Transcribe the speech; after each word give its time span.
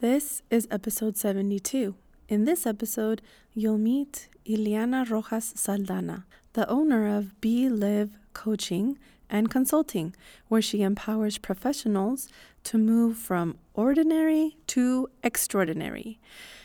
This 0.00 0.42
is 0.50 0.68
episode 0.70 1.16
72. 1.16 1.94
In 2.28 2.44
this 2.44 2.66
episode, 2.66 3.22
you'll 3.54 3.78
meet 3.78 4.28
Ileana 4.44 5.08
Rojas 5.08 5.54
Saldana, 5.56 6.26
the 6.52 6.68
owner 6.68 7.16
of 7.16 7.40
Be 7.40 7.70
Live 7.70 8.10
Coaching 8.34 8.98
and 9.30 9.50
Consulting, 9.50 10.14
where 10.48 10.60
she 10.60 10.82
empowers 10.82 11.38
professionals 11.38 12.28
to 12.64 12.76
move 12.76 13.16
from 13.16 13.56
ordinary 13.72 14.58
to 14.66 15.08
extraordinary. 15.22 16.18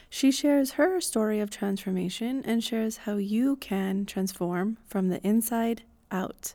She 0.10 0.30
shares 0.30 0.72
her 0.72 1.00
story 1.00 1.40
of 1.40 1.50
transformation 1.50 2.44
and 2.44 2.62
shares 2.62 2.98
how 2.98 3.16
you 3.16 3.56
can 3.56 4.06
transform 4.06 4.76
from 4.86 5.08
the 5.08 5.26
inside 5.26 5.84
out. 6.12 6.54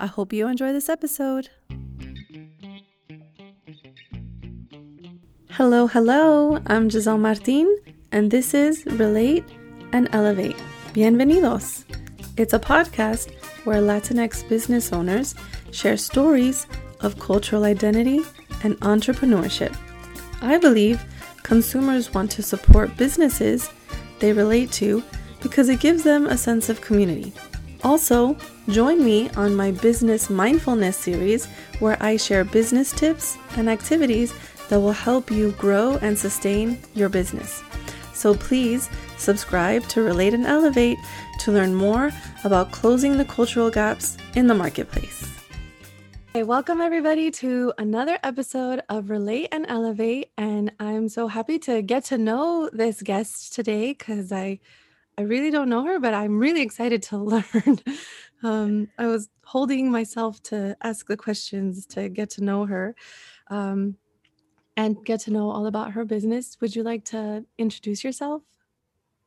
I 0.00 0.06
hope 0.06 0.32
you 0.32 0.48
enjoy 0.48 0.72
this 0.72 0.88
episode. 0.88 1.50
Hello, 5.56 5.86
hello. 5.86 6.60
I'm 6.66 6.90
Giselle 6.90 7.16
Martin, 7.16 7.78
and 8.12 8.30
this 8.30 8.52
is 8.52 8.84
Relate 8.84 9.42
and 9.94 10.06
Elevate. 10.12 10.62
Bienvenidos. 10.92 11.84
It's 12.36 12.52
a 12.52 12.58
podcast 12.58 13.32
where 13.64 13.80
Latinx 13.80 14.46
business 14.50 14.92
owners 14.92 15.34
share 15.70 15.96
stories 15.96 16.66
of 17.00 17.18
cultural 17.18 17.64
identity 17.64 18.20
and 18.64 18.78
entrepreneurship. 18.80 19.74
I 20.42 20.58
believe 20.58 21.02
consumers 21.42 22.12
want 22.12 22.30
to 22.32 22.42
support 22.42 22.94
businesses 22.98 23.70
they 24.18 24.34
relate 24.34 24.70
to 24.72 25.02
because 25.40 25.70
it 25.70 25.80
gives 25.80 26.02
them 26.02 26.26
a 26.26 26.36
sense 26.36 26.68
of 26.68 26.82
community. 26.82 27.32
Also, 27.82 28.36
join 28.68 29.02
me 29.02 29.30
on 29.36 29.56
my 29.56 29.70
Business 29.70 30.28
Mindfulness 30.28 30.98
series 30.98 31.46
where 31.78 31.96
I 31.98 32.18
share 32.18 32.44
business 32.44 32.92
tips 32.92 33.38
and 33.56 33.70
activities 33.70 34.34
that 34.68 34.80
will 34.80 34.92
help 34.92 35.30
you 35.30 35.52
grow 35.52 35.96
and 36.02 36.18
sustain 36.18 36.78
your 36.94 37.08
business. 37.08 37.62
So 38.12 38.34
please 38.34 38.88
subscribe 39.18 39.82
to 39.88 40.02
Relate 40.02 40.34
and 40.34 40.46
Elevate 40.46 40.98
to 41.40 41.52
learn 41.52 41.74
more 41.74 42.10
about 42.44 42.72
closing 42.72 43.18
the 43.18 43.24
cultural 43.24 43.70
gaps 43.70 44.16
in 44.34 44.46
the 44.46 44.54
marketplace. 44.54 45.28
Hey, 46.32 46.42
welcome 46.42 46.80
everybody 46.80 47.30
to 47.30 47.72
another 47.78 48.18
episode 48.22 48.82
of 48.88 49.08
Relate 49.08 49.48
and 49.52 49.64
Elevate. 49.68 50.32
And 50.36 50.70
I'm 50.78 51.08
so 51.08 51.28
happy 51.28 51.58
to 51.60 51.80
get 51.80 52.04
to 52.06 52.18
know 52.18 52.68
this 52.72 53.00
guest 53.00 53.54
today 53.54 53.92
because 53.92 54.32
I 54.32 54.60
I 55.18 55.22
really 55.22 55.50
don't 55.50 55.70
know 55.70 55.82
her, 55.84 55.98
but 55.98 56.12
I'm 56.12 56.38
really 56.38 56.60
excited 56.60 57.02
to 57.04 57.16
learn. 57.32 57.80
um, 58.42 58.88
I 58.98 59.06
was 59.06 59.30
holding 59.44 59.90
myself 59.90 60.42
to 60.44 60.76
ask 60.82 61.06
the 61.06 61.16
questions 61.16 61.86
to 61.86 62.10
get 62.10 62.28
to 62.30 62.44
know 62.44 62.66
her. 62.66 62.94
Um, 63.48 63.96
and 64.76 65.04
get 65.04 65.20
to 65.20 65.30
know 65.30 65.50
all 65.50 65.66
about 65.66 65.92
her 65.92 66.04
business. 66.04 66.56
Would 66.60 66.76
you 66.76 66.82
like 66.82 67.04
to 67.06 67.44
introduce 67.58 68.04
yourself? 68.04 68.42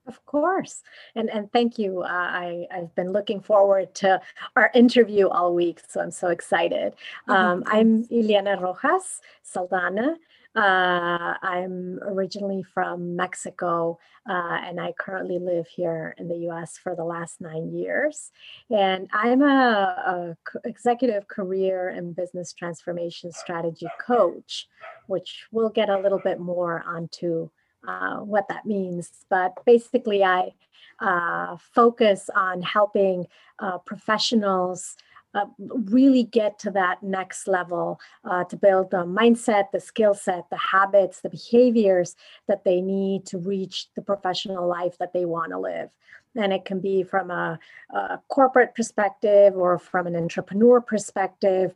Of 0.06 0.26
course, 0.26 0.82
and 1.14 1.30
and 1.30 1.52
thank 1.52 1.78
you. 1.78 2.02
Uh, 2.02 2.08
I 2.08 2.66
I've 2.72 2.94
been 2.96 3.12
looking 3.12 3.42
forward 3.42 3.94
to 3.96 4.20
our 4.56 4.72
interview 4.74 5.28
all 5.28 5.54
week, 5.54 5.82
so 5.88 6.02
I'm 6.02 6.10
so 6.10 6.30
excited. 6.30 6.94
Mm-hmm. 6.94 7.32
Um, 7.32 7.64
I'm 7.68 8.06
Ileana 8.06 8.60
Rojas 8.60 9.22
Saldana. 9.44 10.16
Uh, 10.56 11.36
I'm 11.44 12.00
originally 12.02 12.64
from 12.64 13.16
Mexico, 13.16 14.00
uh, 14.28 14.58
and 14.64 14.82
I 14.82 14.94
currently 15.00 15.38
live 15.38 15.68
here 15.68 16.16
in 16.18 16.28
the 16.28 16.38
U.S. 16.50 16.78
for 16.78 16.96
the 16.96 17.04
last 17.04 17.40
nine 17.40 17.72
years. 17.72 18.32
And 18.72 19.08
I'm 19.14 19.44
a, 19.44 20.36
a 20.44 20.68
executive 20.68 21.28
career 21.28 21.90
and 21.90 22.16
business 22.16 22.52
transformation 22.52 23.32
strategy 23.32 23.88
coach, 24.02 24.68
which 25.10 25.48
we'll 25.52 25.70
get 25.70 25.90
a 25.90 26.00
little 26.00 26.20
bit 26.20 26.40
more 26.40 26.84
onto 26.88 27.50
uh, 27.88 28.18
what 28.18 28.48
that 28.50 28.66
means. 28.66 29.10
But 29.30 29.54
basically, 29.66 30.24
I 30.24 30.54
uh, 31.00 31.58
focus 31.58 32.30
on 32.36 32.62
helping 32.62 33.28
uh, 33.60 33.78
professionals 33.80 34.96
uh, 35.34 35.46
really 35.86 36.24
get 36.24 36.58
to 36.60 36.72
that 36.72 37.04
next 37.04 37.48
level 37.48 38.00
uh, 38.26 38.44
to 38.46 38.58
build 38.58 38.90
the 38.92 39.06
mindset, 39.06 39.72
the 39.72 39.80
skill 39.80 40.14
set, 40.14 40.50
the 40.50 40.58
habits, 40.58 41.22
the 41.22 41.30
behaviors 41.30 42.16
that 42.48 42.64
they 42.64 42.82
need 42.82 43.26
to 43.28 43.38
reach 43.38 43.88
the 43.96 44.02
professional 44.02 44.68
life 44.68 44.98
that 44.98 45.14
they 45.14 45.26
want 45.26 45.52
to 45.52 45.60
live. 45.60 45.90
And 46.36 46.52
it 46.52 46.66
can 46.66 46.80
be 46.80 47.04
from 47.04 47.32
a, 47.32 47.60
a 47.94 48.20
corporate 48.28 48.76
perspective 48.76 49.56
or 49.56 49.78
from 49.78 50.08
an 50.08 50.16
entrepreneur 50.16 50.82
perspective 50.82 51.76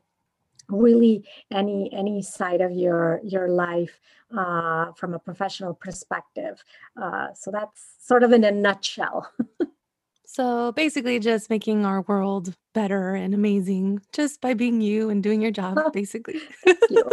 really 0.69 1.23
any 1.51 1.91
any 1.93 2.21
side 2.21 2.61
of 2.61 2.71
your 2.71 3.19
your 3.23 3.49
life 3.49 3.99
uh, 4.37 4.91
from 4.93 5.13
a 5.13 5.19
professional 5.19 5.73
perspective 5.73 6.63
uh, 7.01 7.27
so 7.33 7.51
that's 7.51 7.95
sort 7.99 8.23
of 8.23 8.31
in 8.31 8.43
a 8.43 8.51
nutshell 8.51 9.31
So 10.33 10.71
basically, 10.71 11.19
just 11.19 11.51
making 11.51 11.85
our 11.85 12.01
world 12.01 12.55
better 12.73 13.13
and 13.13 13.35
amazing 13.35 14.01
just 14.13 14.41
by 14.41 14.55
being 14.55 14.81
you 14.81 15.11
and 15.11 15.21
doing 15.21 15.43
your 15.43 15.51
job, 15.51 15.77
basically. 15.93 16.41
you. 16.89 17.03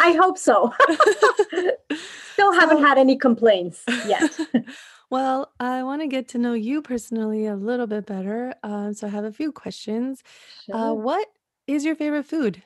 I 0.00 0.18
hope 0.20 0.36
so. 0.36 0.72
Still 2.32 2.52
haven't 2.52 2.82
had 2.82 2.98
any 2.98 3.16
complaints 3.16 3.84
yet. 4.08 4.36
well, 5.10 5.52
I 5.60 5.84
want 5.84 6.02
to 6.02 6.08
get 6.08 6.26
to 6.30 6.38
know 6.38 6.54
you 6.54 6.82
personally 6.82 7.46
a 7.46 7.54
little 7.54 7.86
bit 7.86 8.06
better. 8.06 8.52
Uh, 8.64 8.92
so 8.92 9.06
I 9.06 9.10
have 9.10 9.24
a 9.24 9.32
few 9.32 9.52
questions. 9.52 10.24
Uh, 10.68 10.72
sure. 10.72 10.76
Uh, 10.76 10.92
what 10.94 11.28
is 11.68 11.84
your 11.84 11.94
favorite 11.94 12.26
food? 12.26 12.64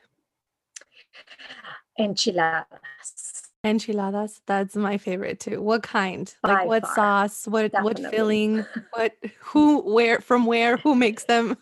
Enchiladas. 1.99 3.51
Enchiladas, 3.63 4.41
that's 4.45 4.75
my 4.75 4.97
favorite 4.97 5.39
too. 5.39 5.61
What 5.61 5.83
kind? 5.83 6.33
Like 6.43 6.67
what 6.67 6.83
far. 6.83 6.95
sauce? 6.95 7.47
What 7.47 7.71
Definitely. 7.71 8.03
what 8.03 8.11
filling? 8.11 8.65
What 8.91 9.15
who 9.39 9.81
where 9.81 10.19
from 10.19 10.45
where? 10.45 10.77
Who 10.77 10.95
makes 10.95 11.23
them? 11.25 11.57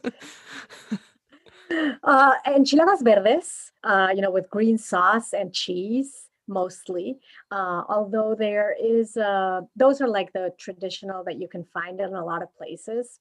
uh, 2.04 2.34
enchiladas 2.48 3.02
verdes, 3.02 3.72
uh, 3.84 4.10
you 4.16 4.22
know, 4.22 4.32
with 4.32 4.50
green 4.50 4.78
sauce 4.78 5.34
and 5.34 5.54
cheese 5.54 6.28
mostly. 6.48 7.20
Uh, 7.52 7.84
although 7.88 8.36
there 8.38 8.76
is, 8.82 9.16
uh, 9.16 9.62
those 9.76 10.02
are 10.02 10.08
like 10.08 10.34
the 10.34 10.54
traditional 10.58 11.24
that 11.24 11.40
you 11.40 11.48
can 11.48 11.64
find 11.64 12.00
in 12.00 12.14
a 12.14 12.26
lot 12.26 12.42
of 12.42 12.54
places 12.56 13.20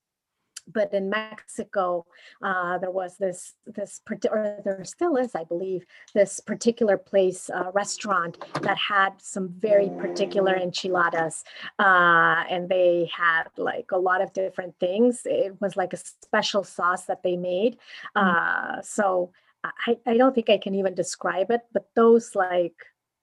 but 0.67 0.93
in 0.93 1.11
Mexico, 1.11 2.07
uh, 2.43 2.79
there 2.79 2.91
was 2.91 3.17
this 3.17 3.55
this 3.67 4.01
or 4.31 4.59
there 4.65 4.85
still 4.85 5.17
is, 5.17 5.35
I 5.35 5.45
believe, 5.45 5.85
this 6.15 6.41
particular 6.41 6.97
place 6.97 7.51
uh, 7.51 7.71
restaurant 7.73 8.39
that 8.63 8.77
had 8.77 9.15
some 9.19 9.49
very 9.59 9.91
particular 9.91 10.55
enchiladas, 10.55 11.45
uh, 11.79 12.45
and 12.51 12.69
they 12.69 13.11
had 13.17 13.45
like 13.57 13.91
a 13.93 13.99
lot 13.99 14.21
of 14.21 14.33
different 14.33 14.75
things. 14.81 15.23
It 15.25 15.61
was 15.61 15.77
like 15.77 15.93
a 15.93 15.99
special 15.99 16.65
sauce 16.65 17.05
that 17.07 17.23
they 17.23 17.37
made. 17.37 17.79
Mm. 18.17 18.85
so 18.85 19.33
I, 19.63 19.99
I 20.07 20.17
don't 20.17 20.35
think 20.35 20.49
I 20.49 20.59
can 20.59 20.75
even 20.75 20.95
describe 20.95 21.51
it, 21.51 21.63
but 21.73 21.89
those 21.95 22.35
like 22.35 22.75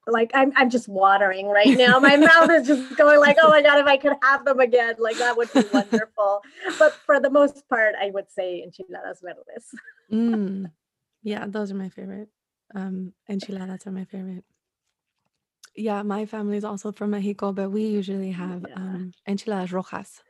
like 0.08 0.32
I'm 0.34 0.52
I'm 0.56 0.70
just 0.70 0.88
watering 0.88 1.48
right 1.48 1.78
now. 1.78 2.00
My 2.00 2.16
mouth 2.16 2.50
is 2.52 2.68
just 2.68 2.98
going 2.98 3.20
like, 3.20 3.38
oh 3.42 3.50
my 3.50 3.62
god, 3.62 3.80
if 3.80 3.86
I 3.86 3.98
could 3.98 4.14
have 4.24 4.46
them 4.46 4.60
again, 4.60 4.96
like 5.00 5.18
that 5.18 5.38
would 5.38 5.52
be 5.54 5.64
wonderful. 5.74 6.42
but 6.80 6.94
for 7.06 7.20
the 7.20 7.30
most 7.30 7.68
part, 7.70 7.96
I 8.02 8.12
would 8.12 8.32
say 8.32 8.64
enchiladas 8.64 9.22
verdes. 9.22 9.68
mm. 10.12 10.72
Yeah, 11.24 11.46
those 11.48 11.72
are 11.72 11.76
my 11.76 11.90
favorite. 11.90 12.30
Um, 12.74 13.12
enchiladas 13.28 13.86
are 13.86 13.92
my 13.92 14.06
favorite. 14.06 14.46
Yeah, 15.76 16.02
my 16.04 16.26
family 16.26 16.56
is 16.56 16.64
also 16.64 16.94
from 16.94 17.10
Mexico, 17.10 17.52
but 17.52 17.70
we 17.70 17.86
usually 17.86 18.32
have 18.32 18.66
yeah. 18.68 18.76
um, 18.76 19.12
enchiladas 19.28 19.74
rojas. 19.74 20.22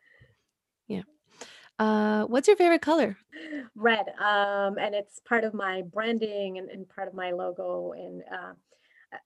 Yeah. 0.88 1.04
Uh, 1.78 2.24
what's 2.24 2.48
your 2.48 2.58
favorite 2.58 2.82
color? 2.82 3.18
Red. 3.76 4.08
Um, 4.20 4.78
and 4.80 4.96
it's 4.96 5.20
part 5.20 5.44
of 5.44 5.54
my 5.54 5.84
branding 5.84 6.58
and, 6.58 6.70
and 6.70 6.90
part 6.90 7.08
of 7.08 7.14
my 7.14 7.32
logo. 7.32 7.92
And 7.92 8.24
uh, 8.32 8.54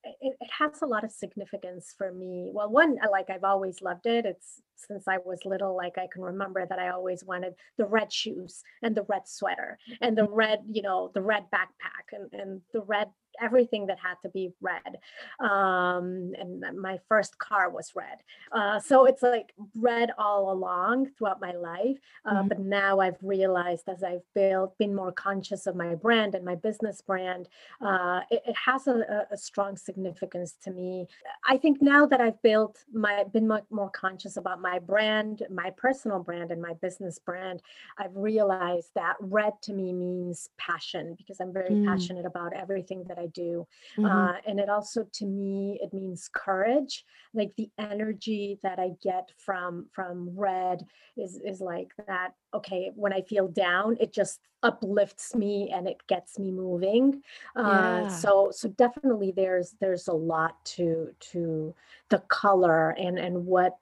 it, 0.03 0.35
it, 0.39 0.49
has 0.59 0.81
a 0.81 0.85
lot 0.85 1.03
of 1.03 1.11
significance 1.11 1.93
for 1.97 2.11
me. 2.11 2.51
Well, 2.53 2.69
one, 2.69 2.97
like 3.11 3.29
I've 3.29 3.43
always 3.43 3.81
loved 3.81 4.05
it. 4.05 4.25
It's 4.25 4.61
since 4.75 5.07
I 5.07 5.17
was 5.17 5.39
little, 5.45 5.75
like 5.75 5.97
I 5.97 6.07
can 6.11 6.21
remember 6.21 6.65
that 6.65 6.79
I 6.79 6.89
always 6.89 7.23
wanted 7.23 7.53
the 7.77 7.85
red 7.85 8.11
shoes 8.11 8.63
and 8.81 8.95
the 8.95 9.05
red 9.07 9.27
sweater 9.27 9.77
and 10.01 10.17
the 10.17 10.23
mm-hmm. 10.23 10.33
red, 10.33 10.59
you 10.69 10.81
know, 10.81 11.11
the 11.13 11.21
red 11.21 11.45
backpack 11.53 12.13
and, 12.13 12.29
and 12.33 12.61
the 12.73 12.81
red 12.81 13.09
everything 13.41 13.87
that 13.87 13.97
had 13.99 14.15
to 14.23 14.29
be 14.29 14.51
red. 14.61 14.99
Um, 15.39 16.33
and 16.39 16.63
my 16.79 16.99
first 17.07 17.37
car 17.37 17.69
was 17.69 17.91
red. 17.95 18.19
Uh, 18.51 18.79
so 18.79 19.05
it's 19.05 19.21
like 19.21 19.53
red 19.75 20.11
all 20.17 20.51
along 20.51 21.07
throughout 21.17 21.41
my 21.41 21.53
life. 21.53 21.97
Uh, 22.25 22.35
mm-hmm. 22.35 22.47
But 22.47 22.59
now 22.59 22.99
I've 22.99 23.17
realized 23.21 23.87
as 23.87 24.03
I've 24.03 24.21
built, 24.33 24.77
been 24.77 24.95
more 24.95 25.11
conscious 25.11 25.67
of 25.67 25.75
my 25.75 25.95
brand 25.95 26.35
and 26.35 26.45
my 26.45 26.55
business 26.55 27.01
brand, 27.01 27.47
uh, 27.81 28.21
it, 28.29 28.41
it, 28.45 28.55
has 28.55 28.87
a, 28.87 29.25
a, 29.31 29.37
strong 29.37 29.75
significance 29.75 30.55
to 30.63 30.71
me. 30.71 31.07
I 31.47 31.57
think 31.57 31.81
now 31.81 32.05
that 32.05 32.21
I've 32.21 32.41
built 32.41 32.83
my, 32.93 33.23
been 33.31 33.47
more 33.47 33.89
conscious 33.89 34.37
about 34.37 34.61
my 34.61 34.79
brand, 34.79 35.43
my 35.49 35.71
personal 35.71 36.19
brand 36.19 36.51
and 36.51 36.61
my 36.61 36.73
business 36.81 37.19
brand, 37.19 37.61
I've 37.97 38.15
realized 38.15 38.91
that 38.95 39.15
red 39.19 39.53
to 39.63 39.73
me 39.73 39.93
means 39.93 40.49
passion 40.57 41.15
because 41.17 41.39
I'm 41.39 41.53
very 41.53 41.71
mm. 41.71 41.85
passionate 41.85 42.25
about 42.25 42.53
everything 42.53 43.03
that 43.07 43.17
I 43.17 43.27
do. 43.33 43.67
Mhm. 43.97 44.09
Uh, 44.11 44.33
and 44.47 44.59
it 44.59 44.69
also, 44.69 45.05
to 45.13 45.25
me, 45.25 45.79
it 45.81 45.93
means 45.93 46.29
courage. 46.33 47.05
Like 47.33 47.51
the 47.57 47.69
energy 47.77 48.59
that 48.63 48.79
I 48.79 48.91
get 49.01 49.31
from 49.37 49.87
from 49.93 50.29
red 50.37 50.85
is 51.17 51.39
is 51.43 51.61
like 51.61 51.91
that. 52.07 52.33
Okay, 52.53 52.91
when 52.95 53.13
I 53.13 53.21
feel 53.21 53.47
down, 53.47 53.97
it 53.99 54.11
just 54.13 54.39
uplifts 54.63 55.33
me 55.35 55.71
and 55.73 55.87
it 55.87 55.97
gets 56.07 56.37
me 56.37 56.51
moving. 56.51 57.23
Uh, 57.55 58.03
Yeah. 58.03 58.07
so 58.07 58.51
so 58.51 58.69
definitely, 58.69 59.31
there's 59.31 59.75
there's 59.79 60.07
a 60.07 60.13
lot 60.13 60.63
to 60.75 61.15
to 61.31 61.73
the 62.09 62.19
color 62.27 62.91
and 62.91 63.17
and 63.17 63.45
what 63.45 63.77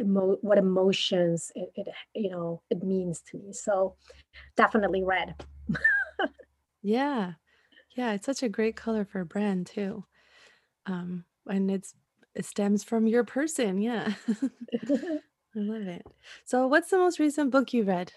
emo- 0.00 0.38
what 0.42 0.58
emotions 0.58 1.50
it, 1.54 1.70
it 1.74 1.88
you 2.14 2.30
know 2.30 2.62
it 2.70 2.82
means 2.82 3.20
to 3.22 3.38
me. 3.38 3.52
So 3.52 3.96
definitely 4.56 5.02
red. 5.04 5.34
Yeah. 6.82 7.34
Yeah, 7.92 8.12
it's 8.12 8.26
such 8.26 8.42
a 8.42 8.48
great 8.48 8.76
color 8.76 9.04
for 9.04 9.20
a 9.20 9.26
brand 9.26 9.66
too. 9.66 10.04
Um, 10.86 11.24
and 11.48 11.70
it's 11.70 11.94
it 12.34 12.46
stems 12.46 12.84
from 12.84 13.06
your 13.06 13.24
person. 13.24 13.78
Yeah. 13.78 14.14
I 15.56 15.58
love 15.60 15.82
it. 15.88 16.06
So 16.44 16.66
what's 16.68 16.90
the 16.90 16.98
most 16.98 17.18
recent 17.18 17.50
book 17.50 17.72
you 17.72 17.84
read? 17.84 18.12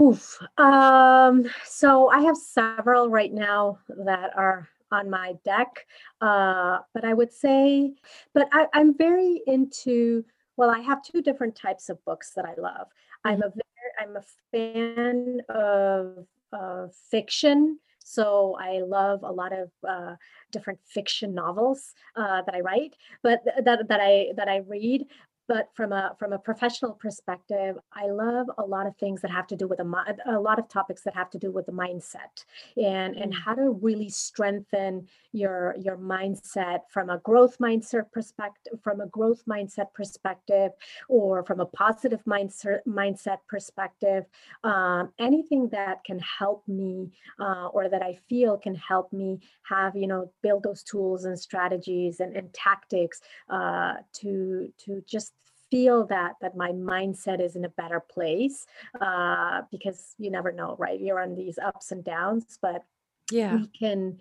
Oof. 0.00 0.38
Um, 0.58 1.46
so 1.64 2.08
I 2.08 2.20
have 2.20 2.36
several 2.36 3.08
right 3.10 3.32
now 3.32 3.78
that 4.04 4.36
are 4.36 4.68
on 4.92 5.10
my 5.10 5.34
deck. 5.44 5.86
Uh, 6.20 6.78
but 6.94 7.04
I 7.04 7.14
would 7.14 7.32
say, 7.32 7.94
but 8.32 8.48
I, 8.52 8.66
I'm 8.74 8.96
very 8.96 9.42
into, 9.46 10.24
well, 10.56 10.70
I 10.70 10.80
have 10.80 11.02
two 11.02 11.20
different 11.22 11.54
types 11.56 11.88
of 11.88 12.02
books 12.04 12.32
that 12.34 12.44
I 12.44 12.54
love. 12.60 12.88
I'm 13.24 13.38
Mhm. 13.38 13.42
a 13.42 13.48
very, 13.50 13.92
I'm 14.00 14.16
a 14.16 14.22
fan 14.52 15.40
of, 15.48 16.26
of 16.52 16.94
fiction. 16.94 17.78
So 18.08 18.56
I 18.58 18.80
love 18.80 19.22
a 19.22 19.32
lot 19.32 19.52
of 19.52 19.70
uh, 19.86 20.14
different 20.50 20.80
fiction 20.86 21.34
novels 21.34 21.92
uh, 22.16 22.40
that 22.42 22.54
I 22.54 22.60
write, 22.60 22.94
but 23.22 23.44
th- 23.44 23.64
that 23.64 23.88
that 23.88 24.00
I 24.00 24.28
that 24.36 24.48
I 24.48 24.58
read 24.66 25.04
but 25.48 25.70
from 25.74 25.92
a 25.92 26.14
from 26.18 26.32
a 26.32 26.38
professional 26.38 26.92
perspective 26.92 27.76
i 27.92 28.06
love 28.06 28.46
a 28.58 28.62
lot 28.64 28.86
of 28.86 28.96
things 28.96 29.20
that 29.22 29.30
have 29.30 29.46
to 29.46 29.56
do 29.56 29.66
with 29.66 29.80
a, 29.80 30.16
a 30.26 30.38
lot 30.38 30.58
of 30.58 30.68
topics 30.68 31.02
that 31.02 31.14
have 31.14 31.30
to 31.30 31.38
do 31.38 31.50
with 31.50 31.66
the 31.66 31.72
mindset 31.72 32.44
and 32.76 33.16
and 33.16 33.28
Mm. 33.28 33.38
how 33.44 33.54
to 33.54 33.70
really 33.82 34.08
strengthen 34.08 35.06
your 35.32 35.74
your 35.78 35.96
mindset 35.96 36.80
from 36.90 37.10
a 37.10 37.18
growth 37.18 37.58
mindset 37.58 38.10
perspective 38.12 38.78
from 38.82 39.00
a 39.00 39.06
growth 39.06 39.42
mindset 39.46 39.92
perspective 39.94 40.72
or 41.08 41.42
from 41.44 41.60
a 41.60 41.66
positive 41.66 42.22
mindset 42.24 42.80
mindset 42.86 43.38
perspective 43.48 44.24
um, 44.64 45.12
anything 45.18 45.68
that 45.70 46.02
can 46.04 46.18
help 46.18 46.66
me 46.68 47.10
uh, 47.40 47.66
or 47.68 47.88
that 47.88 48.02
i 48.02 48.14
feel 48.28 48.56
can 48.58 48.74
help 48.74 49.12
me 49.12 49.38
have 49.62 49.94
you 49.96 50.06
know 50.06 50.30
build 50.42 50.62
those 50.62 50.82
tools 50.82 51.24
and 51.24 51.38
strategies 51.38 52.20
and, 52.20 52.36
and 52.36 52.52
tactics 52.54 53.20
uh, 53.50 53.94
to 54.12 54.72
to 54.78 55.02
just 55.06 55.32
feel 55.70 56.06
that 56.06 56.34
that 56.40 56.56
my 56.56 56.70
mindset 56.72 57.40
is 57.40 57.56
in 57.56 57.64
a 57.64 57.68
better 57.68 58.00
place 58.00 58.66
uh, 59.00 59.62
because 59.70 60.14
you 60.18 60.30
never 60.30 60.52
know 60.52 60.76
right 60.78 61.00
you're 61.00 61.20
on 61.20 61.34
these 61.34 61.58
ups 61.58 61.92
and 61.92 62.04
downs 62.04 62.58
but 62.60 62.84
Yeah. 63.30 63.54
we 63.56 63.66
can 63.68 64.18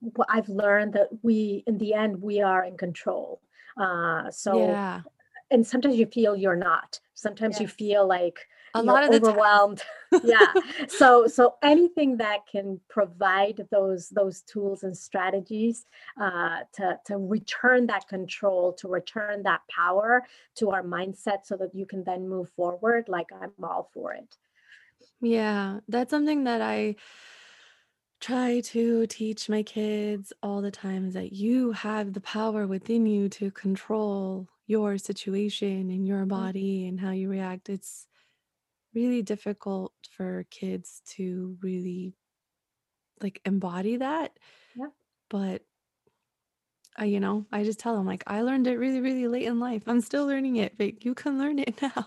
what 0.00 0.28
i've 0.30 0.48
learned 0.48 0.92
that 0.94 1.08
we 1.22 1.62
in 1.66 1.78
the 1.78 1.94
end 1.94 2.22
we 2.22 2.40
are 2.40 2.64
in 2.64 2.76
control 2.76 3.40
uh, 3.80 4.30
so 4.30 4.58
Yeah. 4.58 5.02
and 5.50 5.66
sometimes 5.66 5.96
you 5.96 6.06
feel 6.06 6.36
you're 6.36 6.56
not 6.56 7.00
sometimes 7.14 7.60
you 7.60 7.68
feel 7.68 8.06
like 8.06 8.38
A 8.74 8.82
lot 8.82 9.04
of 9.04 9.10
the 9.10 9.20
time. 9.20 9.34
overwhelmed 9.38 9.82
yeah 10.22 10.54
so 10.88 11.26
so 11.28 11.54
anything 11.62 12.16
that 12.16 12.40
can 12.50 12.80
provide 12.88 13.66
those 13.70 14.08
those 14.08 14.42
tools 14.42 14.82
and 14.82 14.96
strategies 14.96 15.86
uh, 16.20 16.58
to 16.72 16.98
to 17.06 17.16
return 17.16 17.86
that 17.86 18.08
control 18.08 18.72
to 18.72 18.88
return 18.88 19.42
that 19.44 19.60
power 19.68 20.24
to 20.56 20.70
our 20.70 20.82
mindset 20.82 21.44
so 21.44 21.56
that 21.56 21.72
you 21.74 21.86
can 21.86 22.02
then 22.04 22.28
move 22.28 22.50
forward 22.50 23.08
like 23.08 23.28
i'm 23.40 23.52
all 23.62 23.88
for 23.94 24.12
it 24.12 24.36
Yeah, 25.20 25.80
that's 25.88 26.10
something 26.10 26.44
that 26.44 26.60
I 26.62 26.96
try 28.20 28.60
to 28.60 29.06
teach 29.06 29.48
my 29.48 29.62
kids 29.62 30.32
all 30.42 30.60
the 30.60 30.70
time 30.70 31.06
is 31.06 31.14
that 31.14 31.32
you 31.32 31.72
have 31.72 32.12
the 32.12 32.20
power 32.20 32.66
within 32.66 33.06
you 33.06 33.28
to 33.28 33.50
control 33.52 34.48
your 34.66 34.98
situation 34.98 35.90
and 35.90 36.06
your 36.06 36.26
Mm, 36.26 36.26
body 36.26 36.86
and 36.88 37.00
how 37.00 37.12
you 37.12 37.28
react. 37.28 37.68
It's 37.68 38.07
really 38.94 39.22
difficult 39.22 39.92
for 40.16 40.44
kids 40.50 41.02
to 41.16 41.56
really 41.62 42.14
like 43.22 43.40
embody 43.44 43.96
that, 43.96 44.38
yeah 44.76 44.88
but 45.30 45.62
I, 46.96 47.04
you 47.04 47.20
know, 47.20 47.46
I 47.52 47.62
just 47.62 47.78
tell 47.78 47.96
them 47.96 48.06
like 48.06 48.24
I 48.26 48.42
learned 48.42 48.66
it 48.66 48.76
really, 48.76 49.00
really 49.00 49.28
late 49.28 49.44
in 49.44 49.60
life. 49.60 49.84
I'm 49.86 50.00
still 50.00 50.26
learning 50.26 50.56
it, 50.56 50.76
but 50.76 51.04
you 51.04 51.14
can 51.14 51.38
learn 51.38 51.60
it 51.60 51.80
now. 51.82 52.06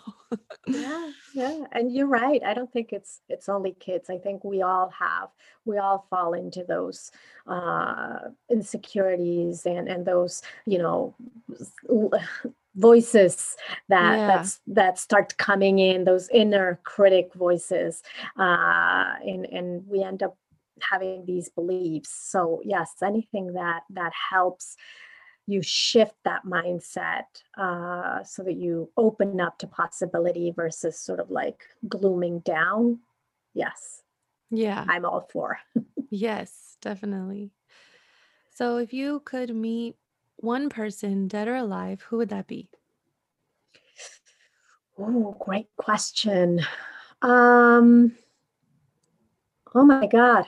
yeah 0.68 1.10
yeah 1.33 1.63
and 1.72 1.92
you're 1.94 2.07
right 2.07 2.42
i 2.45 2.54
don't 2.54 2.72
think 2.72 2.94
it's 2.94 3.22
it's 3.30 3.50
only 3.50 3.74
kids 3.80 4.10
i 4.12 4.18
think 4.18 4.44
we 4.44 4.62
all 4.62 4.89
have 4.89 5.30
we 5.66 5.77
all 5.80 6.06
fall 6.10 6.34
into 6.34 6.63
those 6.63 7.12
uh 7.48 8.19
insecurities 8.50 9.66
and 9.66 9.89
and 9.89 10.06
those 10.06 10.44
you 10.68 10.77
know 10.77 11.16
voices 12.75 13.56
that 13.89 14.18
Yeah. 14.18 14.27
that's 14.27 14.59
that 14.68 14.97
start 14.97 15.38
coming 15.38 15.79
in 15.79 16.06
those 16.06 16.29
inner 16.29 16.79
critic 16.83 17.33
voices 17.35 18.01
uh 18.39 19.15
and 19.25 19.45
and 19.45 19.85
we 19.88 20.01
end 20.03 20.23
up 20.23 20.38
having 20.81 21.25
these 21.25 21.50
beliefs 21.50 22.09
so 22.31 22.62
yes 22.63 22.94
anything 23.03 23.53
that 23.53 23.81
that 23.89 24.13
helps 24.31 24.77
you 25.47 25.62
shift 25.62 26.15
that 26.23 26.45
mindset 26.45 27.23
uh, 27.57 28.23
so 28.23 28.44
that 28.44 28.53
you 28.56 28.89
open 28.95 29.41
up 29.41 29.57
to 29.57 29.67
possibility 29.67 30.51
versus 30.56 30.97
sort 30.97 31.19
of 31.19 31.29
like 31.31 31.65
glooming 31.89 32.39
down. 32.39 33.00
Yes, 33.53 34.01
Yeah. 34.50 34.85
I'm 34.88 35.03
all 35.03 35.27
for. 35.33 35.57
Yes, 36.09 36.77
definitely. 36.81 37.51
So 38.53 38.77
if 38.77 38.94
you 38.94 39.21
could 39.25 39.53
meet 39.56 39.95
one 40.43 40.69
person, 40.69 41.27
dead 41.27 41.47
or 41.47 41.55
alive, 41.55 42.01
who 42.01 42.17
would 42.17 42.29
that 42.29 42.47
be? 42.47 42.69
Oh, 44.97 45.35
great 45.39 45.69
question. 45.77 46.61
Um, 47.21 48.13
oh 49.73 49.85
my 49.85 50.07
God, 50.07 50.45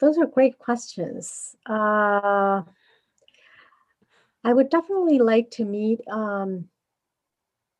those 0.00 0.18
are 0.18 0.26
great 0.26 0.58
questions. 0.58 1.54
Uh, 1.66 2.62
I 4.42 4.52
would 4.52 4.70
definitely 4.70 5.18
like 5.18 5.50
to 5.52 5.64
meet 5.64 6.00
um, 6.10 6.68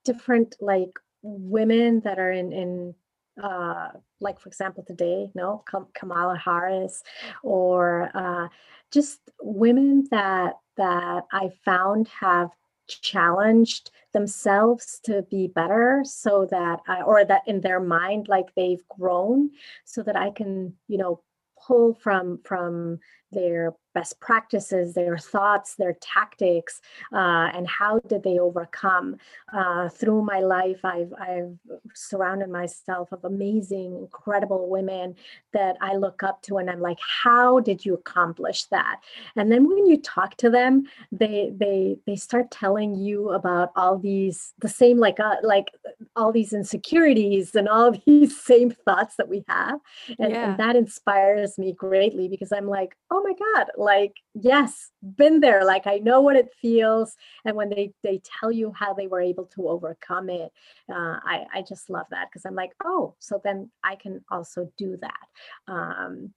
different 0.04 0.56
like 0.61 0.99
women 1.23 2.00
that 2.00 2.18
are 2.18 2.30
in 2.30 2.52
in 2.52 2.94
uh 3.42 3.88
like 4.20 4.38
for 4.38 4.49
example 4.49 4.84
today 4.87 5.28
no 5.34 5.64
kamala 5.94 6.37
harris 6.37 7.02
or 7.42 8.11
uh 8.14 8.46
just 8.94 9.18
women 9.42 10.06
that 10.10 10.54
that 10.76 11.24
i 11.32 11.50
found 11.64 12.08
have 12.08 12.50
challenged 12.86 13.90
themselves 14.12 15.00
to 15.02 15.22
be 15.30 15.48
better 15.48 16.02
so 16.04 16.46
that 16.50 16.80
I, 16.86 17.02
or 17.02 17.24
that 17.24 17.42
in 17.46 17.60
their 17.60 17.80
mind 17.80 18.28
like 18.28 18.54
they've 18.54 18.86
grown 18.88 19.50
so 19.84 20.02
that 20.04 20.16
i 20.16 20.30
can 20.30 20.74
you 20.86 20.98
know 20.98 21.20
pull 21.66 21.94
from 21.94 22.38
from 22.44 23.00
their 23.35 23.75
best 23.95 24.19
practices 24.21 24.95
their 24.95 25.19
thoughts 25.19 25.76
their 25.76 25.95
tactics 26.00 26.81
uh, 27.12 27.50
and 27.55 27.69
how 27.69 27.99
did 28.09 28.23
they 28.23 28.38
overcome 28.38 29.17
uh, 29.53 29.88
through 29.88 30.23
my 30.23 30.41
life, 30.41 30.85
I've, 30.85 31.12
I've 31.21 31.57
surrounded 31.95 32.49
myself 32.50 33.12
of 33.12 33.25
amazing, 33.25 33.97
incredible 33.97 34.69
women 34.69 35.14
that 35.53 35.76
I 35.81 35.95
look 35.97 36.23
up 36.23 36.43
to, 36.43 36.59
and 36.59 36.71
I'm 36.71 36.81
like, 36.81 36.99
how 37.00 37.61
did 37.61 37.85
you 37.85 37.95
accomplish 37.95 38.64
that? 38.67 39.00
And 39.37 39.53
then 39.53 39.69
when 39.69 39.87
you 39.87 40.00
talk 40.00 40.37
to 40.38 40.50
them, 40.50 40.85
they 41.12 41.53
they 41.57 41.99
they 42.07 42.17
start 42.17 42.50
telling 42.50 42.97
you 42.97 43.31
about 43.31 43.71
all 43.76 43.99
these 43.99 44.53
the 44.59 44.69
same 44.69 44.99
like 44.99 45.21
uh, 45.21 45.37
like 45.43 45.71
all 46.17 46.33
these 46.33 46.53
insecurities 46.53 47.55
and 47.55 47.69
all 47.69 47.93
these 48.07 48.37
same 48.41 48.71
thoughts 48.71 49.17
that 49.17 49.29
we 49.29 49.45
have, 49.49 49.79
and 50.19 50.33
Yeah. 50.33 50.50
and 50.50 50.59
that 50.59 50.76
inspires 50.76 51.59
me 51.59 51.73
greatly 51.73 52.29
because 52.29 52.50
I'm 52.50 52.67
like, 52.67 52.97
oh 53.11 53.23
my 53.25 53.33
god, 53.54 53.71
like 53.76 54.14
yes, 54.35 54.90
been 55.02 55.40
there, 55.40 55.64
like 55.64 55.87
I 55.87 55.99
know 55.99 56.21
what 56.21 56.37
it 56.37 56.50
feels 56.61 57.16
and 57.45 57.57
when 57.57 57.71
they 57.71 57.93
they 58.02 58.21
tell 58.38 58.52
you 58.52 58.73
how 58.73 58.95
they 58.95 59.07
were 59.07 59.21
able 59.21 59.47
to 59.47 59.69
overcome 59.69 60.28
it 60.31 60.50
uh, 60.90 61.16
i 61.25 61.45
i 61.54 61.62
just 61.62 61.90
love 61.90 62.07
that 62.11 62.28
because 62.28 62.45
i'm 62.45 62.54
like 62.54 62.73
oh 62.85 63.14
so 63.19 63.40
then 63.45 63.71
i 63.83 63.95
can 63.97 64.25
also 64.31 64.71
do 64.76 64.97
that 65.00 65.73
um 65.73 66.33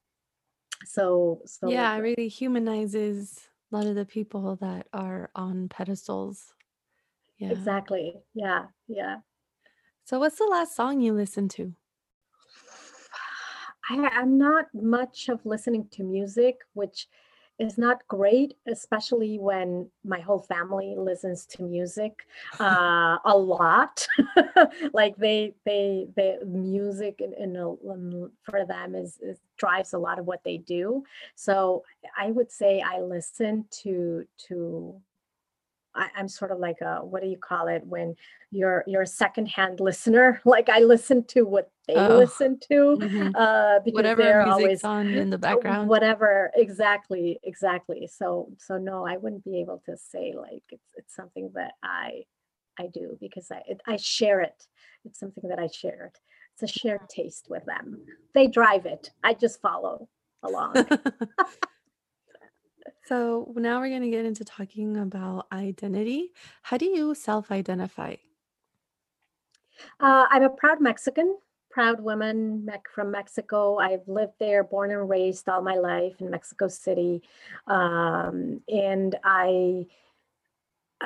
so 0.86 1.42
so 1.46 1.70
Yeah, 1.70 1.96
it 1.96 2.02
really 2.02 2.28
humanizes 2.28 3.50
a 3.72 3.76
lot 3.76 3.86
of 3.88 3.96
the 3.96 4.06
people 4.06 4.56
that 4.58 4.88
are 4.94 5.30
on 5.36 5.70
pedestals. 5.70 6.54
Yeah. 7.38 7.52
exactly 7.54 8.16
yeah 8.34 8.66
yeah 8.88 9.18
So 10.06 10.20
what's 10.20 10.38
the 10.38 10.46
last 10.46 10.76
song 10.76 11.02
you 11.02 11.14
listened 11.14 11.52
to? 11.52 11.74
I, 13.90 14.08
I'm 14.08 14.38
not 14.38 14.66
much 14.74 15.30
of 15.30 15.46
listening 15.46 15.88
to 15.92 16.04
music, 16.04 16.60
which 16.74 17.08
is 17.60 17.78
not 17.78 18.08
great, 18.08 18.56
especially 18.68 19.40
when 19.40 19.90
my 20.06 20.20
whole 20.20 20.40
family 20.40 20.96
listens 20.96 21.46
to 21.46 21.64
music 21.64 22.28
uh, 22.60 23.18
a 23.26 23.36
lot. 23.36 24.08
like 24.94 25.16
they, 25.18 25.54
they, 25.66 26.08
they 26.16 26.38
music 26.46 27.20
in, 27.20 27.34
in 27.34 27.56
a, 27.56 27.74
for 28.44 28.66
them 28.66 28.94
is, 28.94 29.18
is 29.22 29.40
drives 29.58 29.94
a 29.94 29.98
lot 29.98 30.20
of 30.20 30.26
what 30.26 30.44
they 30.44 30.58
do. 30.58 31.04
So 31.36 31.84
I 32.18 32.32
would 32.32 32.52
say 32.52 32.82
I 32.82 33.02
listen 33.02 33.66
to 33.84 34.26
to 34.50 35.02
I, 35.98 36.10
am 36.16 36.28
sort 36.28 36.52
of 36.52 36.60
like 36.60 36.82
a 36.82 37.00
what 37.04 37.22
do 37.22 37.28
you 37.28 37.38
call 37.38 37.68
it 37.68 37.84
when 37.86 38.16
you're 38.52 38.84
you're 38.88 39.02
a 39.02 39.08
secondhand 39.08 39.80
listener. 39.80 40.42
Like 40.46 40.70
I 40.70 40.80
listen 40.80 41.26
to 41.26 41.44
what 41.44 41.72
they 41.88 41.96
oh. 41.96 42.18
listen 42.18 42.60
to 42.70 42.98
mm-hmm. 43.00 43.36
uh, 43.36 43.80
because 43.80 43.96
whatever 43.96 44.24
they're 44.24 44.42
always 44.42 44.84
on 44.84 45.08
in 45.08 45.30
the 45.30 45.38
background. 45.38 45.90
Whatever, 45.90 46.52
exactly, 46.56 47.40
exactly. 47.44 48.08
So 48.12 48.50
so 48.58 48.78
no, 48.78 49.06
I 49.06 49.18
wouldn't 49.18 49.44
be 49.44 49.60
able 49.60 49.82
to 49.86 49.98
say 49.98 50.34
like 50.36 50.64
it's 50.70 50.90
it's 50.96 51.16
something 51.16 51.52
that 51.56 51.74
I 51.84 52.24
I 52.80 52.88
do 52.94 53.18
because 53.20 53.52
I 53.52 53.62
it, 53.68 53.82
I 53.86 53.98
share 53.98 54.42
it. 54.42 54.64
It's 55.06 55.20
something 55.20 55.50
that 55.50 55.60
I 55.60 55.68
share 55.68 56.06
it. 56.06 56.20
It's 56.54 56.76
a 56.76 56.80
shared 56.80 57.08
taste 57.10 57.48
with 57.50 57.66
them. 57.66 58.04
They 58.34 58.48
drive 58.48 58.86
it. 58.86 59.12
I 59.24 59.34
just 59.34 59.62
follow 59.62 60.08
along. 60.44 60.76
So 63.08 63.54
now 63.56 63.80
we're 63.80 63.88
going 63.90 64.02
to 64.02 64.10
get 64.10 64.26
into 64.26 64.44
talking 64.44 64.98
about 64.98 65.48
identity. 65.54 66.34
How 66.62 66.76
do 66.76 66.86
you 66.86 67.16
self 67.16 67.52
identify? 67.52 68.16
Uh, 70.02 70.26
I'm 70.30 70.44
a 70.44 70.50
proud 70.50 70.82
Mexican, 70.82 71.38
proud 71.72 72.02
woman 72.02 72.68
from 72.94 73.12
Mexico. 73.12 73.78
I've 73.78 74.06
lived 74.08 74.34
there, 74.40 74.64
born 74.64 74.92
and 74.92 75.10
raised 75.10 75.48
all 75.48 75.62
my 75.62 75.76
life 75.76 76.20
in 76.20 76.30
Mexico 76.30 76.68
City. 76.68 77.22
Um, 77.68 78.62
and 78.68 79.16
I, 79.24 79.86
uh, 81.00 81.06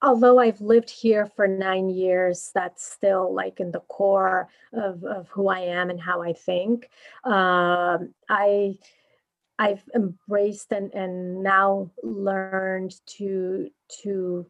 although 0.00 0.38
I've 0.38 0.62
lived 0.62 0.88
here 0.88 1.26
for 1.26 1.46
nine 1.46 1.90
years, 1.90 2.50
that's 2.54 2.90
still 2.90 3.34
like 3.34 3.60
in 3.60 3.70
the 3.70 3.80
core 3.80 4.48
of, 4.72 5.04
of 5.04 5.28
who 5.28 5.48
I 5.48 5.60
am 5.60 5.90
and 5.90 6.00
how 6.00 6.22
I 6.22 6.32
think. 6.32 6.88
Um, 7.24 8.14
I, 8.30 8.78
I've 9.58 9.84
embraced 9.94 10.72
and, 10.72 10.92
and 10.94 11.42
now 11.42 11.90
learned 12.02 12.94
to 13.18 13.70
to 14.02 14.46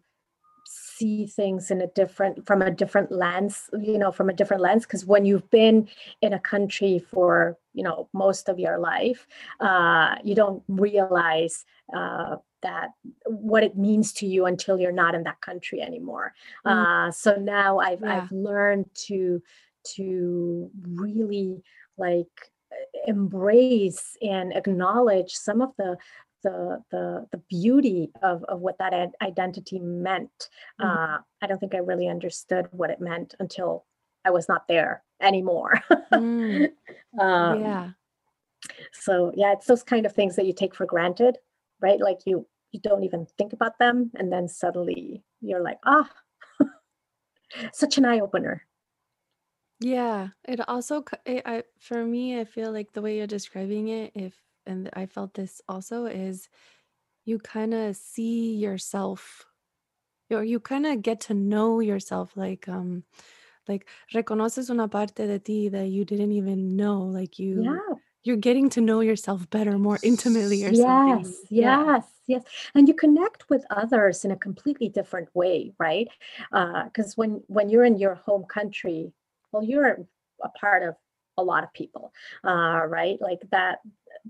see 0.69 1.27
things 1.27 1.71
in 1.71 1.81
a 1.81 1.87
different 1.89 2.45
from 2.47 2.61
a 2.61 2.71
different 2.71 3.13
lens 3.13 3.71
you 3.81 3.99
know 3.99 4.11
from 4.11 4.29
a 4.29 4.33
different 4.33 4.63
lens 4.63 4.85
because 4.85 5.05
when 5.07 5.25
you've 5.25 5.49
been 5.51 5.89
in 6.23 6.33
a 6.33 6.41
country 6.41 6.99
for 6.99 7.57
you 7.73 7.85
know 7.85 8.09
most 8.13 8.49
of 8.49 8.59
your 8.59 8.79
life 8.79 9.27
uh, 9.61 10.17
you 10.25 10.35
don't 10.35 10.63
realize 10.69 11.65
uh, 11.95 12.37
that 12.63 12.91
what 13.27 13.63
it 13.63 13.77
means 13.77 14.13
to 14.13 14.27
you 14.27 14.47
until 14.47 14.81
you're 14.81 14.91
not 14.91 15.15
in 15.15 15.23
that 15.23 15.41
country 15.41 15.81
anymore 15.81 16.35
mm. 16.67 16.73
uh, 16.73 17.11
so 17.13 17.37
now 17.37 17.79
i've 17.79 18.01
yeah. 18.01 18.23
i've 18.23 18.33
learned 18.33 18.87
to 18.95 19.41
to 19.85 20.69
really 20.83 21.63
like 21.97 22.51
embrace 23.07 24.17
and 24.23 24.53
acknowledge 24.53 25.33
some 25.33 25.61
of 25.61 25.71
the 25.79 25.97
the 26.43 26.83
the, 26.91 27.27
the 27.33 27.39
beauty 27.49 28.11
of, 28.23 28.45
of 28.45 28.61
what 28.61 28.79
that 28.79 28.95
ad- 28.95 29.17
identity 29.23 29.79
meant. 29.79 30.49
Mm-hmm. 30.81 30.87
Uh, 30.87 31.19
I 31.43 31.47
don't 31.47 31.59
think 31.59 31.75
I 31.75 31.79
really 31.79 32.09
understood 32.09 32.69
what 32.71 32.91
it 32.91 33.01
meant 33.01 33.35
until 33.41 33.85
I 34.25 34.31
was 34.31 34.49
not 34.49 34.69
there 34.69 35.03
anymore. 35.21 35.81
mm. 36.13 36.69
um, 37.21 37.61
yeah. 37.61 37.91
So 38.93 39.33
yeah, 39.37 39.53
it's 39.53 39.67
those 39.67 39.83
kind 39.83 40.07
of 40.07 40.13
things 40.13 40.37
that 40.37 40.47
you 40.47 40.53
take 40.53 40.75
for 40.75 40.87
granted, 40.87 41.39
right? 41.81 42.01
Like 42.01 42.21
you 42.27 42.47
you 42.73 42.81
don't 42.81 43.05
even 43.05 43.27
think 43.39 43.53
about 43.53 43.79
them, 43.79 44.11
and 44.15 44.33
then 44.33 44.49
suddenly 44.49 45.23
you're 45.41 45.63
like, 45.63 45.79
ah, 45.85 46.11
such 47.73 47.99
an 47.99 48.05
eye 48.05 48.21
opener. 48.21 48.67
Yeah, 49.81 50.31
it 50.45 50.67
also 50.69 51.05
it, 51.27 51.43
I 51.45 51.65
for 51.79 52.05
me, 52.05 52.41
I 52.41 52.45
feel 52.45 52.73
like 52.73 52.93
the 52.93 53.03
way 53.03 53.19
you're 53.19 53.27
describing 53.27 53.89
it, 53.89 54.13
if 54.15 54.43
and 54.65 54.89
I 54.95 55.07
felt 55.07 55.35
this 55.35 55.61
also 55.69 56.07
is 56.07 56.49
you 57.27 57.39
kind 57.39 57.75
of 57.75 57.97
see 57.97 58.57
yourself 58.57 59.47
or 60.31 60.45
you 60.45 60.61
kind 60.61 60.87
of 60.87 61.03
get 61.03 61.21
to 61.23 61.35
know 61.35 61.81
yourself 61.81 62.37
like 62.37 62.69
um 62.69 63.05
like 63.69 63.89
reconoces 64.15 64.71
una 64.71 64.89
parte 64.89 65.27
de 65.29 65.39
ti 65.41 65.69
that 65.71 65.89
you 65.89 66.05
didn't 66.07 66.33
even 66.33 66.77
know 66.77 67.01
like 67.03 67.39
you 67.39 67.83
Yeah. 67.83 67.97
you're 68.25 68.37
getting 68.39 68.71
to 68.71 68.81
know 68.83 69.01
yourself 69.01 69.49
better 69.51 69.79
more 69.79 70.01
intimately 70.03 70.65
or 70.65 70.75
something. 70.75 71.37
Yes, 71.37 71.47
Yeah. 71.59 71.89
yes, 71.89 72.21
yes. 72.27 72.43
And 72.75 72.89
you 72.89 72.95
connect 72.95 73.49
with 73.49 73.65
others 73.71 74.25
in 74.25 74.31
a 74.31 74.37
completely 74.37 74.89
different 74.89 75.35
way, 75.35 75.73
right? 75.79 76.09
Because 76.51 77.17
when 77.17 77.43
when 77.47 77.69
you're 77.69 77.85
in 77.85 77.99
your 77.99 78.15
home 78.15 78.45
country, 78.45 79.13
well, 79.53 79.63
you're 79.63 80.07
a 80.43 80.49
part 80.61 80.83
of 80.83 80.95
a 81.39 81.43
lot 81.43 81.65
of 81.65 81.73
people, 81.73 82.13
uh, 82.45 82.83
right? 82.87 83.19
Like 83.21 83.41
that. 83.51 83.81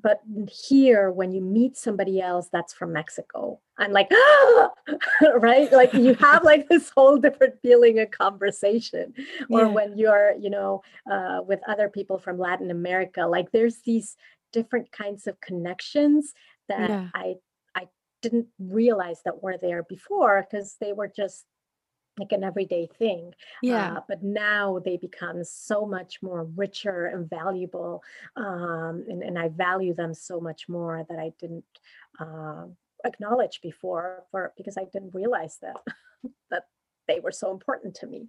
But 0.01 0.21
here, 0.51 1.11
when 1.11 1.33
you 1.33 1.41
meet 1.41 1.77
somebody 1.77 2.21
else 2.21 2.49
that's 2.53 2.75
from 2.75 2.93
Mexico, 2.93 3.61
I'm 3.79 3.93
like, 3.93 4.11
right? 5.37 5.73
Like 5.73 5.95
you 5.95 6.15
have 6.15 6.43
like 6.45 6.69
this 6.69 6.91
whole 6.91 7.17
different 7.17 7.55
feeling 7.63 7.99
of 8.01 8.11
conversation. 8.11 9.15
Or 9.49 9.69
when 9.69 9.97
you're, 9.97 10.35
you 10.39 10.51
know, 10.51 10.83
uh, 11.11 11.41
with 11.47 11.61
other 11.69 11.89
people 11.89 12.19
from 12.19 12.39
Latin 12.39 12.71
America, 12.71 13.27
like 13.27 13.53
there's 13.53 13.79
these 13.85 14.17
different 14.53 14.91
kinds 14.93 15.27
of 15.27 15.41
connections 15.41 16.35
that 16.69 16.91
yeah. 16.91 17.09
I 17.15 17.35
I 17.75 17.89
didn't 18.23 18.49
realize 18.59 19.21
that 19.25 19.43
were 19.43 19.57
there 19.61 19.85
before 19.85 20.47
because 20.49 20.77
they 20.81 20.93
were 20.93 21.11
just 21.15 21.45
like 22.19 22.33
an 22.33 22.45
everyday 22.45 22.89
thing. 22.99 23.35
Yeah. 23.63 23.97
Uh, 23.97 24.01
but 24.09 24.23
now 24.23 24.81
they 24.85 24.97
become 24.97 25.45
so 25.45 25.85
much 25.85 26.23
more 26.23 26.45
richer 26.45 27.07
and 27.07 27.29
valuable. 27.29 28.03
Um, 28.37 29.05
and, 29.09 29.23
and 29.23 29.39
I 29.39 29.49
value 29.49 29.95
them 29.95 30.15
so 30.15 30.41
much 30.41 30.69
more 30.69 31.05
that 31.09 31.19
I 31.19 31.33
didn't 31.39 31.65
uh, 32.19 32.67
acknowledge 33.05 33.61
before 33.63 34.25
for 34.31 34.53
because 34.57 34.79
I 34.79 34.85
didn't 34.93 35.15
realize 35.15 35.59
that 35.61 35.77
that 36.51 36.65
they 37.07 37.21
were 37.21 37.33
so 37.33 37.51
important 37.51 37.95
to 37.97 38.07
me. 38.07 38.29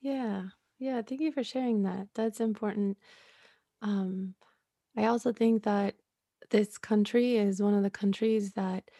Yeah. 0.00 0.44
Yeah. 0.78 1.02
Thank 1.02 1.20
you 1.20 1.32
for 1.32 1.44
sharing 1.44 1.82
that. 1.82 2.08
That's 2.14 2.40
important. 2.40 2.98
Um, 3.82 4.34
I 4.96 5.06
also 5.06 5.32
think 5.32 5.64
that 5.64 5.94
this 6.50 6.78
country 6.78 7.36
is 7.36 7.62
one 7.62 7.74
of 7.74 7.82
the 7.82 7.90
countries 7.90 8.52
that 8.52 8.90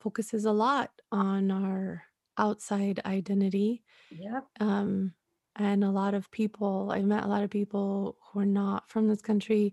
focuses 0.00 0.44
a 0.44 0.52
lot 0.52 0.90
on 1.10 1.50
our 1.50 2.05
outside 2.38 3.00
identity. 3.04 3.82
Yeah. 4.10 4.40
Um, 4.60 5.12
and 5.56 5.82
a 5.82 5.90
lot 5.90 6.14
of 6.14 6.30
people, 6.30 6.90
I've 6.92 7.04
met 7.04 7.24
a 7.24 7.28
lot 7.28 7.42
of 7.42 7.50
people 7.50 8.16
who 8.32 8.40
are 8.40 8.46
not 8.46 8.88
from 8.90 9.08
this 9.08 9.22
country 9.22 9.72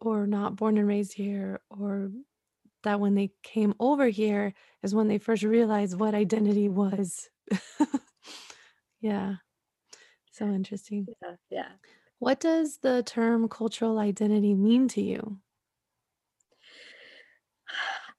or 0.00 0.26
not 0.26 0.56
born 0.56 0.78
and 0.78 0.86
raised 0.86 1.12
here, 1.12 1.60
or 1.70 2.10
that 2.84 3.00
when 3.00 3.14
they 3.14 3.30
came 3.42 3.74
over 3.78 4.06
here 4.06 4.54
is 4.82 4.94
when 4.94 5.08
they 5.08 5.18
first 5.18 5.42
realized 5.42 5.98
what 5.98 6.14
identity 6.14 6.68
was. 6.68 7.28
yeah. 9.00 9.36
So 10.32 10.46
interesting. 10.46 11.06
Yeah. 11.22 11.34
Yeah. 11.50 11.68
What 12.18 12.40
does 12.40 12.78
the 12.78 13.02
term 13.02 13.48
cultural 13.48 13.98
identity 13.98 14.54
mean 14.54 14.88
to 14.88 15.02
you? 15.02 15.38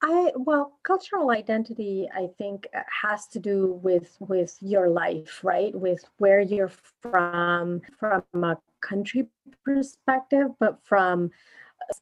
I 0.03 0.31
well, 0.35 0.79
cultural 0.83 1.29
identity, 1.29 2.09
I 2.13 2.27
think, 2.37 2.67
uh, 2.75 2.81
has 3.03 3.27
to 3.27 3.39
do 3.39 3.79
with 3.83 4.17
with 4.19 4.57
your 4.61 4.89
life, 4.89 5.41
right? 5.43 5.73
With 5.75 6.03
where 6.17 6.39
you're 6.39 6.71
from, 7.01 7.81
from 7.99 8.23
a 8.33 8.57
country 8.81 9.27
perspective, 9.63 10.47
but 10.59 10.79
from 10.83 11.31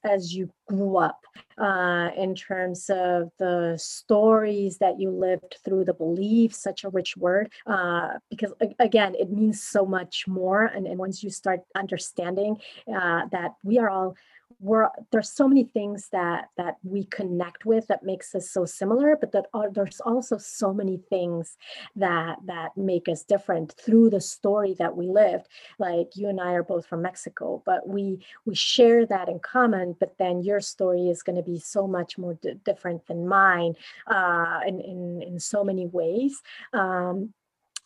as 0.03 0.34
you 0.34 0.50
grew 0.68 0.98
up 0.98 1.22
uh, 1.58 2.10
in 2.15 2.36
terms 2.36 2.89
of 2.89 3.32
the 3.39 3.75
stories 3.77 4.77
that 4.77 5.00
you 5.00 5.10
lived 5.10 5.58
through 5.63 5.86
the 5.86 5.94
beliefs 5.94 6.62
such 6.62 6.84
a 6.84 6.89
rich 6.89 7.18
word 7.18 7.51
uh, 7.65 8.10
because 8.29 8.53
again 8.79 9.15
it 9.15 9.32
means 9.32 9.63
so 9.63 9.86
much 9.86 10.25
more 10.27 10.65
and, 10.65 10.86
and 10.88 11.00
once 11.00 11.24
you 11.24 11.29
start 11.29 11.62
understanding 11.75 12.56
uh, 12.94 13.22
that 13.32 13.53
we 13.63 13.79
are 13.79 13.89
all 13.89 14.15
we're 14.61 14.89
there's 15.11 15.29
so 15.29 15.47
many 15.47 15.63
things 15.63 16.09
that 16.11 16.49
that 16.57 16.77
we 16.83 17.05
connect 17.05 17.65
with 17.65 17.87
that 17.87 18.03
makes 18.03 18.35
us 18.35 18.49
so 18.49 18.65
similar 18.65 19.15
but 19.19 19.31
that 19.31 19.45
are, 19.53 19.71
there's 19.71 20.01
also 20.01 20.37
so 20.37 20.73
many 20.73 20.97
things 21.09 21.57
that 21.95 22.37
that 22.45 22.75
make 22.75 23.07
us 23.07 23.23
different 23.23 23.73
through 23.73 24.09
the 24.09 24.19
story 24.19 24.75
that 24.77 24.95
we 24.95 25.07
lived. 25.07 25.47
Like 25.77 26.15
you 26.15 26.27
and 26.27 26.41
i 26.41 26.51
are 26.53 26.63
both 26.63 26.85
from 26.85 27.01
mexico 27.01 27.61
but 27.65 27.87
we 27.87 28.19
we 28.45 28.53
share 28.55 29.05
that 29.05 29.29
in 29.29 29.39
common 29.39 29.95
but 29.99 30.17
then 30.17 30.43
your 30.43 30.59
story 30.59 31.07
is 31.09 31.23
going 31.23 31.35
to 31.35 31.43
be 31.43 31.59
so 31.59 31.87
much 31.87 32.17
more 32.17 32.33
d- 32.35 32.53
different 32.65 33.05
than 33.07 33.27
mine 33.27 33.73
uh 34.07 34.59
in, 34.67 34.79
in 34.81 35.21
in 35.21 35.39
so 35.39 35.63
many 35.63 35.85
ways. 35.87 36.41
Um 36.73 37.33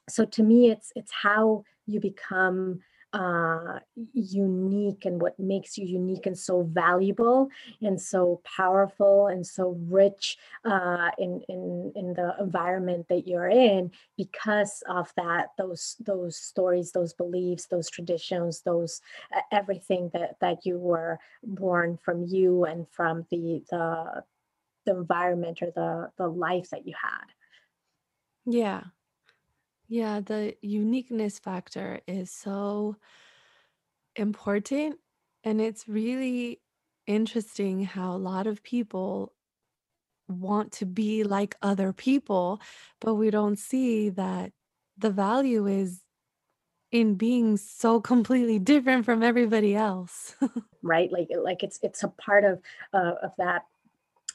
so 0.09 0.25
to 0.25 0.43
me 0.43 0.69
it's 0.69 0.91
it's 0.95 1.11
how 1.11 1.63
you 1.85 1.99
become 1.99 2.81
uh, 3.13 3.79
unique 4.13 5.05
and 5.05 5.21
what 5.21 5.39
makes 5.39 5.77
you 5.77 5.85
unique 5.85 6.25
and 6.25 6.37
so 6.37 6.63
valuable 6.63 7.47
and 7.81 8.01
so 8.01 8.41
powerful 8.43 9.27
and 9.27 9.45
so 9.45 9.77
rich 9.87 10.37
uh, 10.65 11.11
in, 11.19 11.41
in, 11.47 11.91
in 11.95 12.13
the 12.13 12.33
environment 12.39 13.05
that 13.09 13.27
you're 13.27 13.49
in 13.49 13.91
because 14.17 14.81
of 14.89 15.13
that, 15.15 15.49
those, 15.59 15.95
those 15.99 16.37
stories, 16.37 16.91
those 16.91 17.13
beliefs, 17.13 17.67
those 17.67 17.89
traditions, 17.89 18.61
those 18.61 18.99
uh, 19.35 19.41
everything 19.51 20.09
that, 20.13 20.35
that 20.41 20.65
you 20.65 20.79
were 20.79 21.19
born 21.43 21.99
from 22.03 22.25
you 22.25 22.65
and 22.65 22.87
from 22.89 23.27
the, 23.29 23.63
the, 23.69 24.23
the 24.85 24.91
environment 24.91 25.61
or 25.61 25.71
the, 25.71 26.09
the 26.17 26.27
life 26.27 26.71
that 26.71 26.87
you 26.87 26.95
had. 26.99 27.25
Yeah. 28.45 28.83
Yeah, 29.93 30.21
the 30.21 30.55
uniqueness 30.63 31.37
factor 31.37 31.99
is 32.07 32.31
so 32.31 32.95
important. 34.15 34.97
And 35.43 35.61
it's 35.61 35.87
really 35.87 36.61
interesting 37.05 37.83
how 37.83 38.15
a 38.15 38.17
lot 38.17 38.47
of 38.47 38.63
people 38.63 39.33
want 40.27 40.71
to 40.71 40.87
be 40.87 41.23
like 41.23 41.53
other 41.61 41.93
people, 41.93 42.59
but 43.01 43.13
we 43.13 43.29
don't 43.29 43.59
see 43.59 44.09
that 44.09 44.51
the 44.97 45.11
value 45.11 45.67
is 45.67 46.01
in 46.91 47.13
being 47.13 47.55
so 47.57 48.01
completely 48.01 48.57
different 48.57 49.05
from 49.05 49.21
everybody 49.21 49.75
else. 49.75 50.33
right? 50.81 51.11
Like 51.11 51.27
like 51.39 51.61
it's 51.61 51.77
it's 51.83 52.01
a 52.01 52.07
part 52.07 52.45
of 52.45 52.61
uh, 52.93 53.13
of 53.21 53.31
that 53.37 53.65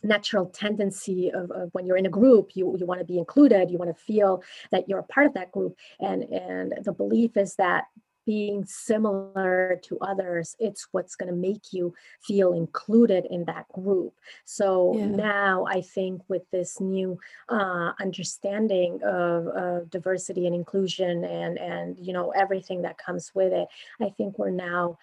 natural 0.02 0.46
tendency 0.46 1.30
of, 1.32 1.50
of, 1.50 1.70
when 1.72 1.86
you're 1.86 1.96
in 1.96 2.06
a 2.06 2.10
group 2.10 2.50
you 2.54 2.76
you 2.78 2.86
want 2.86 3.00
to 3.00 3.06
be 3.06 3.18
included 3.18 3.70
you 3.70 3.78
want 3.78 3.94
to 3.94 4.02
feel 4.02 4.42
that 4.70 4.88
you're 4.88 4.98
a 5.00 5.04
part 5.04 5.26
of 5.26 5.34
that 5.34 5.52
group 5.52 5.76
and 6.00 6.22
and 6.24 6.72
the 6.84 6.92
belief 6.92 7.36
is 7.36 7.54
that 7.56 7.84
being 8.24 8.62
similar 8.66 9.80
to 9.82 9.98
others 10.00 10.54
it's 10.58 10.88
what's 10.92 11.16
going 11.16 11.30
to 11.30 11.34
make 11.34 11.72
you 11.72 11.94
feel 12.22 12.52
included 12.52 13.24
in 13.30 13.42
that 13.46 13.66
group 13.72 14.12
so 14.44 14.94
yeah. 14.94 15.06
now 15.06 15.64
i 15.66 15.80
think 15.80 16.20
with 16.28 16.42
this 16.50 16.78
new 16.78 17.18
uh, 17.48 17.92
understanding 18.00 19.00
of, 19.02 19.46
of 19.48 19.88
diversity 19.88 20.46
and 20.46 20.54
inclusion 20.54 21.24
and 21.24 21.58
and 21.58 21.96
you 21.98 22.12
know 22.12 22.30
everything 22.32 22.82
that 22.82 22.98
comes 22.98 23.32
with 23.34 23.52
it 23.52 23.66
i 24.02 24.10
think 24.10 24.38
we're 24.38 24.50
now 24.50 24.98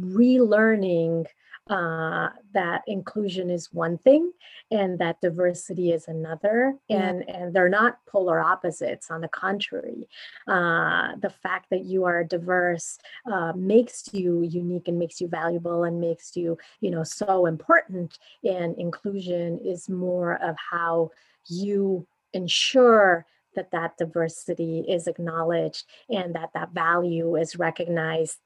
relearning 0.00 1.26
uh, 1.68 2.28
that 2.54 2.82
inclusion 2.86 3.50
is 3.50 3.72
one 3.72 3.98
thing 3.98 4.30
and 4.70 4.98
that 5.00 5.20
diversity 5.20 5.90
is 5.90 6.06
another 6.06 6.74
and 6.88 7.24
yeah. 7.26 7.36
and 7.36 7.54
they're 7.54 7.68
not 7.68 7.98
polar 8.06 8.38
opposites 8.38 9.10
on 9.10 9.20
the 9.20 9.28
contrary 9.28 10.08
uh, 10.46 11.16
the 11.20 11.32
fact 11.42 11.66
that 11.70 11.84
you 11.84 12.04
are 12.04 12.22
diverse 12.22 12.98
uh, 13.30 13.52
makes 13.56 14.08
you 14.12 14.42
unique 14.42 14.86
and 14.86 14.98
makes 14.98 15.20
you 15.20 15.26
valuable 15.26 15.84
and 15.84 16.00
makes 16.00 16.36
you 16.36 16.56
you 16.80 16.90
know 16.90 17.02
so 17.02 17.46
important 17.46 18.18
and 18.44 18.78
inclusion 18.78 19.58
is 19.58 19.88
more 19.88 20.40
of 20.42 20.54
how 20.70 21.10
you 21.48 22.06
ensure 22.32 23.26
that 23.56 23.72
that 23.72 23.96
diversity 23.96 24.84
is 24.88 25.08
acknowledged 25.08 25.84
and 26.10 26.34
that 26.34 26.50
that 26.54 26.70
value 26.72 27.34
is 27.36 27.56
recognized 27.56 28.38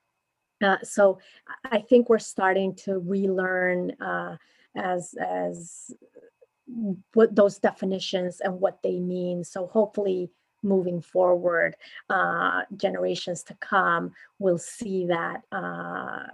uh, 0.62 0.76
so 0.82 1.18
I 1.64 1.80
think 1.80 2.08
we're 2.08 2.18
starting 2.18 2.74
to 2.76 2.98
relearn 2.98 3.92
uh, 4.00 4.36
as 4.76 5.14
as 5.20 5.92
what 7.14 7.34
those 7.34 7.58
definitions 7.58 8.40
and 8.40 8.60
what 8.60 8.78
they 8.82 9.00
mean. 9.00 9.44
So 9.44 9.66
hopefully, 9.66 10.30
moving 10.62 11.00
forward, 11.00 11.76
uh, 12.08 12.62
generations 12.76 13.42
to 13.44 13.54
come 13.60 14.12
will 14.38 14.58
see 14.58 15.06
that 15.06 15.42
uh, 15.52 16.24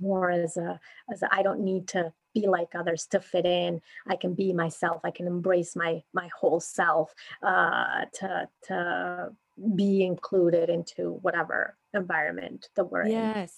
more 0.00 0.30
as 0.30 0.56
a 0.56 0.80
as 1.12 1.22
I 1.30 1.42
don't 1.42 1.60
need 1.60 1.88
to 1.88 2.12
be 2.34 2.46
like 2.46 2.74
others 2.74 3.06
to 3.06 3.20
fit 3.20 3.46
in. 3.46 3.80
I 4.06 4.16
can 4.16 4.34
be 4.34 4.52
myself. 4.52 5.00
I 5.04 5.10
can 5.10 5.26
embrace 5.26 5.76
my 5.76 6.02
my 6.12 6.28
whole 6.38 6.60
self 6.60 7.14
uh, 7.42 8.06
to 8.14 8.48
to 8.64 9.32
be 9.74 10.04
included 10.04 10.68
into 10.68 11.18
whatever 11.22 11.76
environment 11.94 12.68
that 12.76 12.84
we're 12.84 13.06
yes. 13.06 13.12
in. 13.12 13.40
Yes. 13.40 13.54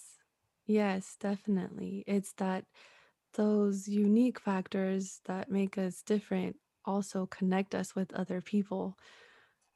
Yes, 0.67 1.17
definitely. 1.19 2.03
It's 2.05 2.33
that 2.33 2.65
those 3.33 3.87
unique 3.87 4.39
factors 4.39 5.21
that 5.25 5.49
make 5.49 5.77
us 5.77 6.03
different 6.03 6.57
also 6.85 7.25
connect 7.25 7.73
us 7.73 7.95
with 7.95 8.13
other 8.13 8.41
people. 8.41 8.97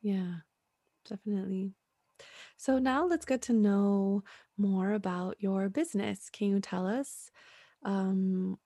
Yeah, 0.02 0.36
definitely. 1.10 1.74
So 2.58 2.78
now 2.78 3.08
let's 3.08 3.26
get 3.26 3.42
to 3.44 3.54
know 3.54 4.24
more 4.58 4.94
about 4.94 5.38
your 5.40 5.70
business. 5.70 6.30
Can 6.32 6.50
you 6.50 6.60
tell 6.60 6.86
us 6.86 7.32
um, 7.84 8.58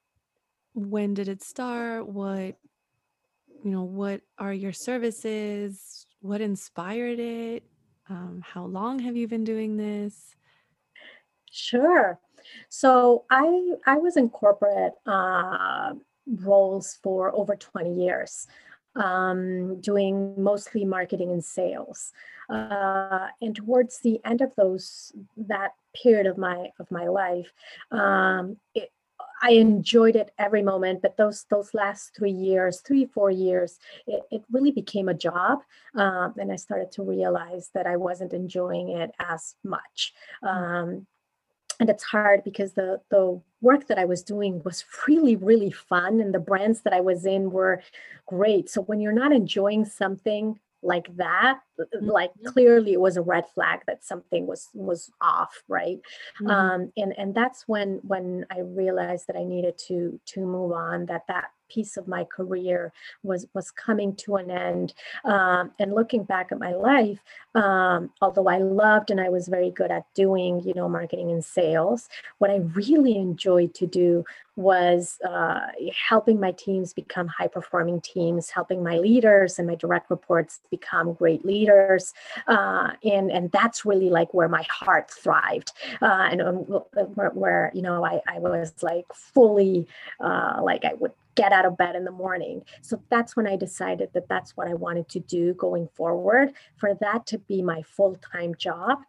when 0.73 1.13
did 1.13 1.27
it 1.27 1.43
start? 1.43 2.07
What 2.07 2.57
you 3.63 3.71
know, 3.71 3.83
what 3.83 4.21
are 4.37 4.53
your 4.53 4.73
services? 4.73 6.06
What 6.27 6.41
inspired 6.41 7.19
it? 7.19 7.63
Um, 8.09 8.43
how 8.45 8.65
long 8.65 8.99
have 8.99 9.15
you 9.15 9.29
been 9.29 9.45
doing 9.45 9.77
this? 9.77 10.35
Sure. 11.49 12.19
So 12.67 13.23
I 13.29 13.75
I 13.85 13.95
was 13.97 14.17
in 14.17 14.29
corporate 14.29 14.91
uh, 15.05 15.93
roles 16.43 16.99
for 17.01 17.33
over 17.33 17.55
20 17.55 17.93
years, 18.03 18.45
um, 18.97 19.79
doing 19.79 20.33
mostly 20.37 20.83
marketing 20.83 21.31
and 21.31 21.43
sales. 21.43 22.11
Uh, 22.49 23.27
and 23.41 23.55
towards 23.55 23.99
the 23.99 24.19
end 24.25 24.41
of 24.41 24.53
those 24.55 25.13
that 25.37 25.75
period 25.95 26.27
of 26.27 26.37
my 26.37 26.71
of 26.77 26.91
my 26.91 27.07
life, 27.07 27.53
um, 27.91 28.57
it, 28.75 28.91
I 29.41 29.51
enjoyed 29.51 30.15
it 30.15 30.31
every 30.37 30.63
moment, 30.63 31.01
but 31.01 31.17
those 31.17 31.45
those 31.49 31.73
last 31.73 32.15
three 32.15 32.31
years, 32.31 32.81
three 32.81 33.05
four 33.05 33.31
years, 33.31 33.77
it, 34.05 34.23
it 34.31 34.43
really 34.51 34.71
became 34.71 35.09
a 35.09 35.13
job, 35.13 35.59
um, 35.95 36.33
and 36.37 36.51
I 36.51 36.55
started 36.55 36.91
to 36.93 37.03
realize 37.03 37.69
that 37.73 37.87
I 37.87 37.97
wasn't 37.97 38.33
enjoying 38.33 38.89
it 38.89 39.11
as 39.19 39.55
much. 39.63 40.13
Mm. 40.43 40.49
Um, 40.49 41.07
and 41.79 41.89
it's 41.89 42.03
hard 42.03 42.43
because 42.43 42.73
the 42.73 42.99
the 43.11 43.39
work 43.61 43.87
that 43.87 43.99
I 43.99 44.05
was 44.05 44.23
doing 44.23 44.61
was 44.63 44.83
really 45.07 45.35
really 45.35 45.71
fun 45.71 46.19
and 46.19 46.33
the 46.33 46.39
brands 46.39 46.81
that 46.81 46.93
I 46.93 47.01
was 47.01 47.25
in 47.25 47.51
were 47.51 47.81
great. 48.25 48.69
So 48.69 48.81
when 48.81 48.99
you're 48.99 49.11
not 49.11 49.31
enjoying 49.31 49.85
something 49.85 50.59
like 50.87 51.13
that 51.17 51.59
mm-hmm. 51.79 52.09
like 52.09 52.31
clearly 52.45 52.93
it 52.93 53.01
was 53.01 53.17
a 53.17 53.21
red 53.21 53.43
flag 53.53 53.81
that 53.87 54.03
something 54.03 54.47
was 54.47 54.69
was 54.73 55.11
off 55.21 55.61
right 55.67 55.99
mm-hmm. 56.41 56.49
um 56.49 56.91
and 56.95 57.13
and 57.17 57.35
that's 57.35 57.67
when 57.67 57.99
when 58.03 58.45
i 58.49 58.59
realized 58.59 59.27
that 59.27 59.35
i 59.35 59.43
needed 59.43 59.77
to 59.77 60.19
to 60.25 60.39
move 60.39 60.71
on 60.71 61.05
that 61.05 61.23
that 61.27 61.49
piece 61.67 61.97
of 61.97 62.07
my 62.07 62.23
career 62.23 62.91
was 63.23 63.45
was 63.53 63.71
coming 63.71 64.15
to 64.15 64.35
an 64.35 64.51
end 64.51 64.93
um, 65.25 65.71
and 65.79 65.93
looking 65.93 66.23
back 66.23 66.51
at 66.51 66.59
my 66.59 66.73
life 66.73 67.19
um, 67.55 68.09
although 68.21 68.47
i 68.47 68.57
loved 68.57 69.11
and 69.11 69.19
i 69.21 69.29
was 69.29 69.47
very 69.47 69.71
good 69.71 69.91
at 69.91 70.05
doing 70.13 70.59
you 70.61 70.73
know 70.73 70.89
marketing 70.89 71.31
and 71.31 71.43
sales 71.43 72.09
what 72.37 72.51
i 72.51 72.57
really 72.73 73.15
enjoyed 73.15 73.73
to 73.73 73.85
do 73.85 74.23
was 74.57 75.19
uh, 75.23 75.59
helping 76.09 76.39
my 76.39 76.51
teams 76.51 76.91
become 76.91 77.27
high 77.27 77.47
performing 77.47 78.01
teams 78.01 78.49
helping 78.49 78.83
my 78.83 78.97
leaders 78.97 79.59
and 79.59 79.67
my 79.67 79.75
direct 79.75 80.09
reports 80.09 80.59
become 80.71 81.13
great 81.13 81.45
leaders 81.45 82.13
uh, 82.47 82.91
and 83.03 83.31
and 83.31 83.51
that's 83.51 83.85
really 83.85 84.09
like 84.09 84.33
where 84.33 84.49
my 84.49 84.65
heart 84.69 85.11
thrived 85.11 85.71
uh, 86.01 86.27
and 86.31 86.41
um, 86.41 86.55
where, 87.13 87.29
where, 87.29 87.71
you 87.73 87.83
know 87.83 88.03
I, 88.03 88.21
I 88.27 88.39
was 88.39 88.73
like 88.81 89.05
fully 89.13 89.87
uh, 90.19 90.59
like 90.63 90.83
i 90.85 90.93
would 90.95 91.11
get 91.37 91.53
out 91.53 91.65
of 91.65 91.77
bed 91.77 91.95
in 91.95 92.03
the 92.03 92.11
morning. 92.11 92.63
So 92.81 93.01
that's 93.09 93.37
when 93.37 93.47
I 93.47 93.55
decided 93.55 94.09
that 94.13 94.27
that's 94.27 94.57
what 94.57 94.67
I 94.67 94.73
wanted 94.73 95.07
to 95.09 95.19
do 95.19 95.53
going 95.53 95.87
forward, 95.95 96.51
for 96.75 96.95
that 96.99 97.25
to 97.27 97.37
be 97.37 97.61
my 97.61 97.83
full 97.83 98.17
time 98.33 98.55
job 98.55 98.99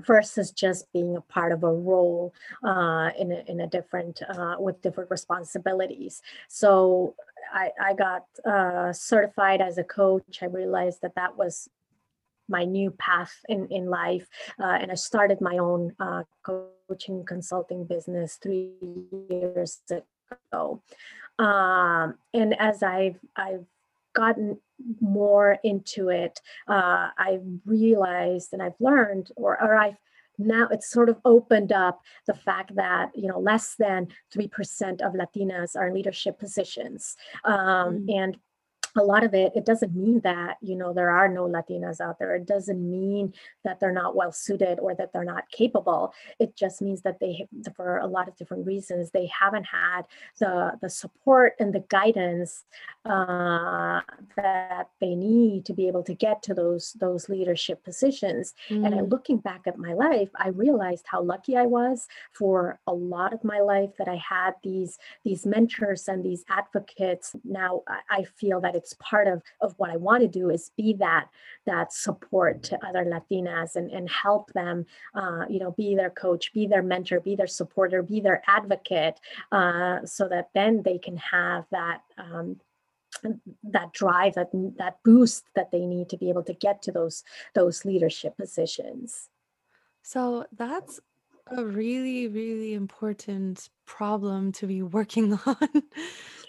versus 0.00 0.52
just 0.52 0.92
being 0.92 1.16
a 1.16 1.22
part 1.22 1.52
of 1.52 1.64
a 1.64 1.72
role 1.72 2.34
uh, 2.62 3.10
in, 3.18 3.32
a, 3.32 3.42
in 3.48 3.60
a 3.60 3.66
different 3.66 4.20
uh, 4.28 4.56
with 4.58 4.80
different 4.82 5.10
responsibilities. 5.10 6.22
So 6.48 7.14
i, 7.52 7.70
I 7.80 7.94
got 7.94 8.24
uh, 8.44 8.92
certified 8.92 9.60
as 9.62 9.78
a 9.78 9.84
coach. 9.84 10.40
I 10.42 10.46
realized 10.46 11.00
that 11.02 11.14
that 11.16 11.36
was 11.36 11.68
my 12.48 12.64
new 12.64 12.90
path 12.92 13.34
in, 13.48 13.66
in 13.70 13.86
life 13.86 14.28
uh, 14.60 14.78
and 14.80 14.92
i 14.92 14.94
started 14.94 15.40
my 15.40 15.58
own 15.58 15.92
uh, 15.98 16.22
coaching 16.44 17.24
consulting 17.24 17.84
business 17.84 18.38
three 18.40 18.70
years 19.28 19.80
ago 19.90 20.80
um, 21.38 22.14
and 22.32 22.58
as 22.58 22.82
I've 22.82 23.18
I've 23.36 23.64
gotten 24.14 24.58
more 25.00 25.58
into 25.62 26.08
it, 26.08 26.40
uh, 26.68 27.08
I've 27.18 27.44
realized 27.64 28.52
and 28.52 28.62
I've 28.62 28.80
learned, 28.80 29.30
or 29.36 29.60
or 29.62 29.76
I've 29.76 29.96
now 30.38 30.68
it's 30.70 30.90
sort 30.90 31.08
of 31.08 31.18
opened 31.24 31.72
up 31.72 32.00
the 32.26 32.34
fact 32.34 32.74
that 32.76 33.10
you 33.14 33.28
know 33.28 33.38
less 33.38 33.74
than 33.78 34.08
3% 34.34 35.00
of 35.00 35.14
latinas 35.14 35.76
are 35.76 35.88
in 35.88 35.94
leadership 35.94 36.38
positions 36.38 37.16
um, 37.44 38.06
mm. 38.06 38.18
and 38.18 38.36
a 38.96 39.02
lot 39.02 39.24
of 39.24 39.34
it, 39.34 39.52
it 39.54 39.64
doesn't 39.64 39.94
mean 39.94 40.20
that, 40.20 40.56
you 40.60 40.76
know, 40.76 40.92
there 40.92 41.10
are 41.10 41.28
no 41.28 41.46
Latinas 41.46 42.00
out 42.00 42.18
there. 42.18 42.34
It 42.34 42.46
doesn't 42.46 42.90
mean 42.90 43.34
that 43.64 43.80
they're 43.80 43.92
not 43.92 44.16
well 44.16 44.32
suited 44.32 44.78
or 44.78 44.94
that 44.94 45.12
they're 45.12 45.24
not 45.24 45.50
capable. 45.50 46.12
It 46.38 46.56
just 46.56 46.82
means 46.82 47.02
that 47.02 47.20
they, 47.20 47.46
for 47.74 47.98
a 47.98 48.06
lot 48.06 48.28
of 48.28 48.36
different 48.36 48.66
reasons, 48.66 49.10
they 49.10 49.26
haven't 49.26 49.64
had 49.64 50.02
the, 50.38 50.78
the 50.80 50.90
support 50.90 51.54
and 51.58 51.72
the 51.72 51.84
guidance 51.88 52.64
uh, 53.04 54.00
that 54.36 54.88
they 55.00 55.14
need 55.14 55.64
to 55.66 55.72
be 55.72 55.88
able 55.88 56.02
to 56.04 56.14
get 56.14 56.42
to 56.44 56.54
those, 56.54 56.94
those 56.94 57.28
leadership 57.28 57.84
positions. 57.84 58.54
Mm. 58.68 58.86
And 58.86 59.12
looking 59.12 59.38
back 59.38 59.62
at 59.66 59.78
my 59.78 59.94
life, 59.94 60.30
I 60.36 60.48
realized 60.48 61.06
how 61.06 61.22
lucky 61.22 61.56
I 61.56 61.66
was 61.66 62.06
for 62.32 62.78
a 62.86 62.92
lot 62.92 63.32
of 63.32 63.44
my 63.44 63.60
life 63.60 63.90
that 63.98 64.08
I 64.08 64.16
had 64.16 64.54
these, 64.62 64.98
these 65.24 65.46
mentors 65.46 66.08
and 66.08 66.24
these 66.24 66.44
advocates. 66.48 67.34
Now 67.44 67.82
I 68.10 68.24
feel 68.24 68.60
that 68.60 68.74
it's 68.74 68.85
part 68.94 69.28
of, 69.28 69.42
of 69.60 69.74
what 69.76 69.90
I 69.90 69.96
want 69.96 70.22
to 70.22 70.28
do 70.28 70.50
is 70.50 70.70
be 70.76 70.94
that 70.94 71.28
that 71.66 71.92
support 71.92 72.62
to 72.64 72.86
other 72.86 73.04
Latinas 73.04 73.76
and, 73.76 73.90
and 73.90 74.08
help 74.08 74.52
them, 74.52 74.86
uh, 75.14 75.44
you 75.48 75.58
know, 75.58 75.72
be 75.72 75.94
their 75.94 76.10
coach, 76.10 76.52
be 76.52 76.66
their 76.66 76.82
mentor, 76.82 77.20
be 77.20 77.36
their 77.36 77.46
supporter, 77.46 78.02
be 78.02 78.20
their 78.20 78.42
advocate, 78.46 79.18
uh, 79.52 80.04
so 80.04 80.28
that 80.28 80.50
then 80.54 80.82
they 80.84 80.98
can 80.98 81.16
have 81.16 81.64
that 81.70 82.02
um, 82.18 82.60
that 83.64 83.92
drive 83.92 84.34
that 84.34 84.50
that 84.78 84.98
boost 85.04 85.44
that 85.54 85.70
they 85.70 85.86
need 85.86 86.08
to 86.10 86.16
be 86.16 86.28
able 86.28 86.42
to 86.42 86.54
get 86.54 86.82
to 86.82 86.92
those 86.92 87.24
those 87.54 87.84
leadership 87.84 88.36
positions. 88.36 89.28
So 90.02 90.46
that's 90.52 91.00
a 91.48 91.64
really 91.64 92.28
really 92.28 92.74
important 92.74 93.70
problem 93.84 94.52
to 94.52 94.66
be 94.66 94.82
working 94.82 95.38
on 95.46 95.82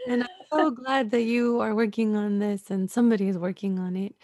and 0.07 0.23
i'm 0.23 0.29
so 0.51 0.71
glad 0.71 1.11
that 1.11 1.23
you 1.23 1.59
are 1.59 1.75
working 1.75 2.15
on 2.15 2.39
this 2.39 2.69
and 2.69 2.89
somebody 2.89 3.27
is 3.27 3.37
working 3.37 3.79
on 3.79 3.95
it 3.95 4.15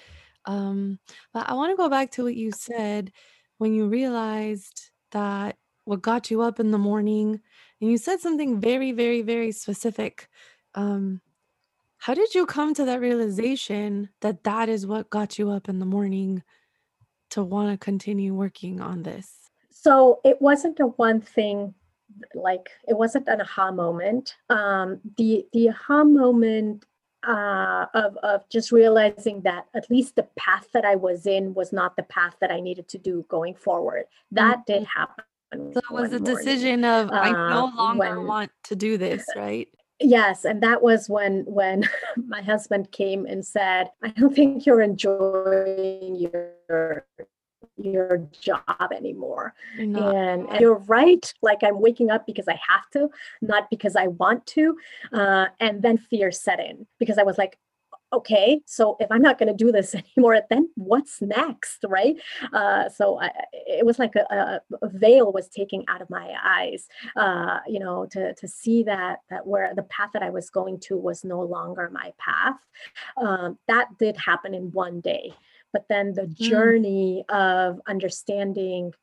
um, 0.46 1.00
but 1.34 1.50
i 1.50 1.54
want 1.54 1.72
to 1.72 1.78
go 1.78 1.89
back 1.89 2.12
to 2.12 2.24
what 2.24 2.36
you 2.36 2.52
said 2.52 3.12
when 3.58 3.74
you 3.74 3.88
realized 3.88 4.89
that 5.12 5.58
what 5.86 6.02
got 6.02 6.32
you 6.32 6.41
up 6.41 6.60
in 6.60 6.72
the 6.72 6.78
morning 6.78 7.39
and 7.82 7.91
you 7.91 7.98
said 7.98 8.19
something 8.19 8.60
very 8.60 8.91
very 8.91 9.22
very 9.22 9.52
specific 9.52 10.28
um, 10.76 11.22
how 12.04 12.13
did 12.13 12.36
you 12.36 12.46
come 12.46 12.74
to 12.74 12.84
that 12.84 13.00
realization 13.00 14.10
that 14.19 14.43
that 14.43 14.67
is 14.67 14.86
what 14.86 15.10
got 15.10 15.39
you 15.39 15.50
up 15.50 15.69
in 15.69 15.80
the 15.80 15.86
morning 15.86 16.43
to 17.30 17.41
want 17.41 17.72
to 17.72 17.78
continue 17.78 18.34
working 18.34 18.82
on 18.82 19.04
this? 19.04 19.50
So 19.72 20.19
it 20.26 20.41
wasn't 20.41 20.82
a 20.82 20.88
one 20.88 21.22
thing 21.22 21.74
like 22.34 22.69
it 22.88 22.97
wasn't 22.97 23.28
an 23.28 23.41
aha 23.41 23.71
moment. 23.71 24.36
Um, 24.49 24.99
the 25.17 25.45
the 25.54 25.69
aha 25.69 26.04
moment 26.04 26.86
uh, 27.28 27.86
of 27.93 28.17
of 28.17 28.47
just 28.49 28.71
realizing 28.71 29.41
that 29.41 29.65
at 29.73 29.89
least 29.89 30.15
the 30.15 30.28
path 30.38 30.67
that 30.73 30.86
I 30.86 30.95
was 30.95 31.26
in 31.26 31.54
was 31.54 31.71
not 31.71 31.95
the 31.95 32.04
path 32.04 32.36
that 32.41 32.52
I 32.52 32.60
needed 32.60 32.88
to 32.89 32.97
do 32.97 33.26
going 33.30 33.56
forward. 33.56 34.06
That 34.32 34.60
mm-hmm. 34.60 34.73
did 34.73 34.88
happen. 34.88 35.26
So 35.73 35.80
it 35.80 35.91
was 35.91 36.13
a 36.13 36.19
decision 36.19 36.84
of 36.84 37.12
I 37.12 37.32
no 37.32 37.67
uh, 37.67 37.76
longer 37.76 38.17
when, 38.17 38.28
want 38.28 38.52
to 38.65 38.76
do 38.76 38.97
this, 38.97 39.26
right? 39.36 39.67
yes 39.99 40.43
and 40.43 40.62
that 40.62 40.82
was 40.82 41.10
when 41.10 41.43
when 41.45 41.88
my 42.28 42.41
husband 42.41 42.91
came 42.91 43.26
and 43.26 43.45
said 43.45 43.89
i 44.04 44.10
don't 44.10 44.36
think 44.36 44.65
you're 44.65 44.82
enjoying 44.82 46.15
your 46.15 47.06
your 47.78 48.28
job 48.40 48.92
anymore 48.96 49.54
and, 49.78 50.48
and, 50.50 50.62
you're 50.62 50.78
right 50.86 51.34
like 51.42 51.60
i'm 51.64 51.80
waking 51.80 52.12
up 52.12 52.26
because 52.28 52.48
i 52.48 52.60
have 52.68 52.88
to 52.92 53.10
not 53.42 53.70
because 53.70 53.96
i 53.96 54.08
want 54.08 54.46
to 54.46 54.78
uh, 55.14 55.48
and 55.60 55.82
then 55.82 55.98
fear 55.98 56.32
set 56.32 56.60
in 56.60 56.86
because 57.00 57.18
i 57.18 57.24
was 57.24 57.38
like 57.38 57.58
okay, 58.14 58.62
so 58.66 58.96
if 59.00 59.12
I'm 59.12 59.22
not 59.22 59.40
going 59.40 59.56
to 59.56 59.66
do 59.66 59.72
this 59.72 59.96
anymore, 60.16 60.40
then 60.50 60.70
what's 60.76 61.22
next, 61.22 61.84
right? 61.88 62.16
Uh, 62.54 62.88
so 62.88 63.20
I, 63.20 63.32
it 63.52 63.86
was 63.86 64.00
like 64.00 64.16
a, 64.16 64.62
a, 64.82 64.90
veil 64.90 65.34
was 65.34 65.50
taken 65.50 65.84
out 65.90 66.02
of 66.02 66.10
my 66.10 66.34
eyes, 66.44 66.88
uh, 67.16 67.60
you 67.68 67.80
know, 67.80 68.06
to 68.12 68.34
to 68.36 68.48
see 68.48 68.84
that 68.84 69.20
that 69.30 69.46
where 69.46 69.74
the 69.76 69.84
path 69.84 70.12
that 70.14 70.24
I 70.24 70.30
was 70.30 70.50
going 70.50 70.80
to 70.82 70.98
was 70.98 71.24
no 71.24 71.42
longer 71.42 71.90
my 71.92 72.14
path. 72.18 72.60
Um, 73.18 73.58
that 73.68 73.88
did 73.98 74.16
happen 74.18 74.54
in 74.54 74.72
one 74.72 75.02
day, 75.02 75.34
but 75.74 75.86
then 75.90 76.14
the 76.14 76.22
mm. 76.22 76.36
journey 76.36 77.26
of 77.28 77.82
understanding 77.88 78.94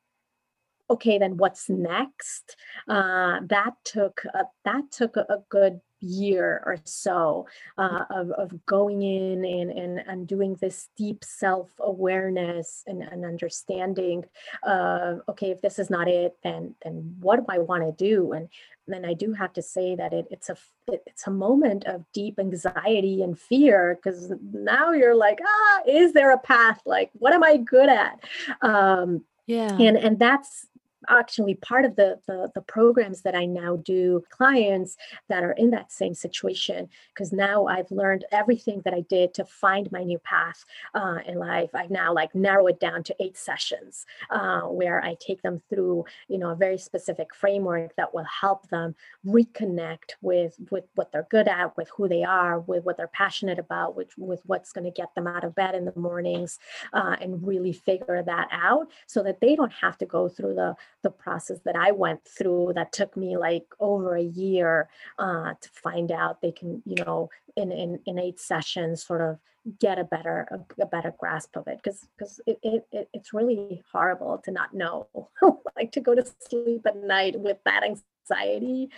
okay 0.91 1.17
then 1.17 1.37
what's 1.37 1.69
next? 1.69 2.55
Uh, 2.87 3.39
that 3.47 3.73
took 3.83 4.23
a, 4.33 4.43
that 4.65 4.91
took 4.91 5.17
a, 5.17 5.25
a 5.29 5.37
good 5.49 5.81
year 6.01 6.63
or 6.65 6.77
so 6.83 7.47
uh, 7.77 8.05
of, 8.09 8.31
of 8.31 8.65
going 8.65 9.03
in 9.03 9.45
and, 9.45 9.71
and, 9.71 9.99
and 9.99 10.27
doing 10.27 10.55
this 10.59 10.89
deep 10.97 11.23
self-awareness 11.23 12.83
and, 12.87 13.03
and 13.03 13.23
understanding 13.23 14.25
of 14.63 15.21
okay 15.29 15.51
if 15.51 15.61
this 15.61 15.77
is 15.77 15.89
not 15.89 16.07
it 16.07 16.35
then 16.43 16.73
then 16.83 17.15
what 17.19 17.37
do 17.37 17.45
i 17.49 17.59
want 17.59 17.83
to 17.83 17.91
do? 17.91 18.33
And 18.33 18.49
then 18.87 19.05
i 19.05 19.13
do 19.13 19.31
have 19.33 19.53
to 19.53 19.61
say 19.61 19.95
that 19.95 20.11
it, 20.11 20.25
it's 20.31 20.49
a 20.49 20.57
it, 20.87 21.03
it's 21.05 21.27
a 21.27 21.31
moment 21.31 21.85
of 21.85 22.03
deep 22.13 22.39
anxiety 22.39 23.21
and 23.21 23.37
fear 23.37 23.95
because 23.95 24.33
now 24.51 24.91
you're 24.91 25.15
like 25.15 25.39
ah 25.45 25.81
is 25.87 26.13
there 26.13 26.31
a 26.31 26.39
path? 26.39 26.81
Like 26.85 27.11
what 27.13 27.33
am 27.33 27.43
i 27.43 27.57
good 27.57 27.89
at? 27.89 28.19
Um 28.61 29.23
yeah. 29.45 29.77
and 29.77 29.97
and 29.97 30.17
that's 30.17 30.67
actually 31.09 31.55
part 31.55 31.85
of 31.85 31.95
the, 31.95 32.19
the, 32.27 32.51
the 32.55 32.61
programs 32.61 33.21
that 33.21 33.35
I 33.35 33.45
now 33.45 33.77
do 33.77 34.23
clients 34.29 34.97
that 35.29 35.43
are 35.43 35.53
in 35.53 35.71
that 35.71 35.91
same 35.91 36.13
situation 36.13 36.89
because 37.13 37.31
now 37.31 37.65
I've 37.65 37.91
learned 37.91 38.25
everything 38.31 38.81
that 38.85 38.93
I 38.93 39.01
did 39.01 39.33
to 39.35 39.45
find 39.45 39.91
my 39.91 40.03
new 40.03 40.19
path 40.19 40.63
uh, 40.93 41.17
in 41.25 41.37
life. 41.37 41.69
I've 41.73 41.89
now 41.89 42.13
like 42.13 42.35
narrow 42.35 42.67
it 42.67 42.79
down 42.79 43.03
to 43.03 43.15
eight 43.19 43.37
sessions 43.37 44.05
uh, 44.29 44.61
where 44.61 45.03
I 45.03 45.15
take 45.19 45.41
them 45.41 45.61
through 45.69 46.05
you 46.27 46.37
know 46.37 46.49
a 46.49 46.55
very 46.55 46.77
specific 46.77 47.33
framework 47.33 47.95
that 47.95 48.13
will 48.13 48.25
help 48.25 48.69
them 48.69 48.95
reconnect 49.25 50.11
with 50.21 50.55
with 50.69 50.85
what 50.95 51.11
they're 51.11 51.27
good 51.29 51.47
at, 51.47 51.75
with 51.77 51.89
who 51.95 52.07
they 52.07 52.23
are, 52.23 52.59
with 52.59 52.83
what 52.83 52.97
they're 52.97 53.07
passionate 53.07 53.59
about, 53.59 53.95
with 53.95 54.11
with 54.17 54.41
what's 54.45 54.71
going 54.71 54.85
to 54.85 54.91
get 54.91 55.13
them 55.15 55.27
out 55.27 55.43
of 55.43 55.55
bed 55.55 55.75
in 55.75 55.85
the 55.85 55.93
mornings, 55.95 56.59
uh, 56.93 57.15
and 57.19 57.45
really 57.45 57.73
figure 57.73 58.23
that 58.23 58.47
out 58.51 58.87
so 59.07 59.23
that 59.23 59.39
they 59.41 59.55
don't 59.55 59.73
have 59.73 59.97
to 59.97 60.05
go 60.05 60.29
through 60.29 60.55
the 60.55 60.75
the 61.03 61.09
process 61.09 61.59
that 61.65 61.75
I 61.75 61.91
went 61.91 62.23
through 62.25 62.73
that 62.75 62.91
took 62.91 63.17
me 63.17 63.37
like 63.37 63.65
over 63.79 64.15
a 64.15 64.23
year 64.23 64.89
uh, 65.17 65.53
to 65.59 65.69
find 65.69 66.11
out 66.11 66.41
they 66.41 66.51
can, 66.51 66.81
you 66.85 67.03
know, 67.03 67.29
in, 67.55 67.71
in, 67.71 67.99
in 68.05 68.19
eight 68.19 68.39
sessions 68.39 69.03
sort 69.03 69.21
of 69.21 69.39
get 69.79 69.99
a 69.99 70.03
better 70.03 70.47
a, 70.51 70.81
a 70.81 70.85
better 70.85 71.13
grasp 71.19 71.55
of 71.55 71.67
it. 71.67 71.79
Because 71.81 72.07
because 72.17 72.39
it, 72.45 72.59
it, 72.63 72.87
it, 72.91 73.09
it's 73.13 73.33
really 73.33 73.83
horrible 73.91 74.39
to 74.43 74.51
not 74.51 74.73
know 74.73 75.07
like 75.75 75.91
to 75.93 76.01
go 76.01 76.15
to 76.15 76.25
sleep 76.39 76.81
at 76.85 76.97
night 76.97 77.39
with 77.39 77.57
that 77.65 77.83
anxiety. 77.83 78.89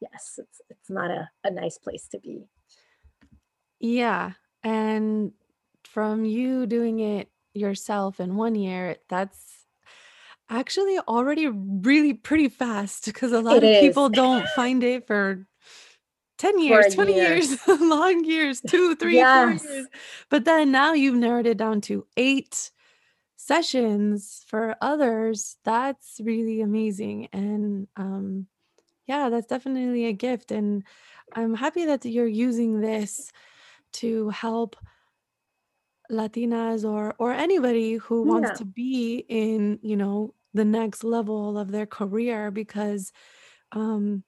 Yes 0.00 0.38
it's 0.38 0.60
it's 0.70 0.90
not 0.90 1.10
a, 1.10 1.30
a 1.44 1.50
nice 1.50 1.78
place 1.78 2.06
to 2.08 2.18
be. 2.18 2.44
Yeah 3.80 4.32
and 4.62 5.32
from 5.84 6.24
you 6.24 6.66
doing 6.66 7.00
it 7.00 7.28
yourself 7.54 8.20
in 8.20 8.36
one 8.36 8.54
year 8.54 8.96
that's 9.08 9.57
actually 10.50 10.98
already 11.00 11.46
really 11.48 12.14
pretty 12.14 12.48
fast 12.48 13.04
because 13.04 13.32
a 13.32 13.40
lot 13.40 13.56
it 13.56 13.64
of 13.64 13.70
is. 13.70 13.80
people 13.80 14.08
don't 14.08 14.46
find 14.48 14.82
it 14.82 15.06
for 15.06 15.46
10 16.38 16.60
years, 16.60 16.94
20 16.94 17.14
year. 17.14 17.36
years, 17.36 17.68
long 17.80 18.24
years, 18.24 18.60
two, 18.60 18.96
three, 18.96 19.16
yes. 19.16 19.62
four 19.62 19.70
years. 19.70 19.86
But 20.30 20.44
then 20.44 20.70
now 20.70 20.92
you've 20.92 21.16
narrowed 21.16 21.46
it 21.46 21.58
down 21.58 21.80
to 21.82 22.06
eight 22.16 22.70
sessions 23.36 24.44
for 24.46 24.76
others. 24.80 25.56
That's 25.64 26.20
really 26.22 26.60
amazing. 26.60 27.28
And 27.32 27.88
um, 27.96 28.46
yeah, 29.06 29.28
that's 29.30 29.46
definitely 29.46 30.06
a 30.06 30.12
gift. 30.12 30.50
And 30.50 30.84
I'm 31.34 31.54
happy 31.54 31.86
that 31.86 32.04
you're 32.04 32.26
using 32.26 32.80
this 32.80 33.32
to 33.94 34.28
help 34.30 34.76
Latinas 36.10 36.88
or 36.88 37.14
or 37.18 37.32
anybody 37.32 37.94
who 37.96 38.22
wants 38.22 38.50
yeah. 38.50 38.54
to 38.54 38.64
be 38.64 39.24
in, 39.28 39.78
you 39.82 39.96
know, 39.96 40.34
the 40.54 40.64
next 40.64 41.04
level 41.04 41.58
of 41.58 41.70
their 41.70 41.86
career 41.86 42.50
because 42.50 43.12
um 43.72 44.24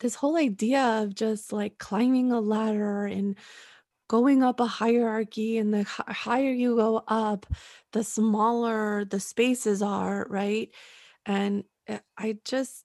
this 0.00 0.14
whole 0.14 0.36
idea 0.36 1.02
of 1.02 1.14
just 1.14 1.52
like 1.52 1.78
climbing 1.78 2.32
a 2.32 2.40
ladder 2.40 3.04
and 3.06 3.36
going 4.08 4.42
up 4.42 4.60
a 4.60 4.66
hierarchy 4.66 5.58
and 5.58 5.72
the 5.72 5.84
higher 5.84 6.50
you 6.50 6.76
go 6.76 7.02
up 7.08 7.46
the 7.92 8.04
smaller 8.04 9.04
the 9.04 9.20
spaces 9.20 9.80
are 9.82 10.26
right? 10.28 10.70
And 11.24 11.64
eh, 11.86 11.98
i 12.16 12.38
just 12.44 12.84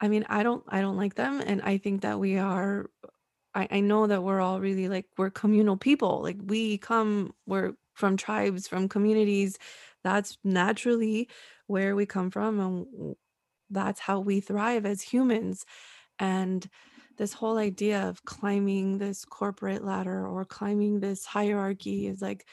i 0.00 0.08
mean 0.08 0.24
i 0.28 0.42
don't 0.42 0.64
i 0.68 0.80
don't 0.80 0.96
like 0.96 1.14
them 1.14 1.40
and 1.40 1.62
i 1.62 1.78
think 1.78 2.02
that 2.02 2.18
we 2.18 2.38
are 2.38 2.90
I, 3.54 3.68
I 3.70 3.80
know 3.80 4.06
that 4.06 4.22
we're 4.22 4.40
all 4.40 4.60
really 4.60 4.88
like 4.88 5.06
we're 5.16 5.30
communal 5.30 5.76
people 5.76 6.22
like 6.22 6.38
we 6.44 6.78
come 6.78 7.34
we're 7.46 7.74
from 7.94 8.16
tribes 8.16 8.66
from 8.66 8.88
communities 8.88 9.58
that's 10.04 10.38
naturally 10.44 11.28
where 11.66 11.96
we 11.96 12.06
come 12.06 12.30
from 12.30 12.60
and 12.60 13.16
that's 13.70 13.98
how 13.98 14.20
we 14.20 14.40
thrive 14.40 14.86
as 14.86 15.02
humans 15.02 15.64
and 16.18 16.68
this 17.16 17.32
whole 17.32 17.58
idea 17.58 18.08
of 18.08 18.24
climbing 18.24 18.98
this 18.98 19.24
corporate 19.24 19.84
ladder 19.84 20.26
or 20.26 20.44
climbing 20.44 21.00
this 21.00 21.24
hierarchy 21.24 22.06
is 22.06 22.20
like 22.20 22.46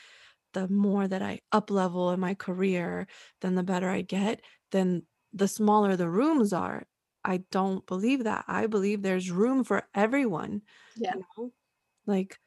the 0.54 0.68
more 0.68 1.08
that 1.08 1.22
I 1.22 1.40
up 1.52 1.72
level 1.72 2.12
in 2.12 2.20
my 2.20 2.34
career, 2.34 3.08
then 3.42 3.56
the 3.56 3.64
better 3.64 3.90
I 3.90 4.02
get, 4.02 4.42
then 4.72 5.04
the 5.34 5.48
smaller 5.48 5.96
the 5.96 6.10
rooms 6.10 6.54
are. 6.54 6.86
I 7.24 7.44
don't 7.52 7.86
believe 7.86 8.24
that. 8.26 8.46
I 8.48 8.68
believe 8.68 9.02
there's 9.02 9.32
room 9.32 9.64
for 9.64 9.84
everyone. 9.94 10.62
Yeah. 10.96 11.14
You 11.16 11.24
know? 11.38 11.52
Like 12.06 12.40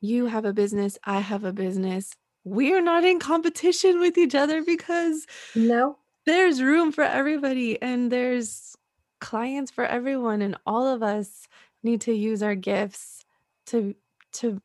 you 0.00 0.26
have 0.26 0.44
a 0.44 0.52
business, 0.52 0.98
I 1.04 1.20
have 1.20 1.44
a 1.44 1.52
business. 1.52 2.12
We're 2.44 2.82
not 2.82 3.04
in 3.04 3.18
competition 3.18 4.00
with 4.00 4.16
each 4.16 4.34
other 4.34 4.62
because 4.62 5.26
no, 5.54 5.98
there's 6.26 6.62
room 6.62 6.92
for 6.92 7.04
everybody 7.04 7.80
and 7.80 8.10
there's 8.10 8.76
clients 9.20 9.70
for 9.70 9.84
everyone 9.84 10.40
and 10.40 10.56
all 10.66 10.86
of 10.86 11.02
us 11.02 11.46
need 11.82 12.00
to 12.02 12.14
use 12.14 12.42
our 12.42 12.54
gifts 12.54 13.24
to 13.66 13.94
to 14.32 14.60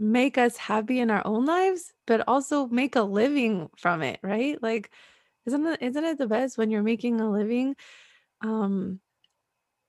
make 0.00 0.38
us 0.38 0.56
happy 0.56 1.00
in 1.00 1.10
our 1.10 1.26
own 1.26 1.44
lives 1.44 1.92
but 2.06 2.22
also 2.28 2.66
make 2.68 2.96
a 2.96 3.02
living 3.02 3.68
from 3.76 4.02
it 4.02 4.18
right? 4.22 4.62
Like 4.62 4.90
isn't 5.46 5.66
it 5.66 5.82
isn't 5.82 6.04
it 6.04 6.18
the 6.18 6.26
best 6.26 6.56
when 6.56 6.70
you're 6.70 6.82
making 6.82 7.20
a 7.20 7.30
living 7.30 7.74
um 8.42 9.00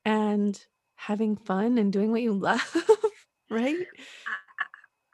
and 0.06 0.66
having 0.96 1.36
fun 1.38 1.78
and 1.78 1.94
doing 1.94 2.12
what 2.12 2.22
you 2.22 2.34
love 2.34 2.78
right 3.50 3.78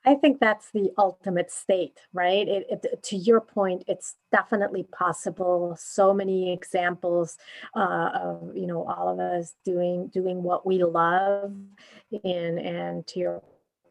I 0.06 0.16
think 0.16 0.40
that's 0.40 0.70
the 0.72 0.92
ultimate 0.98 1.52
state, 1.52 2.00
right? 2.14 2.48
It, 2.48 2.68
it, 2.70 3.04
to 3.04 3.16
your 3.16 3.42
point, 3.42 3.84
it's 3.88 4.16
definitely 4.32 4.84
possible. 4.84 5.76
So 5.80 6.14
many 6.14 6.54
examples 6.54 7.38
uh, 7.76 8.12
of 8.14 8.56
you 8.56 8.68
know 8.68 8.84
all 8.84 9.10
of 9.10 9.20
us 9.20 9.56
doing 9.66 10.08
doing 10.08 10.44
what 10.44 10.66
we 10.66 10.84
love, 10.84 11.54
and 12.24 12.60
and 12.60 13.08
to 13.08 13.20
your 13.20 13.44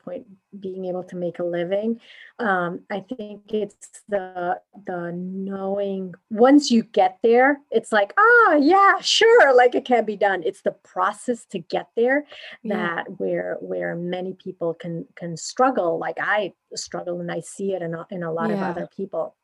point 0.04 0.26
being 0.60 0.84
able 0.84 1.04
to 1.04 1.16
make 1.16 1.38
a 1.38 1.44
living. 1.44 2.00
Um, 2.38 2.80
i 2.90 3.00
think 3.16 3.42
it's 3.52 4.02
the 4.08 4.60
the 4.86 5.12
knowing 5.14 6.14
once 6.30 6.70
you 6.70 6.82
get 6.82 7.18
there 7.22 7.60
it's 7.70 7.92
like 7.92 8.12
oh 8.18 8.58
yeah 8.60 8.98
sure 9.00 9.54
like 9.54 9.74
it 9.74 9.84
can 9.84 10.04
be 10.04 10.16
done. 10.16 10.42
It's 10.44 10.62
the 10.62 10.72
process 10.72 11.44
to 11.46 11.58
get 11.58 11.88
there 11.96 12.24
that 12.64 13.04
yeah. 13.08 13.14
where 13.16 13.56
where 13.60 13.94
many 13.96 14.34
people 14.34 14.74
can 14.74 15.06
can 15.16 15.36
struggle. 15.36 15.98
Like 15.98 16.18
i 16.20 16.52
struggle 16.74 17.20
and 17.20 17.30
i 17.30 17.40
see 17.40 17.72
it 17.72 17.82
in 17.82 17.94
a, 17.94 18.06
in 18.10 18.22
a 18.22 18.32
lot 18.32 18.50
yeah. 18.50 18.56
of 18.56 18.76
other 18.76 18.88
people. 18.96 19.36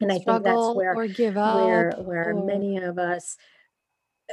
And 0.00 0.10
struggle 0.10 0.34
i 0.34 0.34
think 0.34 0.44
that's 0.44 0.76
where 0.76 0.94
or 0.94 1.06
give 1.06 1.36
up 1.36 1.64
where 1.64 1.92
where 1.98 2.30
or... 2.30 2.44
many 2.44 2.78
of 2.78 2.98
us 2.98 3.36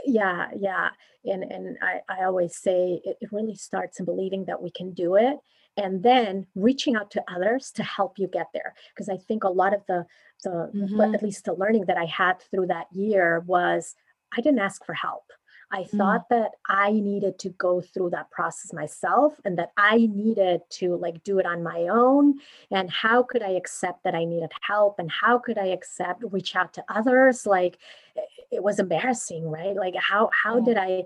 yeah 0.06 0.50
yeah. 0.58 0.90
And 1.26 1.44
and 1.44 1.78
i 1.82 2.02
i 2.08 2.24
always 2.24 2.56
say 2.56 3.02
it, 3.04 3.18
it 3.22 3.30
really 3.32 3.56
starts 3.56 4.00
in 4.00 4.06
believing 4.06 4.46
that 4.46 4.62
we 4.62 4.72
can 4.72 4.94
do 4.94 5.16
it 5.16 5.38
and 5.78 6.04
then 6.04 6.48
reaching 6.56 6.96
out 6.96 7.12
to 7.12 7.24
others 7.28 7.72
to 7.72 7.84
help 7.84 8.18
you 8.18 8.28
get 8.28 8.48
there 8.54 8.74
because 8.94 9.10
i 9.10 9.18
think 9.18 9.44
a 9.44 9.50
lot 9.50 9.74
of 9.74 9.82
the 9.88 10.06
the 10.44 10.72
mm-hmm. 10.74 11.14
at 11.14 11.24
least 11.24 11.46
the 11.46 11.54
learning 11.54 11.86
that 11.86 11.98
i 11.98 12.06
had 12.06 12.42
through 12.52 12.68
that 12.68 12.88
year 12.92 13.44
was 13.46 13.96
i 14.38 14.42
didn't 14.42 14.60
ask 14.60 14.86
for 14.86 14.94
help 14.94 15.24
i 15.72 15.84
mm. 15.84 15.98
thought 15.98 16.30
that 16.30 16.52
i 16.68 16.92
needed 16.92 17.38
to 17.40 17.50
go 17.50 17.82
through 17.82 18.10
that 18.10 18.30
process 18.32 18.74
myself 18.74 19.34
and 19.46 19.58
that 19.58 19.72
i 19.78 19.98
needed 20.14 20.62
to 20.70 20.96
like 20.96 21.24
do 21.24 21.40
it 21.40 21.46
on 21.46 21.64
my 21.64 21.88
own 21.90 22.36
and 22.72 22.90
how 22.90 23.24
could 23.24 23.42
i 23.42 23.52
accept 23.52 24.04
that 24.04 24.16
i 24.16 24.24
needed 24.24 24.52
help 24.62 25.00
and 25.00 25.10
how 25.10 25.38
could 25.38 25.58
i 25.58 25.68
accept 25.68 26.24
reach 26.32 26.56
out 26.56 26.74
to 26.74 26.84
others 26.90 27.46
like 27.46 27.78
it 28.52 28.64
was 28.64 28.80
embarrassing 28.80 29.50
right 29.50 29.76
like 29.76 29.96
how 29.96 30.30
how 30.44 30.60
did 30.60 30.78
i 30.78 31.04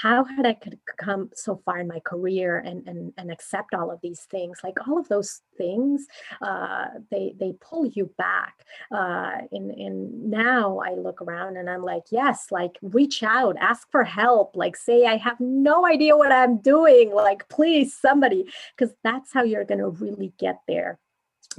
how 0.00 0.24
had 0.24 0.46
I 0.46 0.54
could 0.54 0.78
come 0.96 1.30
so 1.34 1.60
far 1.64 1.78
in 1.78 1.88
my 1.88 2.00
career 2.00 2.58
and 2.58 2.86
and, 2.86 3.12
and 3.16 3.30
accept 3.30 3.74
all 3.74 3.90
of 3.90 4.00
these 4.00 4.26
things? 4.30 4.60
Like 4.62 4.86
all 4.86 4.98
of 4.98 5.08
those 5.08 5.42
things, 5.56 6.06
uh, 6.40 6.86
they 7.10 7.34
they 7.38 7.54
pull 7.60 7.86
you 7.86 8.10
back. 8.16 8.64
Uh, 8.92 9.38
and 9.52 9.70
and 9.70 10.30
now 10.30 10.78
I 10.78 10.94
look 10.94 11.20
around 11.20 11.56
and 11.56 11.68
I'm 11.68 11.82
like, 11.82 12.04
yes, 12.10 12.46
like 12.50 12.78
reach 12.82 13.22
out, 13.22 13.56
ask 13.60 13.90
for 13.90 14.04
help, 14.04 14.56
like 14.56 14.76
say 14.76 15.04
I 15.06 15.16
have 15.16 15.40
no 15.40 15.86
idea 15.86 16.16
what 16.16 16.32
I'm 16.32 16.58
doing, 16.58 17.12
like 17.12 17.48
please 17.48 17.94
somebody, 17.94 18.46
because 18.76 18.94
that's 19.02 19.32
how 19.32 19.42
you're 19.42 19.64
gonna 19.64 19.88
really 19.88 20.32
get 20.38 20.60
there 20.68 20.98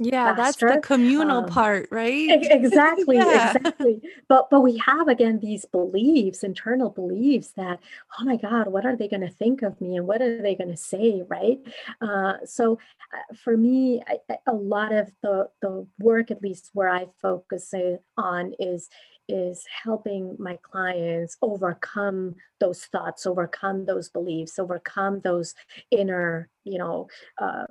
yeah 0.00 0.34
faster. 0.34 0.68
that's 0.68 0.76
the 0.76 0.82
communal 0.82 1.44
um, 1.44 1.46
part 1.46 1.86
right 1.90 2.28
exactly 2.50 3.16
yeah. 3.16 3.52
exactly 3.52 4.00
but 4.28 4.48
but 4.50 4.62
we 4.62 4.78
have 4.78 5.08
again 5.08 5.38
these 5.40 5.66
beliefs 5.66 6.42
internal 6.42 6.88
beliefs 6.88 7.52
that 7.56 7.78
oh 8.18 8.24
my 8.24 8.36
god 8.36 8.68
what 8.68 8.86
are 8.86 8.96
they 8.96 9.06
going 9.06 9.20
to 9.20 9.28
think 9.28 9.60
of 9.60 9.78
me 9.80 9.96
and 9.96 10.06
what 10.06 10.22
are 10.22 10.40
they 10.40 10.54
going 10.54 10.70
to 10.70 10.76
say 10.76 11.22
right 11.28 11.58
uh, 12.00 12.34
so 12.44 12.78
uh, 13.12 13.34
for 13.34 13.56
me 13.56 14.02
I, 14.08 14.36
a 14.46 14.54
lot 14.54 14.92
of 14.92 15.12
the 15.22 15.48
the 15.60 15.86
work 15.98 16.30
at 16.30 16.42
least 16.42 16.70
where 16.72 16.88
i 16.88 17.06
focus 17.20 17.74
on 18.16 18.54
is 18.58 18.88
is 19.28 19.64
helping 19.84 20.34
my 20.38 20.58
clients 20.62 21.36
overcome 21.42 22.34
those 22.58 22.84
thoughts 22.86 23.26
overcome 23.26 23.84
those 23.84 24.08
beliefs 24.08 24.58
overcome 24.58 25.20
those 25.20 25.54
inner 25.90 26.48
you 26.64 26.78
know 26.78 27.06
uh, 27.38 27.64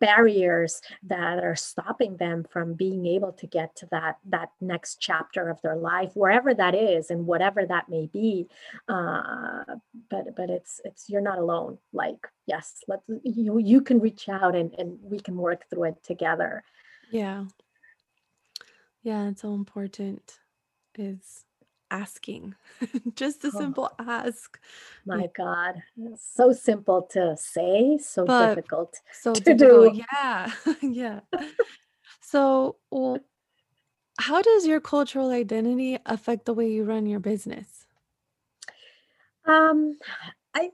barriers 0.00 0.80
that 1.02 1.42
are 1.42 1.56
stopping 1.56 2.16
them 2.16 2.44
from 2.50 2.74
being 2.74 3.06
able 3.06 3.32
to 3.32 3.46
get 3.46 3.74
to 3.76 3.86
that 3.90 4.18
that 4.26 4.50
next 4.60 4.96
chapter 5.00 5.48
of 5.48 5.60
their 5.62 5.76
life 5.76 6.12
wherever 6.14 6.54
that 6.54 6.74
is 6.74 7.10
and 7.10 7.26
whatever 7.26 7.64
that 7.66 7.88
may 7.88 8.06
be 8.06 8.46
uh, 8.88 9.64
but 10.10 10.36
but 10.36 10.50
it's 10.50 10.80
it's 10.84 11.08
you're 11.08 11.20
not 11.20 11.38
alone. 11.38 11.78
Like 11.92 12.26
yes 12.46 12.82
let 12.88 13.00
you 13.22 13.58
you 13.58 13.80
can 13.80 14.00
reach 14.00 14.28
out 14.28 14.54
and 14.54 14.74
and 14.78 14.98
we 15.02 15.18
can 15.18 15.36
work 15.36 15.68
through 15.68 15.84
it 15.84 16.02
together. 16.02 16.62
Yeah. 17.10 17.44
Yeah 19.02 19.28
it's 19.28 19.42
so 19.42 19.54
important 19.54 20.38
is 20.96 21.43
asking 21.94 22.54
just 23.14 23.44
a 23.44 23.52
oh. 23.54 23.58
simple 23.58 23.90
ask 24.00 24.58
my 25.06 25.28
god 25.36 25.74
so 26.16 26.52
simple 26.52 27.02
to 27.02 27.36
say 27.36 27.96
so 27.98 28.24
but 28.24 28.54
difficult 28.54 29.00
so 29.12 29.32
to 29.32 29.40
difficult. 29.40 29.94
do 29.94 30.02
yeah 30.12 30.52
yeah 30.82 31.20
so 32.20 32.76
well, 32.90 33.18
how 34.18 34.42
does 34.42 34.66
your 34.66 34.80
cultural 34.80 35.30
identity 35.30 35.98
affect 36.06 36.46
the 36.46 36.54
way 36.54 36.68
you 36.68 36.82
run 36.82 37.06
your 37.06 37.20
business 37.20 37.86
um 39.46 39.96
i 40.54 40.70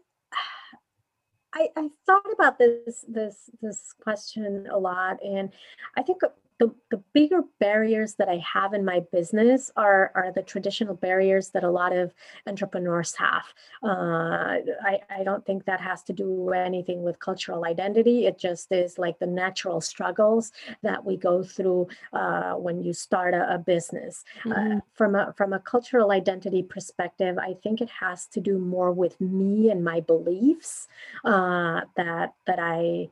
I, 1.52 1.68
I 1.76 1.88
thought 2.06 2.32
about 2.32 2.58
this 2.58 3.04
this 3.08 3.50
this 3.60 3.92
question 4.00 4.68
a 4.70 4.78
lot 4.78 5.18
and 5.22 5.50
I 5.96 6.02
think 6.02 6.22
the, 6.60 6.70
the 6.90 7.02
bigger 7.14 7.40
barriers 7.58 8.14
that 8.16 8.28
I 8.28 8.36
have 8.36 8.74
in 8.74 8.84
my 8.84 9.00
business 9.10 9.72
are, 9.76 10.12
are 10.14 10.30
the 10.30 10.42
traditional 10.42 10.94
barriers 10.94 11.48
that 11.50 11.64
a 11.64 11.70
lot 11.70 11.96
of 11.96 12.12
entrepreneurs 12.46 13.14
have. 13.16 13.44
Uh, 13.82 14.58
I, 14.84 15.00
I 15.08 15.24
don't 15.24 15.44
think 15.46 15.64
that 15.64 15.80
has 15.80 16.02
to 16.04 16.12
do 16.12 16.50
anything 16.50 17.02
with 17.02 17.18
cultural 17.18 17.64
identity. 17.64 18.26
It 18.26 18.38
just 18.38 18.70
is 18.72 18.98
like 18.98 19.18
the 19.18 19.26
natural 19.26 19.80
struggles 19.80 20.52
that 20.82 21.02
we 21.02 21.16
go 21.16 21.42
through 21.42 21.88
uh, 22.12 22.52
when 22.52 22.82
you 22.82 22.92
start 22.92 23.32
a, 23.32 23.54
a 23.54 23.58
business. 23.58 24.22
Uh, 24.44 24.48
mm-hmm. 24.50 24.76
Uh, 24.76 24.80
from, 24.92 25.14
a, 25.14 25.32
from 25.38 25.54
a 25.54 25.60
cultural 25.60 26.12
identity 26.12 26.62
perspective, 26.62 27.38
I 27.38 27.54
think 27.62 27.80
it 27.80 27.88
has 27.88 28.26
to 28.26 28.40
do 28.40 28.58
more 28.58 28.92
with 28.92 29.18
me 29.18 29.70
and 29.70 29.82
my 29.82 30.00
beliefs 30.00 30.88
uh, 31.24 31.80
that, 31.96 32.34
that 32.46 32.58
I 32.58 33.08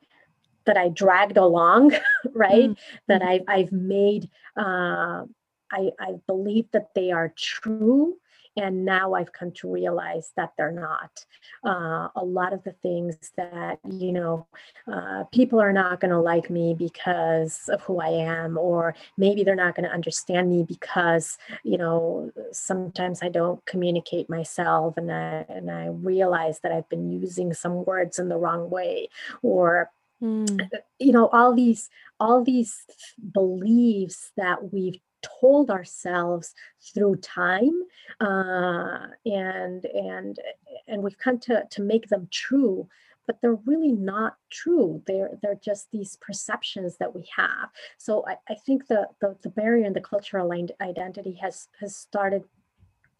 that 0.69 0.77
I 0.77 0.89
dragged 0.89 1.37
along, 1.37 1.93
right? 2.33 2.69
Mm. 2.69 2.77
That 3.07 3.23
I've 3.23 3.41
I've 3.47 3.71
made 3.71 4.29
uh, 4.55 5.25
I 5.71 5.91
I 5.99 6.13
believe 6.27 6.67
that 6.73 6.89
they 6.93 7.11
are 7.11 7.33
true, 7.35 8.17
and 8.55 8.85
now 8.85 9.15
I've 9.15 9.33
come 9.33 9.51
to 9.53 9.71
realize 9.71 10.31
that 10.37 10.53
they're 10.57 10.71
not. 10.71 11.25
Uh, 11.65 12.09
a 12.15 12.23
lot 12.23 12.53
of 12.53 12.63
the 12.63 12.73
things 12.83 13.17
that 13.35 13.79
you 13.83 14.11
know, 14.11 14.45
uh, 14.87 15.23
people 15.31 15.59
are 15.59 15.73
not 15.73 16.01
going 16.01 16.11
to 16.11 16.19
like 16.19 16.51
me 16.51 16.75
because 16.77 17.67
of 17.69 17.81
who 17.81 17.99
I 17.99 18.09
am, 18.09 18.55
or 18.55 18.93
maybe 19.17 19.43
they're 19.43 19.55
not 19.55 19.73
going 19.73 19.89
to 19.89 19.95
understand 19.95 20.51
me 20.51 20.65
because 20.67 21.39
you 21.63 21.79
know 21.79 22.31
sometimes 22.51 23.23
I 23.23 23.29
don't 23.29 23.65
communicate 23.65 24.29
myself, 24.29 24.97
and 24.97 25.11
I 25.11 25.45
and 25.49 25.71
I 25.71 25.87
realize 25.87 26.59
that 26.59 26.71
I've 26.71 26.89
been 26.89 27.09
using 27.09 27.55
some 27.55 27.85
words 27.85 28.19
in 28.19 28.29
the 28.29 28.37
wrong 28.37 28.69
way, 28.69 29.09
or 29.41 29.89
Mm. 30.21 30.69
You 30.99 31.11
know, 31.11 31.27
all 31.27 31.53
these 31.53 31.89
all 32.19 32.43
these 32.43 32.85
beliefs 33.33 34.31
that 34.35 34.73
we've 34.73 34.99
told 35.41 35.69
ourselves 35.69 36.53
through 36.93 37.17
time 37.17 37.83
uh, 38.19 39.07
and 39.25 39.85
and 39.85 40.37
and 40.87 41.03
we've 41.03 41.17
come 41.17 41.39
to 41.39 41.63
to 41.69 41.81
make 41.81 42.07
them 42.09 42.27
true 42.31 42.87
but 43.29 43.39
they're 43.43 43.59
really 43.67 43.91
not 43.91 44.37
true. 44.49 45.03
They're 45.05 45.29
they're 45.43 45.59
just 45.63 45.91
these 45.91 46.17
perceptions 46.19 46.97
that 46.97 47.13
we 47.13 47.29
have. 47.37 47.69
So 47.99 48.25
i, 48.27 48.35
I 48.49 48.55
think 48.55 48.87
the, 48.87 49.07
the 49.21 49.37
the 49.43 49.51
barrier 49.51 49.85
in 49.85 49.93
the 49.93 50.01
cultural 50.01 50.51
identity 50.81 51.37
has 51.39 51.67
has 51.79 51.95
started 51.95 52.43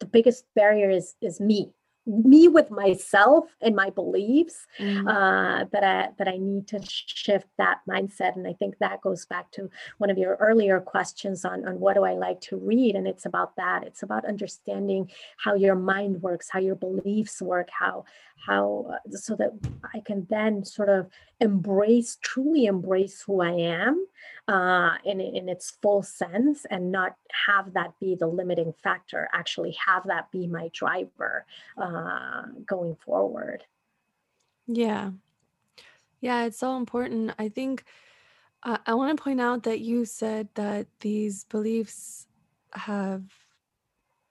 the 0.00 0.06
biggest 0.06 0.46
barrier 0.56 0.90
is 0.90 1.14
is 1.20 1.38
me 1.38 1.72
me 2.10 2.48
with 2.48 2.70
myself 2.70 3.44
and 3.60 3.74
my 3.76 3.90
beliefs 3.90 4.66
mm-hmm. 4.78 5.06
uh, 5.06 5.64
that 5.72 5.84
I 5.84 6.08
that 6.18 6.28
I 6.28 6.36
need 6.36 6.66
to 6.68 6.80
shift 6.84 7.46
that 7.58 7.80
mindset. 7.88 8.36
And 8.36 8.46
I 8.46 8.52
think 8.54 8.78
that 8.78 9.00
goes 9.00 9.26
back 9.26 9.50
to 9.52 9.70
one 9.98 10.10
of 10.10 10.18
your 10.18 10.36
earlier 10.36 10.80
questions 10.80 11.44
on 11.44 11.66
on 11.66 11.78
what 11.78 11.94
do 11.94 12.04
I 12.04 12.14
like 12.14 12.40
to 12.42 12.56
read, 12.56 12.96
and 12.96 13.06
it's 13.06 13.26
about 13.26 13.56
that. 13.56 13.84
It's 13.84 14.02
about 14.02 14.24
understanding 14.24 15.10
how 15.36 15.54
your 15.54 15.76
mind 15.76 16.22
works, 16.22 16.48
how 16.50 16.60
your 16.60 16.76
beliefs 16.76 17.40
work, 17.40 17.68
how 17.70 18.04
how 18.46 18.86
uh, 18.90 19.16
so 19.16 19.36
that 19.36 19.52
I 19.94 20.00
can 20.00 20.26
then 20.30 20.64
sort 20.64 20.88
of 20.88 21.08
embrace 21.40 22.18
truly 22.20 22.66
embrace 22.66 23.22
who 23.22 23.40
I 23.40 23.52
am 23.52 24.06
uh, 24.48 24.94
in 25.04 25.20
in 25.20 25.48
its 25.48 25.70
full 25.82 26.02
sense, 26.02 26.64
and 26.70 26.90
not 26.90 27.16
have 27.46 27.72
that 27.74 27.92
be 28.00 28.14
the 28.14 28.26
limiting 28.26 28.72
factor. 28.82 29.28
Actually, 29.32 29.76
have 29.86 30.06
that 30.06 30.30
be 30.30 30.46
my 30.46 30.70
driver 30.72 31.44
uh, 31.76 31.99
going 32.66 32.96
forward. 33.04 33.64
Yeah, 34.66 35.10
yeah, 36.20 36.44
it's 36.44 36.58
so 36.58 36.76
important. 36.76 37.32
I 37.38 37.48
think 37.48 37.84
uh, 38.62 38.78
I 38.86 38.94
want 38.94 39.16
to 39.16 39.22
point 39.22 39.40
out 39.40 39.62
that 39.64 39.80
you 39.80 40.04
said 40.04 40.48
that 40.54 40.86
these 41.00 41.44
beliefs 41.44 42.26
have 42.72 43.22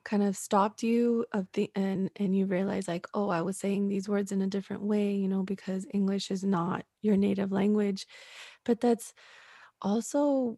kind 0.05 0.23
of 0.23 0.35
stopped 0.35 0.81
you 0.81 1.25
of 1.33 1.47
the 1.53 1.69
and 1.75 2.09
and 2.15 2.35
you 2.35 2.45
realize 2.45 2.87
like 2.87 3.05
oh 3.13 3.29
i 3.29 3.41
was 3.41 3.57
saying 3.57 3.87
these 3.87 4.07
words 4.07 4.31
in 4.31 4.41
a 4.41 4.47
different 4.47 4.81
way 4.81 5.11
you 5.11 5.27
know 5.27 5.43
because 5.43 5.85
english 5.93 6.31
is 6.31 6.43
not 6.43 6.85
your 7.01 7.17
native 7.17 7.51
language 7.51 8.07
but 8.63 8.79
that's 8.79 9.13
also 9.81 10.57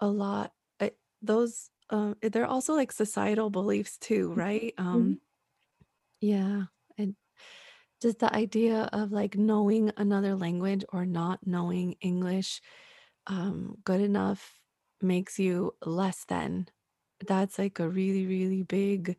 a 0.00 0.06
lot 0.06 0.52
I, 0.80 0.92
those 1.22 1.70
um 1.90 2.16
they're 2.22 2.46
also 2.46 2.74
like 2.74 2.90
societal 2.90 3.50
beliefs 3.50 3.98
too 3.98 4.30
mm-hmm. 4.30 4.40
right 4.40 4.74
um 4.78 4.86
mm-hmm. 4.86 5.12
Yeah 6.30 6.64
and 6.98 7.14
just 8.02 8.18
the 8.18 8.34
idea 8.34 8.88
of 8.92 9.12
like 9.12 9.36
knowing 9.36 9.92
another 9.96 10.34
language 10.34 10.84
or 10.92 11.04
not 11.06 11.38
knowing 11.46 11.96
english 12.00 12.60
um 13.26 13.76
good 13.84 14.00
enough 14.00 14.60
makes 15.00 15.38
you 15.38 15.74
less 15.84 16.24
than 16.26 16.68
that's 17.26 17.58
like 17.58 17.78
a 17.78 17.88
really, 17.88 18.26
really 18.26 18.62
big, 18.62 19.16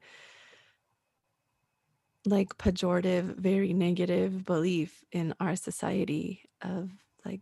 like 2.26 2.58
pejorative, 2.58 3.36
very 3.36 3.74
negative 3.74 4.46
belief 4.46 5.04
in 5.12 5.34
our 5.40 5.56
society 5.56 6.50
of 6.62 6.92
like 7.24 7.42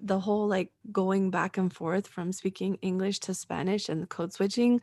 the 0.00 0.20
whole 0.20 0.48
like 0.48 0.72
going 0.92 1.30
back 1.30 1.56
and 1.58 1.72
forth 1.72 2.06
from 2.06 2.32
speaking 2.32 2.76
English 2.82 3.20
to 3.20 3.34
Spanish 3.34 3.88
and 3.88 4.02
the 4.02 4.06
code 4.06 4.32
switching. 4.32 4.80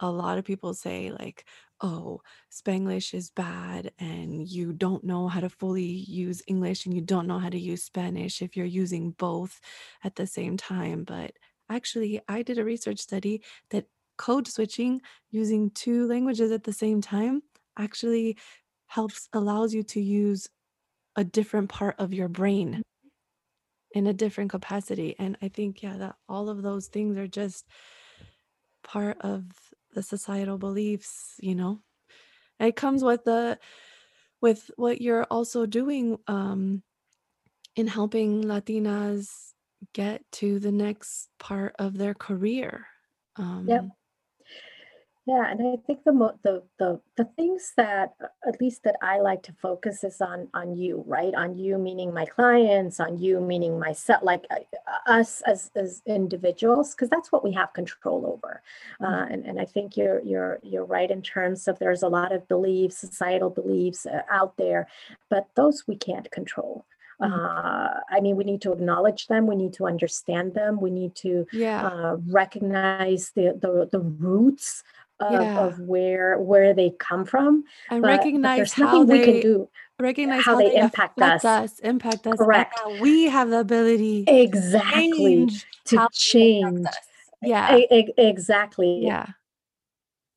A 0.00 0.10
lot 0.10 0.36
of 0.38 0.44
people 0.44 0.74
say, 0.74 1.10
like, 1.10 1.46
oh, 1.80 2.20
Spanglish 2.50 3.14
is 3.14 3.30
bad 3.30 3.92
and 3.98 4.48
you 4.48 4.72
don't 4.72 5.04
know 5.04 5.28
how 5.28 5.40
to 5.40 5.50
fully 5.50 5.84
use 5.84 6.42
English 6.46 6.86
and 6.86 6.94
you 6.94 7.00
don't 7.00 7.26
know 7.26 7.38
how 7.38 7.50
to 7.50 7.58
use 7.58 7.84
Spanish 7.84 8.40
if 8.42 8.56
you're 8.56 8.66
using 8.66 9.10
both 9.12 9.60
at 10.04 10.16
the 10.16 10.26
same 10.26 10.56
time. 10.56 11.04
But 11.04 11.32
actually, 11.70 12.20
I 12.28 12.42
did 12.42 12.58
a 12.58 12.64
research 12.64 12.98
study 12.98 13.42
that 13.70 13.86
code 14.16 14.48
switching 14.48 15.00
using 15.30 15.70
two 15.70 16.06
languages 16.06 16.50
at 16.50 16.64
the 16.64 16.72
same 16.72 17.00
time 17.00 17.42
actually 17.78 18.36
helps 18.86 19.28
allows 19.32 19.74
you 19.74 19.82
to 19.82 20.00
use 20.00 20.48
a 21.16 21.24
different 21.24 21.68
part 21.68 21.96
of 21.98 22.14
your 22.14 22.28
brain 22.28 22.68
mm-hmm. 22.68 22.80
in 23.98 24.06
a 24.06 24.12
different 24.12 24.50
capacity 24.50 25.14
and 25.18 25.36
i 25.42 25.48
think 25.48 25.82
yeah 25.82 25.96
that 25.96 26.14
all 26.28 26.48
of 26.48 26.62
those 26.62 26.86
things 26.86 27.16
are 27.18 27.26
just 27.26 27.66
part 28.84 29.16
of 29.20 29.44
the 29.96 30.04
societal 30.04 30.58
beliefs 30.58 31.36
you 31.40 31.56
know? 31.56 31.80
It 32.60 32.76
comes 32.76 33.04
with 33.04 33.24
the 33.24 33.58
with 34.42 34.70
what 34.76 35.00
you're 35.02 35.24
also 35.30 35.66
doing 35.66 36.18
um 36.28 36.82
in 37.76 37.86
helping 37.88 38.42
latinas 38.44 39.54
get 39.94 40.24
to 40.32 40.58
the 40.60 40.72
next 40.72 41.30
part 41.38 41.74
of 41.78 41.98
their 41.98 42.14
career 42.14 42.86
um 43.36 43.66
yep 43.68 43.86
yeah, 45.26 45.50
and 45.50 45.60
I 45.60 45.74
think 45.84 46.04
the 46.04 46.12
mo- 46.12 46.38
the 46.44 46.62
the 46.78 47.00
the 47.16 47.24
things 47.24 47.72
that 47.76 48.14
uh, 48.22 48.28
at 48.46 48.60
least 48.60 48.84
that 48.84 48.94
I 49.02 49.18
like 49.18 49.42
to 49.44 49.52
focus 49.60 50.04
is 50.04 50.20
on 50.20 50.46
on 50.54 50.76
you, 50.76 51.02
right? 51.04 51.34
On 51.34 51.58
you 51.58 51.78
meaning 51.78 52.14
my 52.14 52.26
clients, 52.26 53.00
on 53.00 53.18
you 53.18 53.40
meaning 53.40 53.76
myself, 53.76 54.22
like 54.22 54.44
uh, 54.50 55.10
us 55.10 55.42
as 55.44 55.72
as 55.74 56.00
individuals, 56.06 56.94
because 56.94 57.10
that's 57.10 57.32
what 57.32 57.42
we 57.42 57.52
have 57.54 57.72
control 57.72 58.24
over. 58.24 58.62
Uh, 59.00 59.06
mm-hmm. 59.06 59.32
and 59.32 59.46
and 59.46 59.60
I 59.60 59.64
think 59.64 59.96
you're 59.96 60.20
you're 60.20 60.60
you're 60.62 60.84
right 60.84 61.10
in 61.10 61.22
terms 61.22 61.66
of 61.66 61.80
there's 61.80 62.04
a 62.04 62.08
lot 62.08 62.30
of 62.30 62.46
beliefs, 62.46 62.98
societal 62.98 63.50
beliefs 63.50 64.06
uh, 64.06 64.22
out 64.30 64.56
there, 64.56 64.86
but 65.28 65.48
those 65.56 65.88
we 65.88 65.96
can't 65.96 66.30
control. 66.30 66.86
Mm-hmm. 67.20 67.32
Uh, 67.32 68.00
I 68.10 68.20
mean, 68.20 68.36
we 68.36 68.44
need 68.44 68.60
to 68.62 68.72
acknowledge 68.72 69.26
them. 69.26 69.46
We 69.46 69.56
need 69.56 69.72
to 69.74 69.86
understand 69.86 70.54
them. 70.54 70.80
We 70.80 70.90
need 70.90 71.14
to 71.16 71.46
yeah. 71.50 71.86
uh, 71.86 72.16
recognize 72.28 73.32
the, 73.34 73.58
the 73.60 73.88
the 73.90 74.00
roots 74.00 74.84
of, 75.20 75.32
yeah. 75.32 75.60
of 75.60 75.80
where 75.80 76.38
where 76.38 76.74
they 76.74 76.90
come 76.98 77.24
from 77.24 77.64
and 77.90 78.02
but, 78.02 78.08
recognize 78.08 78.58
but 78.70 78.76
there's 78.76 78.78
nothing 78.78 79.06
they, 79.06 79.18
we 79.18 79.24
can 79.24 79.40
do 79.40 79.68
recognize 79.98 80.44
how, 80.44 80.52
how 80.52 80.58
they, 80.58 80.70
they, 80.70 80.76
impact 80.76 81.20
us. 81.20 81.44
us 81.44 81.78
impact 81.80 82.26
us 82.26 82.36
correct. 82.36 82.78
we 83.00 83.24
have 83.24 83.50
the 83.50 83.60
ability 83.60 84.24
exactly. 84.26 85.48
to 85.84 86.08
change. 86.12 86.86
yeah. 87.42 87.76
Exactly. 88.18 89.00
Yeah. 89.02 89.26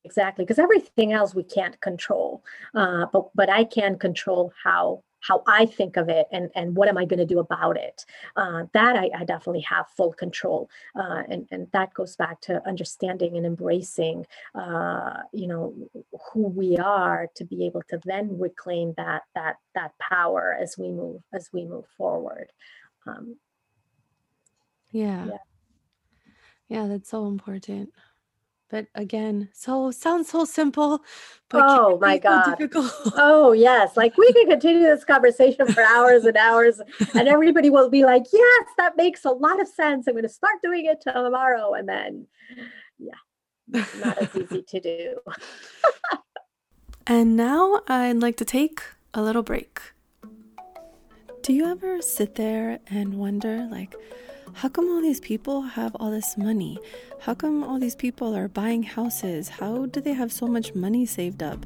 Exactly 0.05 0.45
because 0.45 0.59
everything 0.59 1.11
else 1.11 1.35
we 1.35 1.43
can't 1.43 1.79
control 1.81 2.43
uh, 2.73 3.05
but 3.11 3.29
but 3.35 3.49
i 3.49 3.65
can 3.65 3.99
control 3.99 4.51
how 4.63 5.03
how 5.21 5.43
I 5.47 5.65
think 5.65 5.97
of 5.97 6.09
it 6.09 6.27
and, 6.31 6.49
and 6.55 6.75
what 6.75 6.87
am 6.87 6.97
I 6.97 7.05
going 7.05 7.19
to 7.19 7.25
do 7.25 7.39
about 7.39 7.77
it. 7.77 8.05
Uh, 8.35 8.65
that 8.73 8.95
I, 8.95 9.09
I, 9.17 9.25
definitely 9.25 9.61
have 9.61 9.87
full 9.89 10.13
control. 10.13 10.69
Uh, 10.95 11.23
and, 11.29 11.47
and 11.51 11.67
that 11.73 11.93
goes 11.93 12.15
back 12.15 12.41
to 12.41 12.65
understanding 12.67 13.37
and 13.37 13.45
embracing, 13.45 14.25
uh, 14.55 15.13
you 15.33 15.47
know, 15.47 15.73
who 16.31 16.47
we 16.47 16.77
are 16.77 17.27
to 17.35 17.43
be 17.43 17.65
able 17.65 17.81
to 17.89 17.99
then 18.05 18.39
reclaim 18.39 18.93
that, 18.97 19.23
that, 19.35 19.57
that 19.75 19.91
power 19.99 20.57
as 20.59 20.77
we 20.77 20.89
move, 20.89 21.21
as 21.33 21.49
we 21.53 21.65
move 21.65 21.85
forward. 21.97 22.51
Um, 23.05 23.35
yeah. 24.91 25.25
yeah. 25.27 25.37
Yeah, 26.69 26.85
that's 26.85 27.09
so 27.09 27.27
important. 27.27 27.91
But 28.69 28.85
again, 28.93 29.49
so 29.51 29.89
sounds 29.89 30.29
so 30.29 30.45
simple. 30.45 31.01
But 31.49 31.63
oh 31.65 31.97
my 31.99 32.19
God. 32.19 32.55
oh 33.15 33.51
yes. 33.51 33.97
Like 33.97 34.15
we 34.15 34.31
can 34.31 34.47
continue 34.49 34.81
this 34.81 35.03
conversation 35.03 35.65
for 35.73 35.81
hours 35.81 36.25
and 36.25 36.37
hours 36.37 36.79
and 37.15 37.27
everybody 37.27 37.71
will 37.71 37.89
be 37.89 38.05
like, 38.05 38.25
yes, 38.31 38.65
that 38.77 38.95
makes 38.95 39.25
a 39.25 39.31
lot 39.31 39.59
of 39.59 39.67
sense. 39.67 40.07
I'm 40.07 40.13
going 40.13 40.23
to 40.23 40.29
start 40.29 40.61
doing 40.63 40.85
it 40.85 41.01
tomorrow. 41.01 41.73
And 41.73 41.89
then, 41.89 42.27
yeah, 42.99 43.13
not 43.67 44.17
as 44.19 44.35
easy 44.35 44.61
to 44.61 44.79
do. 44.79 45.17
and 47.07 47.35
now 47.35 47.81
I'd 47.87 48.17
like 48.17 48.37
to 48.37 48.45
take 48.45 48.83
a 49.15 49.21
little 49.23 49.43
break. 49.43 49.81
Do 51.41 51.53
you 51.53 51.65
ever 51.65 52.01
sit 52.03 52.35
there 52.35 52.79
and 52.87 53.15
wonder, 53.15 53.67
like, 53.71 53.95
how 54.59 54.67
come 54.67 54.89
all 54.89 54.99
these 55.01 55.21
people 55.21 55.61
have 55.61 55.95
all 56.01 56.11
this 56.11 56.37
money? 56.37 56.77
How 57.21 57.33
come 57.33 57.63
all 57.63 57.79
these 57.79 57.95
people 57.95 58.35
are 58.35 58.49
buying 58.49 58.83
houses? 58.83 59.47
How 59.47 59.85
do 59.85 60.01
they 60.01 60.11
have 60.11 60.33
so 60.33 60.47
much 60.47 60.75
money 60.75 61.05
saved 61.05 61.41
up? 61.41 61.65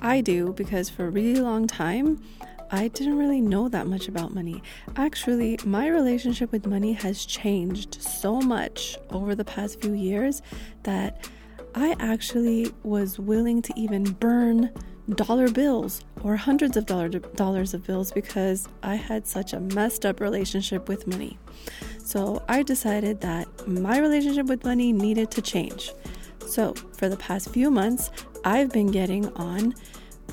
I 0.00 0.20
do 0.20 0.52
because 0.52 0.88
for 0.88 1.06
a 1.08 1.10
really 1.10 1.40
long 1.40 1.66
time, 1.66 2.22
I 2.70 2.86
didn't 2.86 3.18
really 3.18 3.40
know 3.40 3.68
that 3.70 3.88
much 3.88 4.06
about 4.06 4.32
money. 4.32 4.62
Actually, 4.94 5.58
my 5.64 5.88
relationship 5.88 6.52
with 6.52 6.68
money 6.68 6.92
has 6.92 7.24
changed 7.24 8.00
so 8.00 8.40
much 8.40 8.96
over 9.10 9.34
the 9.34 9.44
past 9.44 9.80
few 9.80 9.94
years 9.94 10.40
that 10.84 11.28
I 11.74 11.96
actually 11.98 12.72
was 12.84 13.18
willing 13.18 13.60
to 13.62 13.72
even 13.76 14.04
burn 14.04 14.70
dollar 15.10 15.48
bills 15.50 16.04
or 16.22 16.36
hundreds 16.36 16.76
of 16.76 16.86
dollar 16.86 17.08
dollars 17.08 17.74
of 17.74 17.86
bills 17.86 18.12
because 18.12 18.68
I 18.82 18.94
had 18.94 19.26
such 19.26 19.52
a 19.52 19.60
messed 19.60 20.06
up 20.06 20.20
relationship 20.20 20.88
with 20.88 21.06
money. 21.06 21.38
So 21.98 22.42
I 22.48 22.62
decided 22.62 23.20
that 23.20 23.46
my 23.68 23.98
relationship 23.98 24.46
with 24.46 24.64
money 24.64 24.92
needed 24.92 25.30
to 25.32 25.42
change. 25.42 25.92
So 26.46 26.74
for 26.96 27.08
the 27.08 27.16
past 27.16 27.50
few 27.50 27.70
months, 27.70 28.10
I've 28.44 28.70
been 28.70 28.90
getting 28.90 29.28
on 29.34 29.74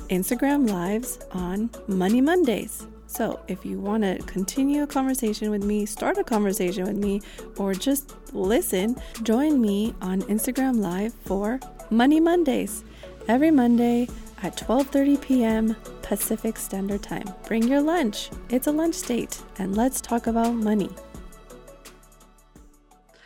Instagram 0.08 0.70
Lives 0.70 1.18
on 1.32 1.70
Money 1.86 2.20
Mondays. 2.20 2.86
So 3.06 3.40
if 3.48 3.64
you 3.64 3.78
want 3.78 4.02
to 4.02 4.18
continue 4.26 4.82
a 4.82 4.86
conversation 4.86 5.50
with 5.50 5.64
me, 5.64 5.86
start 5.86 6.18
a 6.18 6.24
conversation 6.24 6.84
with 6.84 6.96
me, 6.96 7.22
or 7.56 7.74
just 7.74 8.14
listen, 8.32 8.96
join 9.22 9.60
me 9.60 9.94
on 10.02 10.22
Instagram 10.22 10.80
Live 10.80 11.14
for 11.24 11.58
Money 11.90 12.20
Mondays. 12.20 12.84
Every 13.28 13.50
Monday 13.50 14.08
at 14.42 14.56
12:30 14.56 15.20
p.m. 15.20 15.76
Pacific 16.02 16.56
Standard 16.56 17.02
Time. 17.02 17.28
Bring 17.46 17.66
your 17.66 17.80
lunch. 17.80 18.30
It's 18.50 18.66
a 18.66 18.72
lunch 18.72 19.02
date 19.02 19.42
and 19.58 19.76
let's 19.76 20.00
talk 20.00 20.26
about 20.26 20.54
money. 20.54 20.90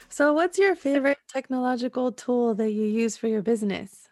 So, 0.09 0.33
what's 0.35 0.59
your 0.59 0.75
favorite 0.75 1.19
technological 1.29 2.13
tool 2.13 2.55
that 2.57 2.73
you 2.73 2.85
use 2.85 3.17
for 3.17 3.29
your 3.29 3.41
business? 3.41 4.09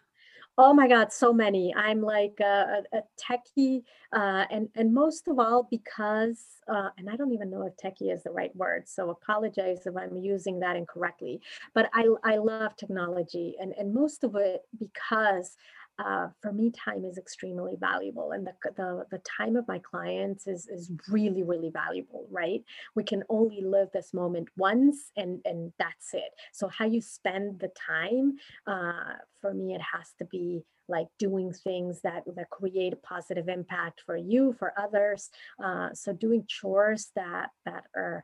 Oh 0.57 0.73
my 0.73 0.87
God, 0.87 1.13
so 1.13 1.31
many. 1.31 1.73
I'm 1.75 2.01
like 2.01 2.39
a, 2.41 2.83
a, 2.91 3.01
techie, 3.17 3.83
uh, 4.11 4.45
and 4.51 4.67
and 4.75 4.93
most 4.93 5.27
of 5.27 5.39
all 5.39 5.67
because, 5.71 6.43
uh, 6.67 6.89
and 6.97 7.09
I 7.09 7.15
don't 7.15 7.31
even 7.31 7.49
know 7.49 7.65
if 7.65 7.77
techie 7.77 8.13
is 8.13 8.23
the 8.23 8.31
right 8.31 8.53
word, 8.55 8.89
so 8.89 9.11
apologize 9.11 9.85
if 9.85 9.95
I'm 9.95 10.17
using 10.17 10.59
that 10.59 10.75
incorrectly. 10.75 11.39
But 11.73 11.89
I 11.93 12.07
I 12.23 12.37
love 12.37 12.75
technology, 12.75 13.55
and 13.59 13.73
and 13.73 13.93
most 13.93 14.23
of 14.23 14.35
it 14.35 14.63
because 14.77 15.55
uh, 16.03 16.27
for 16.41 16.51
me, 16.51 16.71
time 16.71 17.05
is 17.05 17.17
extremely 17.17 17.75
valuable, 17.79 18.31
and 18.31 18.47
the, 18.47 18.53
the 18.75 19.05
the 19.11 19.21
time 19.37 19.55
of 19.55 19.67
my 19.67 19.79
clients 19.79 20.47
is 20.47 20.67
is 20.67 20.91
really 21.09 21.43
really 21.43 21.69
valuable. 21.69 22.27
Right? 22.31 22.63
We 22.95 23.03
can 23.03 23.23
only 23.29 23.61
live 23.61 23.89
this 23.93 24.13
moment 24.13 24.49
once, 24.57 25.11
and 25.15 25.41
and 25.45 25.73
that's 25.77 26.13
it. 26.13 26.31
So 26.53 26.67
how 26.67 26.85
you 26.85 27.01
spend 27.01 27.59
the 27.59 27.71
time, 27.87 28.37
uh, 28.65 29.17
for 29.41 29.53
me, 29.53 29.75
it 29.75 29.81
has 29.81 30.13
to 30.19 30.25
be 30.25 30.63
like 30.87 31.07
doing 31.19 31.53
things 31.53 32.01
that 32.01 32.23
that 32.35 32.49
create 32.49 32.93
a 32.93 32.97
positive 32.97 33.47
impact 33.47 34.01
for 34.05 34.17
you, 34.17 34.53
for 34.57 34.73
others. 34.77 35.29
Uh, 35.63 35.89
so 35.93 36.13
doing 36.13 36.45
chores 36.47 37.11
that 37.15 37.49
that 37.65 37.83
are 37.95 38.23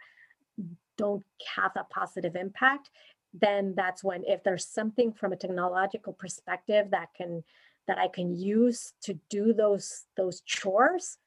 don't 0.98 1.24
have 1.56 1.72
that 1.76 1.90
positive 1.92 2.36
impact 2.36 2.90
then 3.34 3.74
that's 3.76 4.04
when 4.04 4.24
if 4.26 4.44
there's 4.44 4.66
something 4.66 5.14
from 5.14 5.34
a 5.34 5.36
technological 5.36 6.14
perspective 6.14 6.88
that 6.92 7.10
can 7.16 7.44
that 7.88 7.98
I 7.98 8.08
can 8.08 8.36
use 8.36 8.94
to 9.04 9.20
do 9.30 9.54
those 9.54 10.06
those 10.16 10.42
chores, 10.42 11.18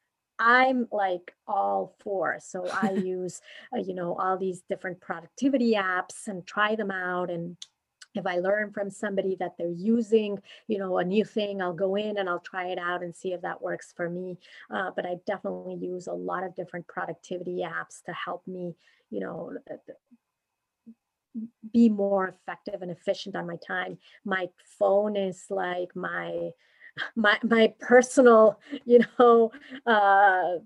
I'm 0.41 0.89
like 0.91 1.35
all 1.47 1.95
for. 2.01 2.39
So 2.41 2.67
I 2.69 2.93
use, 3.05 3.41
uh, 3.75 3.81
you 3.81 3.95
know, 3.95 4.17
all 4.19 4.39
these 4.39 4.63
different 4.69 5.01
productivity 5.01 5.75
apps 5.75 6.27
and 6.27 6.47
try 6.47 6.75
them 6.75 6.91
out. 6.91 7.31
And 7.31 7.57
if 8.15 8.27
I 8.27 8.39
learn 8.39 8.73
from 8.73 8.91
somebody 8.91 9.37
that 9.39 9.53
they're 9.57 9.69
using, 9.69 10.39
you 10.67 10.79
know, 10.79 10.99
a 10.99 11.05
new 11.05 11.25
thing, 11.25 11.63
I'll 11.63 11.75
go 11.75 11.95
in 11.95 12.19
and 12.19 12.29
I'll 12.29 12.41
try 12.41 12.69
it 12.69 12.79
out 12.79 13.03
and 13.03 13.15
see 13.15 13.33
if 13.33 13.43
that 13.43 13.63
works 13.63 13.93
for 13.95 14.09
me. 14.09 14.39
Uh, 14.71 14.91
but 14.97 15.07
I 15.07 15.17
definitely 15.27 15.77
use 15.77 16.07
a 16.07 16.13
lot 16.13 16.43
of 16.43 16.57
different 16.57 16.89
productivity 16.89 17.63
apps 17.63 18.03
to 18.07 18.13
help 18.13 18.47
me, 18.47 18.75
you 19.11 19.21
know, 19.21 19.53
be 21.73 21.89
more 21.89 22.29
effective 22.29 22.83
and 22.83 22.91
efficient 22.91 23.37
on 23.37 23.47
my 23.47 23.57
time. 23.67 23.99
My 24.25 24.49
phone 24.79 25.17
is 25.17 25.47
like 25.51 25.95
my 25.95 26.51
my 27.17 27.39
my 27.43 27.73
personal, 27.81 28.61
you 28.85 29.01
know, 29.19 29.53
uh 29.87 30.59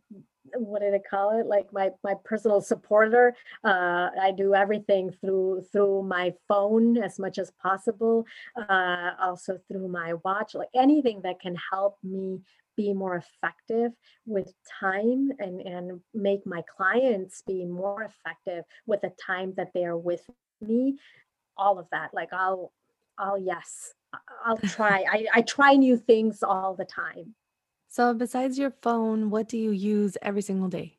what 0.57 0.83
did 0.83 0.95
I 0.95 1.01
call 1.09 1.39
it? 1.39 1.47
Like 1.47 1.73
my 1.73 1.91
my 2.03 2.15
personal 2.25 2.61
supporter. 2.61 3.35
Uh, 3.65 4.11
I 4.21 4.33
do 4.37 4.55
everything 4.55 5.11
through 5.21 5.65
through 5.73 6.03
my 6.03 6.35
phone 6.49 6.99
as 6.99 7.19
much 7.19 7.39
as 7.39 7.51
possible. 7.63 8.27
Uh, 8.57 9.13
also 9.21 9.59
through 9.69 9.89
my 9.89 10.15
watch, 10.25 10.55
like 10.55 10.69
anything 10.75 11.23
that 11.23 11.41
can 11.41 11.57
help 11.73 11.97
me 12.03 12.41
be 12.77 12.93
more 12.93 13.17
effective 13.17 13.93
with 14.27 14.53
time 14.81 15.31
and 15.39 15.61
and 15.61 16.01
make 16.13 16.45
my 16.47 16.63
clients 16.77 17.43
be 17.47 17.65
more 17.65 18.03
effective 18.03 18.65
with 18.87 19.01
the 19.01 19.13
time 19.25 19.55
that 19.57 19.71
they 19.75 19.85
are 19.85 19.97
with 19.97 20.29
me 20.67 20.97
all 21.57 21.79
of 21.79 21.87
that 21.91 22.13
like 22.13 22.33
i'll 22.33 22.73
i'll 23.19 23.39
yes 23.39 23.95
i'll 24.45 24.59
try 24.77 25.05
I, 25.11 25.27
I 25.35 25.43
try 25.43 25.75
new 25.75 25.97
things 25.97 26.43
all 26.43 26.75
the 26.75 26.85
time. 26.85 27.35
So 27.89 28.13
besides 28.13 28.59
your 28.59 28.73
phone 28.83 29.31
what 29.31 29.49
do 29.49 29.57
you 29.57 29.71
use 29.71 30.17
every 30.21 30.43
single 30.43 30.69
day? 30.69 30.99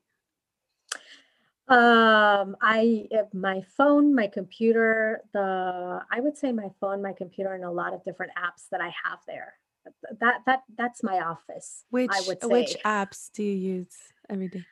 Um 1.68 2.56
i 2.62 3.08
my 3.34 3.62
phone 3.76 4.14
my 4.14 4.28
computer 4.28 5.22
the 5.34 6.00
i 6.12 6.20
would 6.20 6.38
say 6.38 6.52
my 6.52 6.70
phone 6.80 7.02
my 7.02 7.14
computer 7.14 7.54
and 7.54 7.64
a 7.64 7.72
lot 7.72 7.94
of 7.94 8.04
different 8.04 8.32
apps 8.38 8.70
that 8.72 8.82
i 8.82 8.94
have 9.04 9.20
there. 9.28 9.54
That 10.20 10.42
that 10.46 10.64
that's 10.78 11.04
my 11.04 11.20
office 11.20 11.86
which 11.90 12.12
I 12.12 12.22
would 12.28 12.42
say. 12.42 12.48
which 12.50 12.78
apps 12.86 13.32
do 13.32 13.44
you 13.44 13.54
use 13.78 13.96
every 14.30 14.48
day 14.48 14.66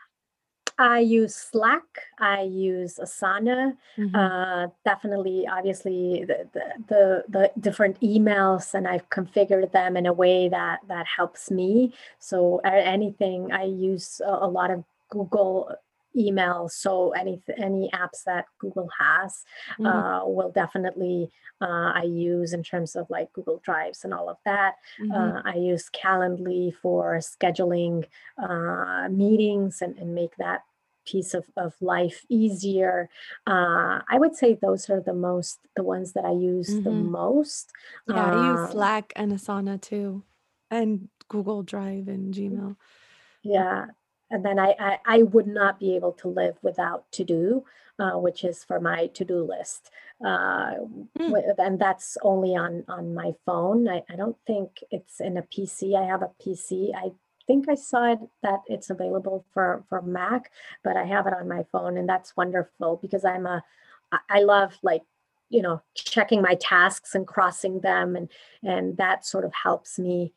I 0.77 0.99
use 0.99 1.35
Slack. 1.35 1.83
I 2.19 2.41
use 2.41 2.99
Asana. 3.01 3.77
Mm-hmm. 3.97 4.15
Uh, 4.15 4.67
definitely, 4.85 5.47
obviously, 5.47 6.25
the, 6.25 6.47
the, 6.87 7.23
the 7.29 7.51
different 7.59 7.99
emails, 8.01 8.73
and 8.73 8.87
I've 8.87 9.09
configured 9.09 9.71
them 9.71 9.97
in 9.97 10.05
a 10.05 10.13
way 10.13 10.49
that 10.49 10.79
that 10.87 11.05
helps 11.05 11.51
me. 11.51 11.93
So 12.19 12.59
anything, 12.59 13.51
I 13.51 13.63
use 13.63 14.21
a, 14.25 14.31
a 14.31 14.47
lot 14.47 14.71
of 14.71 14.83
Google 15.09 15.71
email 16.15 16.69
so 16.69 17.11
any 17.11 17.41
any 17.57 17.89
apps 17.93 18.23
that 18.25 18.45
google 18.59 18.89
has 18.99 19.43
mm-hmm. 19.79 19.85
uh, 19.85 20.25
will 20.25 20.51
definitely 20.51 21.29
uh, 21.61 21.91
i 21.95 22.03
use 22.03 22.53
in 22.53 22.63
terms 22.63 22.95
of 22.95 23.09
like 23.09 23.31
google 23.33 23.61
drives 23.63 24.03
and 24.03 24.13
all 24.13 24.29
of 24.29 24.37
that 24.45 24.75
mm-hmm. 25.01 25.11
uh, 25.11 25.41
i 25.45 25.55
use 25.55 25.89
calendly 25.89 26.73
for 26.75 27.17
scheduling 27.17 28.05
uh, 28.41 29.07
meetings 29.09 29.81
and, 29.81 29.97
and 29.97 30.13
make 30.13 30.35
that 30.37 30.61
piece 31.05 31.33
of, 31.33 31.45
of 31.57 31.73
life 31.81 32.25
easier 32.29 33.09
uh, 33.47 33.99
i 34.09 34.17
would 34.17 34.35
say 34.35 34.57
those 34.61 34.89
are 34.89 35.01
the 35.01 35.13
most 35.13 35.59
the 35.75 35.83
ones 35.83 36.13
that 36.13 36.25
i 36.25 36.31
use 36.31 36.69
mm-hmm. 36.69 36.83
the 36.83 36.91
most 36.91 37.71
yeah 38.07 38.25
i 38.25 38.51
use 38.51 38.59
um 38.59 38.71
slack 38.71 39.13
and 39.15 39.31
asana 39.31 39.81
too 39.81 40.23
and 40.71 41.09
google 41.27 41.63
drive 41.63 42.07
and 42.07 42.33
gmail 42.33 42.75
yeah 43.43 43.85
and 44.33 44.43
then 44.43 44.57
I, 44.57 44.75
I, 44.79 44.97
I 45.05 45.21
would 45.21 45.45
not 45.45 45.79
be 45.79 45.95
able 45.95 46.13
to 46.13 46.27
live 46.27 46.57
without 46.63 47.09
to 47.11 47.23
do, 47.23 47.63
uh, 47.99 48.13
which 48.13 48.43
is 48.43 48.63
for 48.63 48.79
my 48.79 49.05
to 49.07 49.23
do 49.23 49.43
list, 49.43 49.91
uh, 50.25 50.73
mm. 51.19 51.53
and 51.59 51.77
that's 51.77 52.17
only 52.23 52.55
on 52.55 52.83
on 52.87 53.13
my 53.13 53.33
phone. 53.45 53.87
I, 53.87 54.03
I 54.09 54.15
don't 54.15 54.37
think 54.47 54.83
it's 54.89 55.19
in 55.19 55.37
a 55.37 55.43
PC. 55.43 55.95
I 55.95 56.05
have 56.05 56.23
a 56.23 56.31
PC. 56.43 56.89
I 56.95 57.11
think 57.45 57.69
I 57.69 57.75
saw 57.75 58.13
it, 58.13 58.19
that 58.41 58.61
it's 58.65 58.89
available 58.89 59.45
for 59.53 59.83
for 59.87 60.01
Mac, 60.01 60.51
but 60.83 60.97
I 60.97 61.03
have 61.03 61.27
it 61.27 61.33
on 61.33 61.47
my 61.47 61.63
phone, 61.71 61.95
and 61.97 62.09
that's 62.09 62.35
wonderful 62.35 62.97
because 63.01 63.23
I'm 63.23 63.45
a 63.45 63.63
I 64.29 64.41
love 64.41 64.79
like 64.81 65.03
you 65.49 65.61
know 65.61 65.83
checking 65.93 66.41
my 66.41 66.55
tasks 66.55 67.13
and 67.13 67.27
crossing 67.27 67.81
them, 67.81 68.15
and 68.15 68.29
and 68.63 68.97
that 68.97 69.27
sort 69.27 69.45
of 69.45 69.53
helps 69.53 69.99
me 69.99 70.33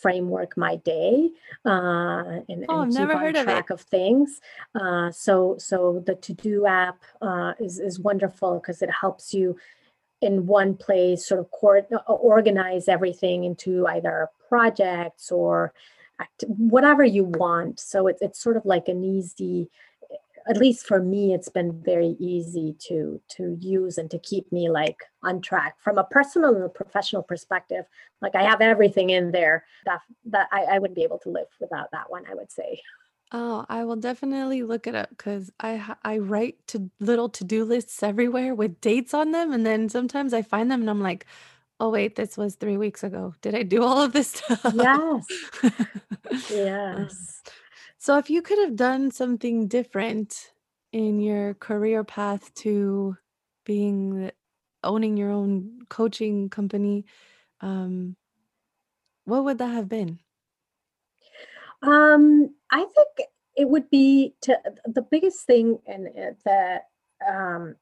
framework 0.00 0.56
my 0.56 0.76
day 0.76 1.30
uh, 1.64 2.40
and, 2.48 2.66
oh, 2.68 2.82
and 2.82 2.92
keep 2.92 3.08
on 3.08 3.32
track 3.32 3.70
of, 3.70 3.80
of 3.80 3.86
things. 3.86 4.40
Uh, 4.74 5.10
so 5.10 5.56
so 5.58 6.02
the 6.06 6.14
to 6.16 6.32
do 6.32 6.66
app 6.66 7.02
uh, 7.22 7.52
is 7.58 7.78
is 7.78 7.98
wonderful 7.98 8.60
because 8.60 8.82
it 8.82 8.90
helps 8.90 9.32
you 9.34 9.56
in 10.22 10.46
one 10.46 10.74
place 10.74 11.26
sort 11.26 11.40
of 11.40 11.50
court, 11.50 11.86
uh, 11.92 12.12
organize 12.12 12.88
everything 12.88 13.44
into 13.44 13.86
either 13.86 14.28
projects 14.48 15.30
or 15.30 15.72
act, 16.20 16.44
whatever 16.48 17.04
you 17.04 17.24
want. 17.24 17.78
So 17.80 18.06
it's 18.06 18.22
it's 18.22 18.40
sort 18.40 18.56
of 18.56 18.64
like 18.64 18.88
an 18.88 19.04
easy 19.04 19.68
at 20.48 20.56
least 20.56 20.86
for 20.86 21.00
me 21.02 21.34
it's 21.34 21.48
been 21.48 21.72
very 21.82 22.16
easy 22.18 22.74
to 22.78 23.20
to 23.28 23.56
use 23.60 23.98
and 23.98 24.10
to 24.10 24.18
keep 24.20 24.50
me 24.52 24.68
like 24.68 24.98
on 25.22 25.40
track. 25.40 25.76
From 25.82 25.98
a 25.98 26.04
personal 26.04 26.54
and 26.54 26.64
a 26.64 26.68
professional 26.68 27.22
perspective 27.22 27.84
like 28.22 28.34
i 28.34 28.42
have 28.42 28.60
everything 28.60 29.10
in 29.10 29.32
there 29.32 29.64
that 29.84 30.00
that 30.26 30.48
i, 30.52 30.62
I 30.64 30.78
wouldn't 30.78 30.96
be 30.96 31.04
able 31.04 31.18
to 31.20 31.30
live 31.30 31.48
without 31.60 31.90
that 31.92 32.10
one 32.10 32.24
i 32.30 32.34
would 32.34 32.52
say. 32.52 32.80
Oh 33.32 33.66
i 33.68 33.84
will 33.84 33.96
definitely 33.96 34.62
look 34.62 34.86
it 34.86 34.94
up 34.94 35.10
because 35.10 35.50
i 35.60 35.94
i 36.04 36.18
write 36.18 36.64
to 36.68 36.90
little 37.00 37.28
to-do 37.28 37.64
lists 37.64 38.02
everywhere 38.02 38.54
with 38.54 38.80
dates 38.80 39.14
on 39.14 39.32
them 39.32 39.52
and 39.52 39.66
then 39.66 39.88
sometimes 39.88 40.32
i 40.32 40.42
find 40.42 40.70
them 40.70 40.80
and 40.80 40.90
i'm 40.90 41.00
like 41.00 41.26
oh 41.80 41.90
wait 41.90 42.16
this 42.16 42.36
was 42.36 42.54
three 42.54 42.76
weeks 42.76 43.02
ago. 43.02 43.34
Did 43.42 43.54
i 43.54 43.62
do 43.62 43.82
all 43.82 44.00
of 44.00 44.12
this 44.12 44.28
stuff? 44.28 44.72
Yes. 44.74 45.26
Yes 46.50 47.42
so, 48.06 48.18
if 48.18 48.30
you 48.30 48.40
could 48.40 48.60
have 48.60 48.76
done 48.76 49.10
something 49.10 49.66
different 49.66 50.52
in 50.92 51.18
your 51.18 51.54
career 51.54 52.04
path 52.04 52.54
to 52.54 53.16
being 53.64 54.30
owning 54.84 55.16
your 55.16 55.32
own 55.32 55.80
coaching 55.88 56.48
company, 56.48 57.04
um, 57.62 58.14
what 59.24 59.42
would 59.42 59.58
that 59.58 59.74
have 59.74 59.88
been? 59.88 60.20
Um, 61.82 62.54
I 62.70 62.84
think 62.84 63.28
it 63.56 63.68
would 63.68 63.90
be 63.90 64.36
to 64.42 64.56
the 64.84 65.02
biggest 65.02 65.44
thing, 65.44 65.80
and 65.88 66.06
that 66.44 66.82
um, 67.28 67.74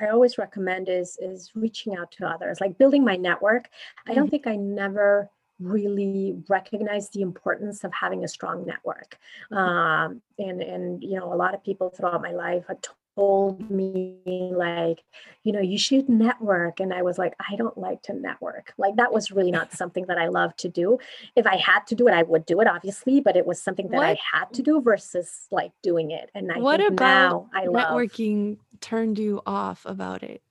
I, 0.00 0.08
always 0.08 0.38
recommend 0.38 0.88
is 0.88 1.16
is 1.20 1.52
reaching 1.54 1.94
out 1.94 2.10
to 2.18 2.26
others, 2.26 2.60
like 2.60 2.78
building 2.78 3.04
my 3.04 3.14
network. 3.14 3.68
I 4.08 4.14
don't 4.14 4.24
mm-hmm. 4.24 4.30
think 4.30 4.48
I 4.48 4.56
never 4.56 5.30
really 5.60 6.34
recognize 6.48 7.10
the 7.10 7.22
importance 7.22 7.84
of 7.84 7.92
having 7.92 8.24
a 8.24 8.28
strong 8.28 8.66
network. 8.66 9.18
Um, 9.50 10.22
and 10.38 10.62
and 10.62 11.02
you 11.02 11.18
know, 11.18 11.32
a 11.32 11.36
lot 11.36 11.54
of 11.54 11.64
people 11.64 11.90
throughout 11.90 12.22
my 12.22 12.32
life 12.32 12.64
had 12.68 12.86
told 13.14 13.70
me 13.70 14.18
like, 14.54 15.02
you 15.44 15.52
know, 15.52 15.60
you 15.60 15.78
should 15.78 16.08
network, 16.08 16.80
and 16.80 16.92
I 16.92 17.02
was 17.02 17.18
like, 17.18 17.34
I 17.50 17.56
don't 17.56 17.76
like 17.76 18.02
to 18.02 18.14
network. 18.14 18.72
Like 18.78 18.96
that 18.96 19.12
was 19.12 19.30
really 19.30 19.50
not 19.50 19.72
something 19.80 20.06
that 20.06 20.18
I 20.18 20.28
love 20.28 20.56
to 20.56 20.68
do. 20.68 20.98
If 21.36 21.46
I 21.46 21.56
had 21.56 21.86
to 21.88 21.94
do 21.94 22.08
it, 22.08 22.14
I 22.14 22.22
would 22.22 22.46
do 22.46 22.60
it, 22.60 22.66
obviously, 22.66 23.20
but 23.20 23.36
it 23.36 23.46
was 23.46 23.60
something 23.62 23.88
that 23.88 23.98
what? 23.98 24.06
I 24.06 24.18
had 24.32 24.52
to 24.54 24.62
do 24.62 24.80
versus 24.80 25.46
like 25.50 25.72
doing 25.82 26.10
it. 26.10 26.30
And 26.34 26.50
I 26.50 26.58
what 26.58 26.80
think 26.80 27.00
now 27.00 27.50
I 27.54 27.66
networking 27.66 28.50
love. 28.50 28.80
turned 28.80 29.18
you 29.18 29.42
off 29.46 29.84
about 29.84 30.22
it. 30.22 30.42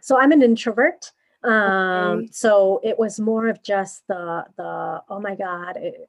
So 0.00 0.18
I'm 0.18 0.32
an 0.32 0.42
introvert. 0.42 1.12
Um, 1.44 2.18
okay. 2.18 2.28
So 2.32 2.80
it 2.82 2.98
was 2.98 3.20
more 3.20 3.48
of 3.48 3.62
just 3.62 4.06
the 4.08 4.44
the 4.56 5.02
oh 5.08 5.20
my 5.20 5.34
god. 5.34 5.76
It, 5.76 6.08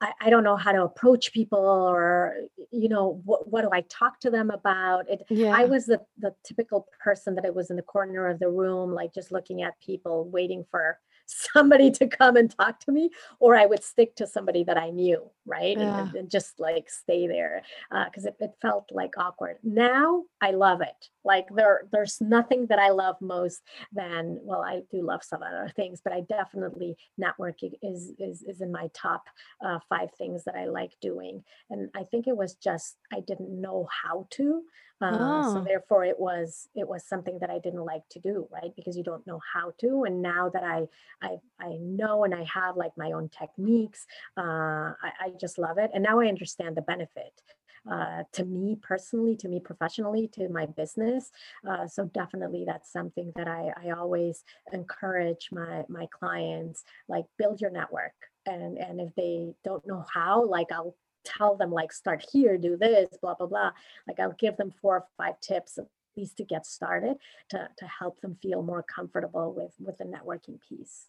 I, 0.00 0.12
I 0.20 0.30
don't 0.30 0.44
know 0.44 0.56
how 0.56 0.72
to 0.72 0.82
approach 0.82 1.32
people 1.32 1.58
or 1.58 2.34
you 2.70 2.88
know 2.88 3.20
what, 3.24 3.50
what 3.50 3.62
do 3.62 3.70
i 3.72 3.82
talk 3.82 4.20
to 4.20 4.30
them 4.30 4.50
about 4.50 5.08
it 5.08 5.22
yeah. 5.30 5.54
i 5.56 5.64
was 5.64 5.86
the, 5.86 6.00
the 6.18 6.34
typical 6.44 6.86
person 7.02 7.34
that 7.36 7.44
it 7.44 7.54
was 7.54 7.70
in 7.70 7.76
the 7.76 7.82
corner 7.82 8.28
of 8.28 8.38
the 8.38 8.48
room 8.48 8.92
like 8.92 9.14
just 9.14 9.32
looking 9.32 9.62
at 9.62 9.80
people 9.80 10.28
waiting 10.28 10.64
for 10.70 10.98
somebody 11.26 11.90
to 11.90 12.06
come 12.06 12.36
and 12.36 12.54
talk 12.54 12.80
to 12.80 12.92
me 12.92 13.10
or 13.40 13.56
i 13.56 13.66
would 13.66 13.82
stick 13.82 14.14
to 14.16 14.26
somebody 14.26 14.64
that 14.64 14.76
i 14.76 14.90
knew 14.90 15.30
right? 15.46 15.78
Yeah. 15.78 16.00
and, 16.00 16.14
and, 16.14 16.30
just 16.30 16.58
like 16.58 16.88
stay 16.88 17.26
there 17.26 17.62
because 18.06 18.24
uh, 18.26 18.30
it, 18.30 18.36
it 18.40 18.50
felt 18.60 18.88
like 18.90 19.12
awkward. 19.18 19.56
Now 19.62 20.24
i 20.40 20.50
love 20.50 20.80
it. 20.80 21.08
Like 21.24 21.46
there 21.54 21.82
there's 21.92 22.20
nothing 22.20 22.66
that 22.68 22.78
i 22.78 22.90
love 22.90 23.16
most 23.20 23.62
than 23.92 24.38
well 24.42 24.62
i 24.62 24.82
do 24.90 25.02
love 25.02 25.22
some 25.22 25.42
other 25.42 25.70
things 25.74 26.00
but 26.02 26.12
i 26.12 26.20
definitely 26.20 26.96
networking 27.20 27.72
is 27.82 28.12
is, 28.18 28.42
is 28.42 28.60
in 28.60 28.72
my 28.72 28.88
top 28.94 29.24
uh, 29.64 29.78
five 29.88 30.10
things 30.16 30.44
that 30.44 30.54
i 30.54 30.66
like 30.66 30.92
doing. 31.00 31.44
And 31.70 31.90
i 31.94 32.04
think 32.04 32.26
it 32.26 32.36
was 32.36 32.54
just 32.54 32.96
i 33.12 33.20
didn't 33.20 33.50
know 33.60 33.88
how 34.02 34.26
to 34.32 34.62
uh, 35.00 35.16
oh. 35.20 35.54
so 35.54 35.64
therefore 35.64 36.04
it 36.04 36.18
was 36.18 36.68
it 36.74 36.86
was 36.86 37.04
something 37.04 37.38
that 37.40 37.50
i 37.50 37.58
didn't 37.58 37.84
like 37.84 38.08
to 38.10 38.20
do 38.20 38.46
right? 38.50 38.72
Because 38.76 38.96
you 38.96 39.02
don't 39.02 39.26
know 39.26 39.40
how 39.52 39.72
to. 39.80 40.04
And 40.04 40.22
now 40.22 40.50
that 40.50 40.64
i 40.64 40.86
i, 41.22 41.36
I 41.60 41.76
know 41.80 42.24
and 42.24 42.34
i 42.34 42.44
have 42.44 42.76
like 42.76 42.92
my 42.96 43.12
own 43.12 43.28
techniques 43.28 44.06
uh, 44.36 44.94
I, 45.02 45.10
I 45.20 45.32
just 45.40 45.58
love 45.58 45.78
it 45.78 45.90
and 45.94 46.02
now 46.02 46.20
i 46.20 46.26
understand 46.26 46.76
the 46.76 46.82
benefit 46.82 47.42
uh, 47.90 48.22
to 48.32 48.44
me 48.44 48.76
personally, 48.80 49.36
to 49.36 49.48
me 49.48 49.60
professionally, 49.60 50.28
to 50.28 50.48
my 50.48 50.66
business. 50.66 51.30
Uh, 51.68 51.86
so 51.86 52.06
definitely 52.06 52.64
that's 52.66 52.90
something 52.90 53.32
that 53.36 53.46
I, 53.46 53.72
I 53.82 53.90
always 53.90 54.44
encourage 54.72 55.50
my, 55.52 55.84
my 55.88 56.06
clients, 56.10 56.84
like 57.08 57.26
build 57.38 57.60
your 57.60 57.70
network. 57.70 58.14
And, 58.46 58.78
and 58.78 59.00
if 59.00 59.14
they 59.14 59.52
don't 59.64 59.86
know 59.86 60.04
how, 60.12 60.46
like 60.46 60.72
I'll 60.72 60.96
tell 61.24 61.56
them 61.56 61.70
like 61.70 61.92
start 61.92 62.24
here, 62.32 62.56
do 62.56 62.76
this, 62.76 63.08
blah, 63.20 63.34
blah, 63.34 63.46
blah. 63.46 63.72
Like 64.08 64.20
I'll 64.20 64.36
give 64.38 64.56
them 64.56 64.72
four 64.80 64.96
or 64.96 65.06
five 65.18 65.40
tips 65.40 65.78
at 65.78 65.86
least 66.16 66.36
to 66.38 66.44
get 66.44 66.66
started 66.66 67.16
to, 67.50 67.68
to 67.78 67.86
help 67.86 68.20
them 68.20 68.38
feel 68.40 68.62
more 68.62 68.82
comfortable 68.82 69.52
with, 69.52 69.72
with 69.78 69.98
the 69.98 70.04
networking 70.04 70.58
piece. 70.66 71.06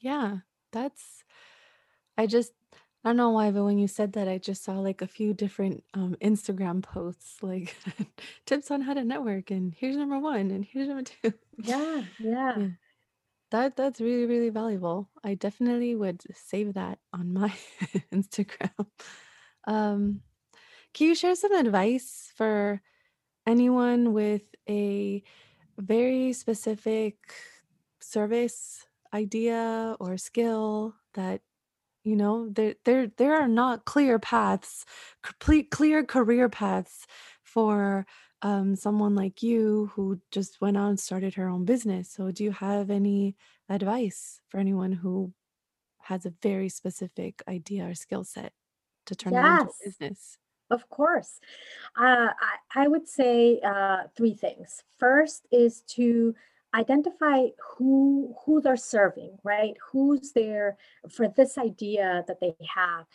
Yeah, 0.00 0.38
that's, 0.72 1.24
I 2.18 2.26
just, 2.26 2.52
I 3.04 3.08
don't 3.08 3.16
know 3.16 3.30
why, 3.30 3.50
but 3.50 3.64
when 3.64 3.78
you 3.78 3.88
said 3.88 4.12
that, 4.12 4.28
I 4.28 4.38
just 4.38 4.62
saw 4.62 4.78
like 4.78 5.02
a 5.02 5.08
few 5.08 5.34
different 5.34 5.82
um, 5.92 6.16
Instagram 6.22 6.82
posts, 6.82 7.42
like 7.42 7.74
tips 8.46 8.70
on 8.70 8.80
how 8.80 8.94
to 8.94 9.02
network, 9.02 9.50
and 9.50 9.74
here's 9.74 9.96
number 9.96 10.18
one, 10.18 10.52
and 10.52 10.64
here's 10.64 10.86
number 10.86 11.02
two. 11.02 11.34
Yeah, 11.58 12.04
yeah. 12.20 12.54
yeah. 12.58 12.68
That 13.50 13.76
that's 13.76 14.00
really 14.00 14.26
really 14.26 14.50
valuable. 14.50 15.10
I 15.24 15.34
definitely 15.34 15.94
would 15.94 16.22
save 16.34 16.74
that 16.74 16.98
on 17.12 17.34
my 17.34 17.52
Instagram. 18.12 18.86
Um, 19.66 20.20
can 20.94 21.08
you 21.08 21.14
share 21.14 21.34
some 21.34 21.52
advice 21.52 22.32
for 22.36 22.80
anyone 23.46 24.12
with 24.12 24.42
a 24.68 25.22
very 25.78 26.32
specific 26.32 27.16
service 28.00 28.86
idea 29.12 29.96
or 30.00 30.16
skill 30.16 30.94
that 31.14 31.40
you 32.04 32.16
know 32.16 32.48
there 32.48 32.74
there 32.84 33.06
there 33.16 33.34
are 33.34 33.48
not 33.48 33.84
clear 33.84 34.18
paths 34.18 34.84
complete 35.22 35.70
clear 35.70 36.04
career 36.04 36.48
paths 36.48 37.06
for 37.42 38.06
um, 38.42 38.74
someone 38.74 39.14
like 39.14 39.42
you 39.42 39.90
who 39.94 40.20
just 40.30 40.60
went 40.60 40.76
out 40.76 40.88
and 40.88 41.00
started 41.00 41.34
her 41.34 41.48
own 41.48 41.64
business. 41.64 42.10
So 42.10 42.32
do 42.32 42.42
you 42.42 42.50
have 42.50 42.90
any 42.90 43.36
advice 43.68 44.40
for 44.48 44.58
anyone 44.58 44.92
who 44.92 45.32
has 46.02 46.26
a 46.26 46.34
very 46.42 46.68
specific 46.68 47.42
idea 47.46 47.88
or 47.88 47.94
skill 47.94 48.24
set 48.24 48.52
to 49.06 49.14
turn 49.14 49.32
yes. 49.32 49.60
into 49.60 49.70
a 49.70 49.88
business? 49.88 50.38
Of 50.70 50.88
course. 50.88 51.38
Uh, 51.96 52.28
I, 52.74 52.84
I 52.84 52.88
would 52.88 53.06
say 53.06 53.60
uh, 53.60 54.04
three 54.16 54.34
things. 54.34 54.82
First 54.98 55.46
is 55.52 55.82
to 55.90 56.34
identify 56.74 57.48
who 57.60 58.34
who 58.44 58.60
they're 58.60 58.76
serving 58.76 59.38
right? 59.42 59.74
Who's 59.90 60.32
there 60.32 60.76
for 61.10 61.28
this 61.28 61.58
idea 61.58 62.24
that 62.26 62.40
they 62.40 62.54
have 62.74 63.06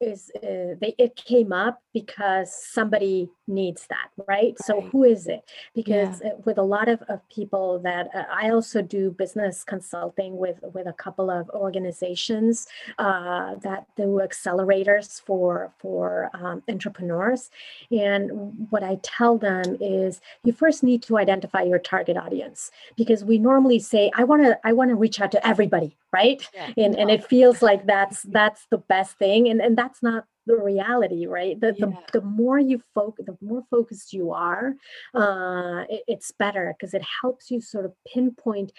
is 0.00 0.30
uh, 0.36 0.74
they 0.80 0.94
it 0.98 1.16
came 1.16 1.52
up 1.52 1.82
because 1.92 2.54
somebody 2.54 3.28
needs 3.48 3.86
that 3.88 4.08
right, 4.28 4.58
so 4.58 4.80
who 4.80 5.04
is 5.04 5.26
it? 5.26 5.42
Because 5.74 6.22
yeah. 6.24 6.32
with 6.44 6.58
a 6.58 6.62
lot 6.62 6.88
of, 6.88 7.02
of 7.08 7.26
people 7.28 7.78
that 7.80 8.08
uh, 8.14 8.24
i 8.32 8.50
also 8.50 8.82
do 8.82 9.10
business 9.10 9.64
consulting 9.64 10.36
with 10.36 10.58
with 10.74 10.86
a 10.86 10.92
couple 10.92 11.30
of 11.30 11.48
organizations 11.50 12.66
uh, 12.98 13.54
that 13.62 13.86
do 13.96 14.20
accelerators 14.22 15.20
for 15.20 15.72
for 15.78 16.30
um, 16.34 16.62
entrepreneurs. 16.68 17.50
And 17.90 18.68
what 18.70 18.82
i 18.82 18.98
tell 19.02 19.38
them 19.38 19.76
is 19.80 20.20
you 20.44 20.52
first 20.52 20.82
need 20.82 21.02
to 21.02 21.18
identify 21.18 21.62
your 21.62 21.78
target 21.78 22.16
audience 22.16 22.70
because 22.96 23.24
we 23.24 23.38
normally 23.38 23.78
say 23.78 24.10
i 24.16 24.24
want 24.24 24.42
to 24.44 24.58
i 24.64 24.72
want 24.72 24.90
to 24.90 24.94
reach 24.94 25.20
out 25.20 25.32
to 25.32 25.46
everybody 25.46 25.96
right 26.12 26.46
yeah. 26.54 26.70
and 26.76 26.94
and 26.94 27.10
it 27.10 27.24
feels 27.24 27.62
like 27.62 27.86
that's 27.86 28.22
that's 28.22 28.66
the 28.70 28.78
best 28.78 29.16
thing 29.18 29.48
and 29.48 29.60
and 29.60 29.76
that's 29.76 30.02
not 30.02 30.24
the 30.46 30.56
reality 30.56 31.26
right 31.26 31.60
the, 31.60 31.74
yeah. 31.78 31.86
the, 31.86 32.20
the 32.20 32.20
more 32.20 32.58
you 32.58 32.82
focus 32.94 33.24
the 33.26 33.36
more 33.40 33.62
focused 33.70 34.12
you 34.12 34.32
are 34.32 34.74
uh 35.14 35.84
it, 35.88 36.02
it's 36.08 36.32
better 36.32 36.74
because 36.76 36.94
it 36.94 37.02
helps 37.22 37.50
you 37.50 37.60
sort 37.60 37.84
of 37.84 37.92
pinpoint 38.12 38.72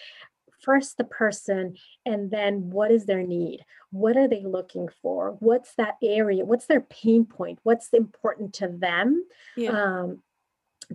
first 0.61 0.97
the 0.97 1.03
person 1.03 1.75
and 2.05 2.31
then 2.31 2.69
what 2.69 2.91
is 2.91 3.05
their 3.05 3.23
need 3.23 3.61
what 3.91 4.17
are 4.17 4.27
they 4.27 4.43
looking 4.43 4.87
for 5.01 5.35
what's 5.39 5.75
that 5.75 5.95
area 6.01 6.45
what's 6.45 6.67
their 6.67 6.81
pain 6.81 7.25
point 7.25 7.59
what's 7.63 7.89
important 7.89 8.53
to 8.53 8.67
them 8.67 9.25
yeah. 9.57 9.69
um, 9.71 10.21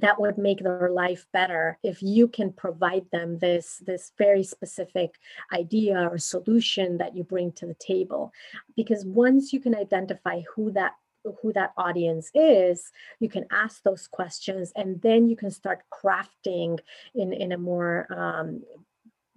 that 0.00 0.20
would 0.20 0.38
make 0.38 0.62
their 0.62 0.90
life 0.90 1.26
better 1.32 1.78
if 1.82 2.02
you 2.02 2.28
can 2.28 2.52
provide 2.52 3.06
them 3.12 3.38
this 3.38 3.82
this 3.86 4.12
very 4.18 4.44
specific 4.44 5.14
idea 5.52 6.08
or 6.10 6.18
solution 6.18 6.98
that 6.98 7.16
you 7.16 7.24
bring 7.24 7.52
to 7.52 7.66
the 7.66 7.74
table. 7.74 8.32
Because 8.76 9.04
once 9.04 9.52
you 9.52 9.60
can 9.60 9.74
identify 9.74 10.40
who 10.54 10.70
that 10.72 10.92
who 11.42 11.52
that 11.52 11.72
audience 11.76 12.30
is 12.34 12.90
you 13.18 13.28
can 13.28 13.44
ask 13.50 13.82
those 13.82 14.06
questions 14.06 14.72
and 14.76 15.02
then 15.02 15.28
you 15.28 15.36
can 15.36 15.50
start 15.50 15.80
crafting 15.92 16.78
in 17.14 17.32
in 17.32 17.52
a 17.52 17.58
more 17.58 18.06
um, 18.16 18.62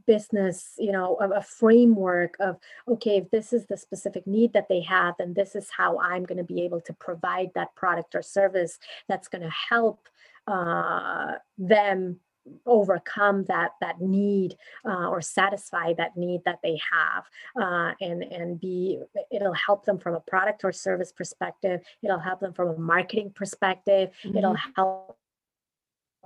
business 0.06 0.74
you 0.78 0.92
know 0.92 1.18
a, 1.20 1.30
a, 1.30 1.42
framework 1.42 2.36
of 2.40 2.58
okay 2.88 3.18
if 3.18 3.30
this 3.32 3.54
is 3.54 3.66
the 3.66 3.78
specific 3.78 4.26
need 4.26 4.54
that 4.54 4.68
they 4.70 4.82
have 4.82 5.16
then 5.18 5.34
this 5.34 5.56
is 5.56 5.70
how 5.76 6.00
i'm 6.00 6.24
going 6.24 6.38
to 6.38 6.44
be 6.44 6.62
able 6.62 6.82
to 6.82 6.94
provide 6.94 7.50
that 7.56 7.74
product 7.76 8.16
or 8.16 8.22
service 8.22 8.80
that's 9.08 9.28
going 9.28 9.42
to 9.42 9.56
help 9.70 10.08
uh, 10.48 11.34
them 11.58 12.20
overcome 12.66 13.46
that 13.46 13.72
that 13.82 14.02
need 14.02 14.56
uh, 14.86 15.08
or 15.08 15.22
satisfy 15.22 15.94
that 15.94 16.18
need 16.18 16.42
that 16.46 16.60
they 16.64 16.80
have 16.92 17.24
uh, 17.62 17.94
and 18.02 18.24
and 18.24 18.60
be 18.60 19.00
it'll 19.32 19.54
help 19.54 19.86
them 19.86 19.98
from 19.98 20.16
a 20.16 20.20
product 20.22 20.64
or 20.64 20.72
service 20.72 21.12
perspective 21.12 21.82
it'll 22.04 22.20
help 22.20 22.40
them 22.40 22.54
from 22.54 22.70
a 22.70 22.78
marketing 22.78 23.32
perspective 23.36 24.10
mm-hmm. 24.24 24.38
it'll 24.38 24.58
help 24.76 25.18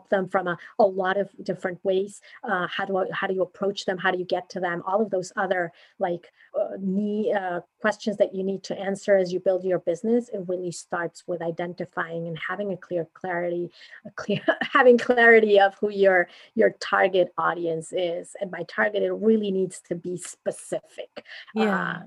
them 0.10 0.28
from 0.28 0.48
a, 0.48 0.58
a 0.80 0.84
lot 0.84 1.18
of 1.18 1.30
different 1.44 1.84
ways. 1.84 2.22
Uh, 2.44 2.68
how 2.68 2.86
do 2.86 2.98
I, 2.98 3.06
how 3.12 3.28
do 3.28 3.34
you 3.34 3.42
approach 3.42 3.86
them? 3.86 3.98
How 3.98 4.12
do 4.12 4.18
you 4.18 4.26
get 4.26 4.50
to 4.52 4.60
them? 4.60 4.84
All 4.86 5.02
of 5.02 5.10
those 5.10 5.32
other 5.36 5.72
like 6.00 6.32
uh, 6.60 6.78
need, 6.80 7.34
uh, 7.34 7.62
questions 7.80 8.18
that 8.18 8.34
you 8.34 8.44
need 8.44 8.64
to 8.64 8.78
answer 8.78 9.16
as 9.16 9.32
you 9.32 9.40
build 9.40 9.64
your 9.64 9.80
business. 9.80 10.30
It 10.30 10.44
really 10.48 10.72
starts 10.72 11.24
with 11.28 11.42
identifying 11.42 12.28
and 12.28 12.38
having 12.38 12.72
a 12.72 12.78
clear 12.78 13.08
clarity, 13.14 13.72
a 14.06 14.12
clear 14.12 14.42
having 14.62 14.98
clarity 14.98 15.60
of 15.60 15.76
who 15.76 15.90
your 15.90 16.28
your 16.56 16.72
target 16.80 17.34
audience 17.38 17.94
is. 17.94 18.36
And 18.40 18.52
by 18.52 18.64
target, 18.68 19.04
it 19.04 19.14
really 19.14 19.52
needs 19.52 19.82
to 19.88 19.96
be 19.96 20.18
specific. 20.18 21.26
Yeah. 21.54 21.80
Uh, 21.80 22.00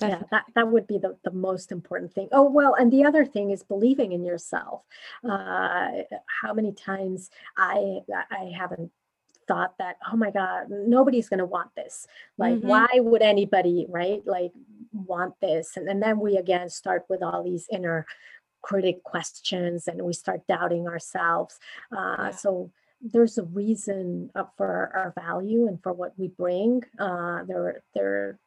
yeah. 0.00 0.08
Yeah, 0.08 0.22
that, 0.30 0.44
that 0.54 0.68
would 0.68 0.86
be 0.86 0.98
the, 0.98 1.16
the 1.24 1.30
most 1.30 1.70
important 1.70 2.12
thing. 2.12 2.28
Oh, 2.32 2.50
well, 2.50 2.74
and 2.74 2.92
the 2.92 3.04
other 3.04 3.24
thing 3.24 3.50
is 3.50 3.62
believing 3.62 4.12
in 4.12 4.24
yourself. 4.24 4.84
Uh, 5.28 5.88
how 6.42 6.52
many 6.52 6.72
times 6.72 7.30
I 7.56 8.00
I 8.30 8.52
haven't 8.56 8.90
thought 9.46 9.74
that, 9.78 9.96
oh 10.10 10.16
my 10.16 10.30
God, 10.30 10.66
nobody's 10.70 11.28
going 11.28 11.38
to 11.38 11.46
want 11.46 11.70
this. 11.76 12.06
Like, 12.38 12.54
mm-hmm. 12.54 12.66
why 12.66 12.88
would 12.94 13.22
anybody, 13.22 13.86
right? 13.88 14.22
Like, 14.26 14.52
want 14.92 15.34
this? 15.40 15.76
And, 15.76 15.88
and 15.88 16.02
then 16.02 16.18
we 16.18 16.36
again 16.36 16.68
start 16.70 17.04
with 17.08 17.22
all 17.22 17.42
these 17.42 17.66
inner 17.70 18.06
critic 18.62 19.02
questions 19.04 19.86
and 19.86 20.00
we 20.02 20.12
start 20.12 20.46
doubting 20.48 20.88
ourselves. 20.88 21.58
Uh, 21.94 22.16
yeah. 22.18 22.30
So, 22.30 22.70
there's 23.06 23.36
a 23.36 23.42
reason 23.42 24.30
for 24.56 24.90
our 24.94 25.12
value 25.14 25.66
and 25.66 25.82
for 25.82 25.92
what 25.92 26.18
we 26.18 26.28
bring. 26.28 26.82
Uh, 26.98 27.44
there, 27.44 27.82
there 27.94 28.38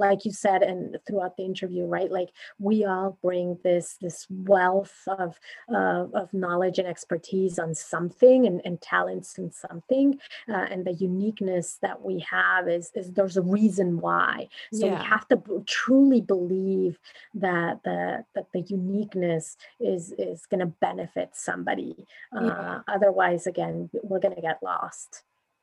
like 0.00 0.24
you 0.24 0.32
said 0.32 0.62
and 0.62 0.96
throughout 1.06 1.36
the 1.36 1.44
interview 1.44 1.84
right 1.84 2.10
like 2.10 2.30
we 2.58 2.84
all 2.84 3.18
bring 3.22 3.58
this 3.62 3.96
this 4.00 4.26
wealth 4.30 5.02
of 5.06 5.38
uh, 5.72 6.06
of 6.14 6.32
knowledge 6.32 6.78
and 6.78 6.88
expertise 6.88 7.58
on 7.58 7.74
something 7.74 8.46
and, 8.46 8.60
and 8.64 8.80
talents 8.80 9.38
in 9.38 9.52
something 9.52 10.18
uh, 10.48 10.66
and 10.70 10.84
the 10.86 10.94
uniqueness 10.94 11.78
that 11.82 12.00
we 12.02 12.18
have 12.20 12.68
is 12.68 12.90
is 12.94 13.12
there's 13.12 13.36
a 13.36 13.42
reason 13.42 14.00
why 14.00 14.48
so 14.72 14.86
yeah. 14.86 14.98
we 14.98 15.04
have 15.04 15.28
to 15.28 15.36
b- 15.36 15.52
truly 15.66 16.20
believe 16.20 16.98
that 17.34 17.82
the 17.84 18.24
that 18.34 18.46
the 18.54 18.62
uniqueness 18.62 19.56
is 19.78 20.12
is 20.18 20.46
going 20.46 20.60
to 20.60 20.72
benefit 20.80 21.30
somebody 21.34 22.06
uh, 22.36 22.44
yeah. 22.44 22.80
otherwise 22.88 23.46
again 23.46 23.90
we're 24.02 24.18
going 24.18 24.34
to 24.34 24.40
get 24.40 24.58
lost 24.62 25.22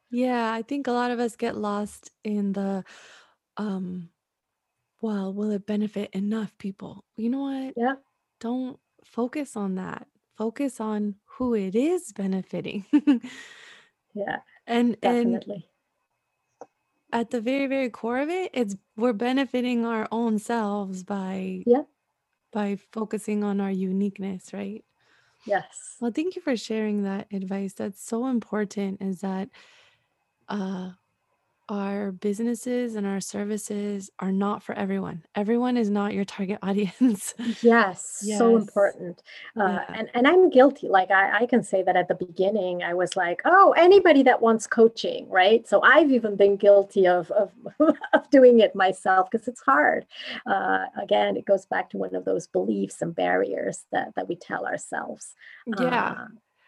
yeah, 0.09 0.53
I 0.53 0.61
think 0.61 0.87
a 0.87 0.93
lot 0.93 1.11
of 1.11 1.19
us 1.19 1.35
get 1.35 1.57
lost 1.57 2.11
in 2.23 2.53
the 2.53 2.83
um 3.57 4.09
well, 5.01 5.33
will 5.33 5.51
it 5.51 5.65
benefit 5.65 6.09
enough 6.13 6.57
people? 6.57 7.03
You 7.15 7.29
know 7.29 7.41
what? 7.41 7.73
Yeah. 7.77 7.93
Don't 8.39 8.79
focus 9.03 9.55
on 9.55 9.75
that. 9.75 10.07
Focus 10.37 10.79
on 10.79 11.15
who 11.25 11.53
it 11.53 11.75
is 11.75 12.11
benefiting. 12.11 12.85
yeah. 14.13 14.37
And 14.69 14.99
definitely. 14.99 15.69
And 16.61 16.69
at 17.13 17.29
the 17.29 17.39
very 17.39 17.67
very 17.67 17.89
core 17.89 18.19
of 18.19 18.27
it, 18.27 18.51
it's 18.53 18.75
we're 18.97 19.13
benefiting 19.13 19.85
our 19.85 20.09
own 20.11 20.39
selves 20.39 21.03
by 21.03 21.63
yeah. 21.65 21.83
by 22.51 22.77
focusing 22.91 23.45
on 23.45 23.61
our 23.61 23.71
uniqueness, 23.71 24.51
right? 24.51 24.83
Yes. 25.45 25.95
Well, 26.01 26.11
thank 26.11 26.35
you 26.35 26.41
for 26.41 26.57
sharing 26.57 27.03
that 27.03 27.27
advice. 27.31 27.73
That's 27.73 28.03
so 28.03 28.27
important 28.27 29.01
is 29.01 29.21
that 29.21 29.49
uh, 30.49 30.91
our 31.69 32.11
businesses 32.11 32.95
and 32.95 33.05
our 33.05 33.19
services 33.19 34.09
are 34.19 34.31
not 34.31 34.63
for 34.63 34.73
everyone. 34.75 35.23
Everyone 35.35 35.77
is 35.77 35.89
not 35.89 36.13
your 36.13 36.25
target 36.25 36.59
audience. 36.63 37.33
yes, 37.61 38.21
yes. 38.23 38.37
so 38.37 38.55
important. 38.55 39.21
Uh, 39.59 39.79
yeah. 39.89 39.95
and, 39.95 40.09
and 40.13 40.27
I'm 40.27 40.49
guilty. 40.49 40.87
Like 40.87 41.11
I, 41.11 41.39
I 41.39 41.45
can 41.45 41.63
say 41.63 41.83
that 41.83 41.95
at 41.95 42.07
the 42.07 42.15
beginning, 42.15 42.83
I 42.83 42.93
was 42.93 43.15
like, 43.15 43.41
oh, 43.45 43.73
anybody 43.77 44.23
that 44.23 44.41
wants 44.41 44.67
coaching, 44.67 45.29
right? 45.29 45.67
So 45.67 45.81
I've 45.81 46.11
even 46.11 46.35
been 46.35 46.55
guilty 46.55 47.07
of, 47.07 47.29
of, 47.31 47.51
of 48.13 48.29
doing 48.29 48.59
it 48.59 48.75
myself 48.75 49.29
because 49.29 49.47
it's 49.47 49.61
hard. 49.61 50.05
Uh, 50.45 50.85
again, 51.01 51.37
it 51.37 51.45
goes 51.45 51.65
back 51.65 51.89
to 51.91 51.97
one 51.97 52.15
of 52.15 52.25
those 52.25 52.47
beliefs 52.47 53.01
and 53.01 53.15
barriers 53.15 53.85
that, 53.91 54.13
that 54.15 54.27
we 54.27 54.35
tell 54.35 54.65
ourselves. 54.65 55.35
Yeah. 55.79 56.15
Uh, 56.17 56.25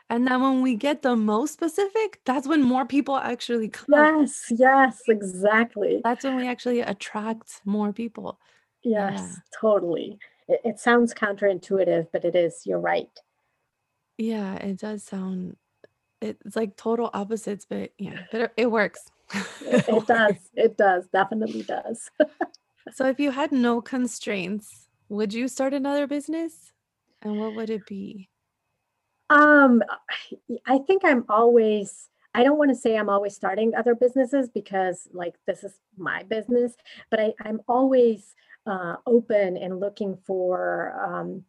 and 0.10 0.28
then 0.28 0.41
when 0.41 0.62
we 0.62 0.76
get 0.76 1.03
the 1.03 1.16
most 1.16 1.53
specific, 1.53 2.20
that's 2.26 2.47
when 2.47 2.64
more 2.64 2.86
people 2.86 3.16
actually 3.16 3.70
come. 3.70 3.86
Yes, 3.89 4.45
yes, 4.49 5.01
exactly. 5.07 6.01
That's 6.03 6.24
when 6.24 6.36
we 6.36 6.47
actually 6.47 6.82
attract 6.82 7.62
more 7.64 7.93
people. 7.93 8.39
Yes, 8.84 9.20
yeah. 9.20 9.36
totally. 9.60 10.18
It, 10.47 10.62
it 10.66 10.80
sounds 10.80 11.14
counterintuitive, 11.14 12.07
but 12.12 12.26
it 12.26 12.36
is. 12.36 12.64
You're 12.66 12.80
right. 12.80 13.10
Yeah, 14.18 14.55
it 14.55 14.78
does 14.78 15.03
sound. 15.03 15.57
It's 16.22 16.55
like 16.55 16.76
total 16.76 17.12
opposites, 17.14 17.66
but 17.70 17.91
yeah, 17.99 18.22
but 18.32 18.41
it, 18.41 18.51
it 18.57 18.72
works. 18.72 19.05
it, 19.62 19.86
it 19.88 20.07
does. 20.07 20.36
It 20.55 20.76
does. 20.76 21.07
Definitely 21.14 21.64
does. 21.64 22.10
so, 22.91 23.05
if 23.05 23.20
you 23.20 23.30
had 23.30 23.51
no 23.51 23.80
constraints, 23.80 24.89
would 25.07 25.34
you 25.36 25.47
start 25.47 25.74
another 25.74 26.07
business? 26.07 26.74
And 27.22 27.39
what 27.39 27.53
would 27.55 27.70
it 27.70 27.86
be? 27.86 28.30
Um, 29.30 29.84
I 30.65 30.80
think 30.80 31.03
I'm 31.05 31.25
always, 31.30 32.09
I 32.34 32.43
don't 32.43 32.57
want 32.57 32.69
to 32.71 32.75
say 32.75 32.97
I'm 32.97 33.09
always 33.09 33.36
starting 33.36 33.75
other 33.75 33.95
businesses 33.95 34.49
because 34.49 35.07
like 35.13 35.36
this 35.45 35.63
is 35.63 35.73
my 35.97 36.23
business, 36.23 36.73
but 37.09 37.19
I, 37.19 37.34
I'm 37.43 37.61
always 37.67 38.36
uh, 38.65 38.95
open 39.05 39.57
and 39.57 39.80
looking 39.80 40.17
for 40.25 40.93
um, 41.03 41.43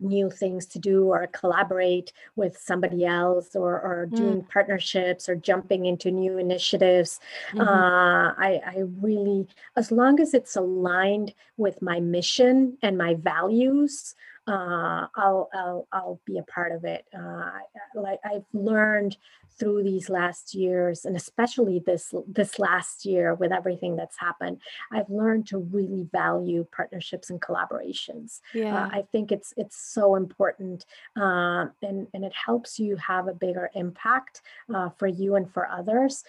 new 0.00 0.30
things 0.30 0.66
to 0.66 0.78
do 0.78 1.06
or 1.06 1.26
collaborate 1.28 2.12
with 2.36 2.56
somebody 2.56 3.04
else 3.04 3.56
or, 3.56 3.80
or 3.80 4.06
doing 4.06 4.42
mm. 4.42 4.48
partnerships 4.48 5.28
or 5.28 5.34
jumping 5.34 5.86
into 5.86 6.10
new 6.10 6.38
initiatives. 6.38 7.20
Mm-hmm. 7.50 7.60
Uh, 7.60 8.32
I, 8.38 8.60
I 8.64 8.82
really, 9.00 9.48
as 9.76 9.90
long 9.90 10.20
as 10.20 10.34
it's 10.34 10.56
aligned 10.56 11.34
with 11.56 11.82
my 11.82 12.00
mission 12.00 12.78
and 12.82 12.96
my 12.96 13.14
values, 13.14 14.14
uh, 14.48 15.06
I'll, 15.14 15.48
I'll 15.52 15.88
I'll 15.92 16.20
be 16.24 16.38
a 16.38 16.42
part 16.42 16.72
of 16.72 16.84
it. 16.84 17.04
Uh, 17.16 17.50
like 17.94 18.20
I've 18.24 18.44
learned 18.52 19.16
through 19.58 19.82
these 19.82 20.08
last 20.08 20.54
years, 20.54 21.04
and 21.04 21.16
especially 21.16 21.82
this 21.84 22.14
this 22.26 22.58
last 22.58 23.04
year 23.04 23.34
with 23.34 23.52
everything 23.52 23.96
that's 23.96 24.18
happened, 24.18 24.60
I've 24.92 25.10
learned 25.10 25.46
to 25.48 25.58
really 25.58 26.08
value 26.10 26.66
partnerships 26.74 27.30
and 27.30 27.40
collaborations. 27.40 28.40
Uh, 28.54 28.58
yeah. 28.58 28.84
Uh, 28.84 28.88
I 28.92 29.02
think 29.12 29.32
it's 29.32 29.52
it's 29.56 29.76
so 29.76 30.14
important, 30.14 30.86
uh, 31.16 31.66
and 31.82 32.06
and 32.14 32.24
it 32.24 32.32
helps 32.32 32.78
you 32.78 32.96
have 32.96 33.28
a 33.28 33.34
bigger 33.34 33.70
impact 33.74 34.42
uh, 34.74 34.88
for 34.90 35.06
you 35.06 35.36
and 35.36 35.52
for 35.52 35.68
others. 35.68 36.24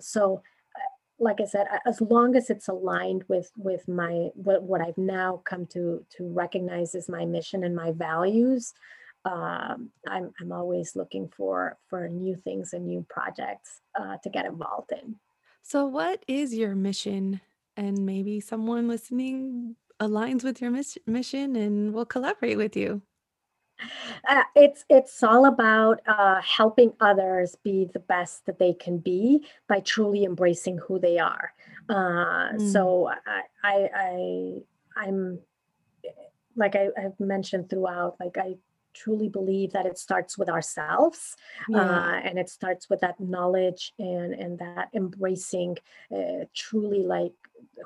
so 0.00 0.42
like 1.20 1.40
I 1.40 1.44
said, 1.44 1.66
as 1.86 2.00
long 2.00 2.34
as 2.34 2.48
it's 2.50 2.68
aligned 2.68 3.24
with 3.28 3.52
with 3.56 3.86
my 3.86 4.30
what, 4.34 4.62
what 4.62 4.80
I've 4.80 4.98
now 4.98 5.42
come 5.44 5.66
to 5.66 6.04
to 6.16 6.28
recognize 6.28 6.94
as 6.94 7.08
my 7.08 7.26
mission 7.26 7.62
and 7.62 7.76
my 7.76 7.92
values, 7.92 8.72
um, 9.26 9.90
I'm 10.08 10.32
I'm 10.40 10.50
always 10.50 10.96
looking 10.96 11.28
for 11.36 11.76
for 11.88 12.08
new 12.08 12.36
things 12.36 12.72
and 12.72 12.86
new 12.86 13.06
projects 13.08 13.80
uh, 14.00 14.16
to 14.22 14.30
get 14.30 14.46
involved 14.46 14.92
in. 14.92 15.16
So, 15.62 15.86
what 15.86 16.24
is 16.26 16.54
your 16.54 16.74
mission? 16.74 17.40
And 17.76 18.04
maybe 18.04 18.40
someone 18.40 18.88
listening 18.88 19.76
aligns 20.00 20.42
with 20.42 20.60
your 20.60 20.70
mission 21.06 21.56
and 21.56 21.92
will 21.92 22.06
collaborate 22.06 22.56
with 22.56 22.76
you. 22.76 23.02
Uh, 24.28 24.42
it's 24.54 24.84
it's 24.88 25.22
all 25.22 25.46
about 25.46 26.00
uh, 26.06 26.40
helping 26.42 26.92
others 27.00 27.56
be 27.62 27.88
the 27.92 28.00
best 28.00 28.46
that 28.46 28.58
they 28.58 28.74
can 28.74 28.98
be 28.98 29.46
by 29.68 29.80
truly 29.80 30.24
embracing 30.24 30.78
who 30.78 30.98
they 30.98 31.18
are. 31.18 31.52
Uh, 31.88 32.52
mm. 32.52 32.72
So 32.72 33.10
I, 33.26 33.42
I 33.64 33.88
I 33.94 34.56
I'm 34.96 35.38
like 36.56 36.76
I, 36.76 36.88
I've 36.98 37.18
mentioned 37.18 37.70
throughout, 37.70 38.16
like 38.20 38.36
I 38.38 38.56
truly 38.94 39.28
believe 39.28 39.72
that 39.72 39.86
it 39.86 39.98
starts 39.98 40.36
with 40.38 40.48
ourselves 40.48 41.36
yeah. 41.68 41.80
uh, 41.80 42.20
and 42.24 42.38
it 42.38 42.48
starts 42.48 42.88
with 42.88 43.00
that 43.00 43.18
knowledge 43.20 43.92
and 43.98 44.34
and 44.34 44.58
that 44.58 44.88
embracing 44.94 45.76
uh, 46.14 46.44
truly 46.54 47.02
like 47.02 47.32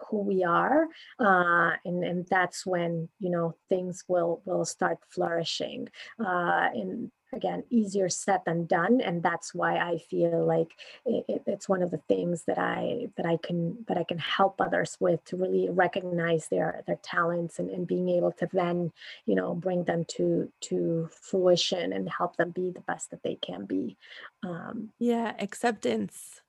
who 0.09 0.19
we 0.23 0.45
are 0.45 0.87
uh, 1.21 1.73
and 1.85 2.05
and 2.05 2.27
that's 2.31 2.65
when 2.65 3.09
you 3.19 3.31
know 3.31 3.55
things 3.69 4.05
will 4.09 4.43
will 4.45 4.65
start 4.65 4.99
flourishing 5.11 5.89
uh, 6.21 6.69
and 6.75 7.11
again 7.35 7.65
easier 7.71 8.09
said 8.09 8.41
than 8.47 8.67
done 8.67 9.01
and 9.01 9.23
that's 9.23 9.55
why 9.55 9.77
i 9.77 9.99
feel 9.99 10.45
like 10.45 10.73
it, 11.05 11.43
it's 11.47 11.69
one 11.69 11.83
of 11.83 11.91
the 11.91 12.01
things 12.09 12.45
that 12.47 12.59
i 12.59 13.09
that 13.17 13.27
i 13.27 13.37
can 13.37 13.77
that 13.89 13.99
i 13.99 14.05
can 14.05 14.19
help 14.19 14.61
others 14.61 14.97
with 15.01 15.25
to 15.25 15.37
really 15.37 15.69
recognize 15.71 16.49
their 16.49 16.83
their 16.87 16.99
talents 17.03 17.59
and, 17.59 17.71
and 17.71 17.87
being 17.87 18.09
able 18.09 18.33
to 18.33 18.49
then 18.53 18.93
you 19.27 19.35
know 19.35 19.55
bring 19.55 19.85
them 19.85 20.05
to 20.05 20.51
to 20.61 21.09
fruition 21.11 21.93
and 21.93 22.09
help 22.09 22.37
them 22.37 22.51
be 22.51 22.71
the 22.71 22.81
best 22.81 23.11
that 23.11 23.23
they 23.23 23.37
can 23.37 23.65
be. 23.65 23.97
Um 24.43 24.91
yeah 24.99 25.35
acceptance. 25.39 26.41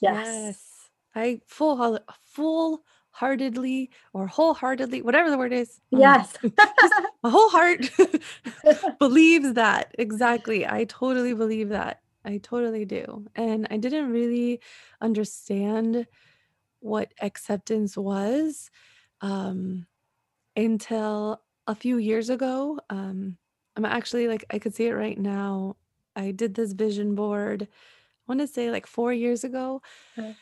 Yes, 0.00 0.26
yes. 0.26 0.72
I 1.14 1.40
full 1.46 1.98
full 2.24 2.82
heartedly 3.16 3.90
or 4.12 4.26
wholeheartedly, 4.26 5.00
whatever 5.00 5.30
the 5.30 5.38
word 5.38 5.52
is. 5.52 5.80
Um, 5.94 6.00
yes. 6.00 6.36
my 7.22 7.30
whole 7.30 7.48
heart 7.48 7.90
believes 8.98 9.54
that. 9.54 9.94
Exactly. 9.98 10.66
I 10.66 10.84
totally 10.84 11.32
believe 11.32 11.70
that. 11.70 12.02
I 12.26 12.38
totally 12.38 12.84
do. 12.84 13.26
And 13.34 13.66
I 13.70 13.78
didn't 13.78 14.10
really 14.10 14.60
understand 15.00 16.06
what 16.80 17.14
acceptance 17.22 17.96
was 17.96 18.70
um, 19.22 19.86
until 20.54 21.40
a 21.66 21.74
few 21.74 21.96
years 21.96 22.28
ago. 22.28 22.80
Um, 22.90 23.38
I'm 23.76 23.86
actually 23.86 24.28
like, 24.28 24.44
I 24.50 24.58
could 24.58 24.74
see 24.74 24.88
it 24.88 24.94
right 24.94 25.18
now. 25.18 25.76
I 26.14 26.32
did 26.32 26.54
this 26.54 26.72
vision 26.72 27.14
board, 27.14 27.62
I 27.62 28.32
want 28.32 28.40
to 28.40 28.46
say 28.46 28.70
like 28.70 28.86
four 28.86 29.12
years 29.12 29.44
ago. 29.44 29.80
Okay 30.18 30.34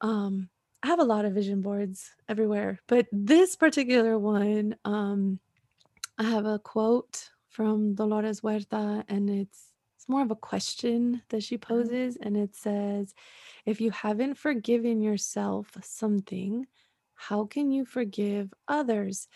um 0.00 0.48
i 0.82 0.86
have 0.86 1.00
a 1.00 1.04
lot 1.04 1.24
of 1.24 1.32
vision 1.32 1.60
boards 1.60 2.10
everywhere 2.28 2.78
but 2.86 3.06
this 3.12 3.56
particular 3.56 4.18
one 4.18 4.74
um 4.84 5.38
i 6.18 6.22
have 6.22 6.46
a 6.46 6.58
quote 6.58 7.30
from 7.48 7.94
dolores 7.94 8.40
huerta 8.40 9.04
and 9.08 9.30
it's 9.30 9.68
it's 9.96 10.08
more 10.08 10.22
of 10.22 10.30
a 10.30 10.36
question 10.36 11.22
that 11.30 11.42
she 11.42 11.56
uh-huh. 11.56 11.74
poses 11.74 12.16
and 12.20 12.36
it 12.36 12.54
says 12.54 13.14
if 13.66 13.80
you 13.80 13.90
haven't 13.90 14.34
forgiven 14.34 15.00
yourself 15.00 15.76
something 15.82 16.66
how 17.14 17.44
can 17.44 17.70
you 17.70 17.84
forgive 17.84 18.52
others 18.68 19.28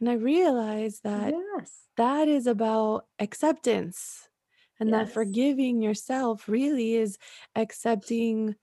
and 0.00 0.08
i 0.08 0.14
realized 0.14 1.02
that 1.02 1.34
yes. 1.58 1.72
that 1.96 2.28
is 2.28 2.46
about 2.46 3.06
acceptance 3.18 4.28
and 4.78 4.90
yes. 4.90 5.06
that 5.06 5.14
forgiving 5.14 5.80
yourself 5.80 6.48
really 6.48 6.94
is 6.94 7.18
accepting 7.54 8.54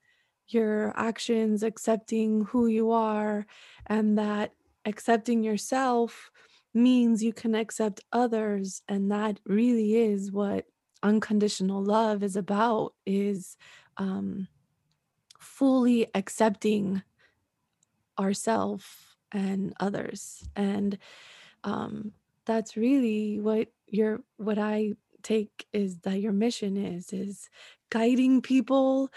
your 0.54 0.93
actions, 0.95 1.64
accepting 1.64 2.45
who 2.45 2.68
you 2.68 2.91
are, 2.91 3.45
and 3.88 4.18
that 4.18 4.54
accepting 4.86 5.43
yourself 5.43 6.32
means 6.74 7.24
you 7.24 7.34
can 7.34 7.54
accept 7.56 8.01
others 8.12 8.82
and 8.88 9.12
that 9.12 9.39
really 9.45 9.95
is 9.95 10.32
what 10.32 10.66
unconditional 11.04 11.84
love 11.84 12.24
is 12.24 12.36
about 12.36 12.93
is 13.06 13.58
um, 13.97 14.47
fully 15.39 16.08
accepting 16.16 17.04
ourself 18.20 19.16
and 19.32 19.74
others. 19.80 20.47
And 20.56 20.97
um, 21.64 22.14
that's 22.45 22.76
really 22.76 23.39
what 23.39 23.68
you're 23.88 24.22
what 24.38 24.58
i 24.58 24.91
take 25.24 25.65
is 25.74 25.99
that 25.99 26.19
your 26.21 26.34
mission 26.34 26.78
is 26.78 27.11
is 27.13 27.49
guiding 27.89 28.41
people 28.41 29.09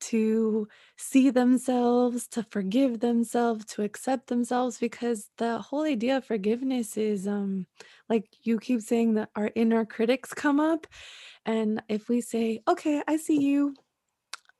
to 0.00 0.66
see 0.96 1.30
themselves, 1.30 2.26
to 2.28 2.42
forgive 2.50 3.00
themselves, 3.00 3.64
to 3.66 3.82
accept 3.82 4.26
themselves 4.26 4.78
because 4.78 5.28
the 5.38 5.58
whole 5.58 5.82
idea 5.82 6.16
of 6.16 6.24
forgiveness 6.24 6.96
is 6.96 7.26
um 7.28 7.66
like 8.08 8.26
you 8.42 8.58
keep 8.58 8.80
saying 8.80 9.14
that 9.14 9.30
our 9.36 9.50
inner 9.54 9.84
critics 9.84 10.34
come 10.34 10.58
up 10.60 10.86
and 11.46 11.82
if 11.88 12.08
we 12.08 12.20
say, 12.20 12.62
"Okay, 12.68 13.02
I 13.06 13.16
see 13.16 13.40
you. 13.40 13.74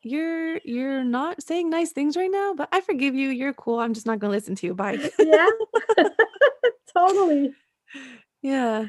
You're 0.03 0.59
you're 0.64 1.05
not 1.05 1.42
saying 1.42 1.70
nice 1.70 1.92
things 1.92 2.16
right 2.16 2.30
now, 2.30 2.55
but 2.55 2.68
I 2.72 2.80
forgive 2.80 3.14
you. 3.14 3.28
You're 3.30 3.53
cool. 3.55 3.78
I'm 3.78 3.94
just 3.94 4.07
not 4.07 4.18
going 4.18 4.30
to 4.30 4.36
listen 4.36 4.55
to 4.57 4.66
you. 4.66 4.74
Bye." 4.74 5.11
yeah. 5.18 5.48
totally. 6.96 7.55
Yeah. 8.42 8.86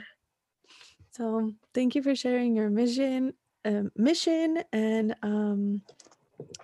So, 1.15 1.53
thank 1.75 1.95
you 1.95 2.01
for 2.01 2.15
sharing 2.15 2.55
your 2.55 2.69
mission 2.69 3.33
uh, 3.65 3.83
mission 3.95 4.63
and 4.73 5.15
um 5.21 5.81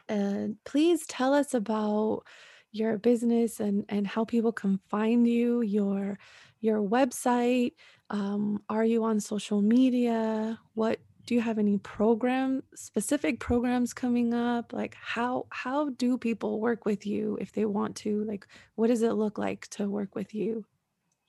and 0.10 0.58
please 0.66 1.06
tell 1.08 1.34
us 1.34 1.54
about 1.54 2.24
your 2.72 2.98
business 2.98 3.60
and 3.60 3.86
and 3.90 4.08
how 4.08 4.26
people 4.26 4.52
can 4.52 4.80
find 4.90 5.28
you, 5.28 5.62
your 5.62 6.20
your 6.62 6.82
website. 6.82 7.74
Um, 8.10 8.64
are 8.70 8.86
you 8.86 9.04
on 9.04 9.20
social 9.20 9.62
media? 9.62 10.60
What 10.74 11.00
do 11.28 11.36
you 11.36 11.42
have 11.42 11.60
any 11.60 11.78
program 11.80 12.64
specific 12.76 13.40
programs 13.40 13.94
coming 13.94 14.34
up? 14.34 14.74
Like 14.74 14.96
how 15.00 15.48
how 15.52 15.90
do 15.92 16.18
people 16.18 16.60
work 16.60 16.86
with 16.86 17.06
you 17.06 17.38
if 17.42 17.52
they 17.54 17.66
want 17.66 17.96
to? 17.98 18.24
Like 18.26 18.48
what 18.76 18.88
does 18.88 19.04
it 19.04 19.14
look 19.14 19.38
like 19.38 19.68
to 19.70 19.90
work 19.90 20.16
with 20.16 20.34
you? 20.34 20.66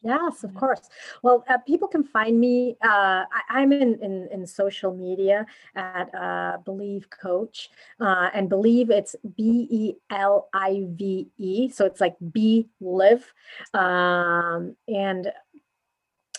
Yes, 0.02 0.44
of 0.44 0.54
course. 0.54 0.88
Well, 1.22 1.44
uh, 1.46 1.58
people 1.58 1.86
can 1.86 2.04
find 2.04 2.40
me. 2.40 2.76
Uh, 2.82 3.24
I, 3.50 3.60
am 3.62 3.70
in, 3.72 3.98
in, 4.02 4.28
in 4.32 4.46
social 4.46 4.94
media 4.94 5.44
at 5.74 6.14
uh, 6.14 6.56
Believe 6.64 7.08
Coach, 7.10 7.68
uh, 8.00 8.30
and 8.32 8.48
Believe 8.48 8.88
it's 8.90 9.14
B 9.36 9.68
E 9.70 9.94
L 10.10 10.48
I 10.54 10.86
V 10.92 11.28
E, 11.36 11.68
so 11.68 11.84
it's 11.84 12.00
like 12.00 12.16
Be 12.32 12.66
Live, 12.80 13.30
um, 13.74 14.74
and 14.88 15.30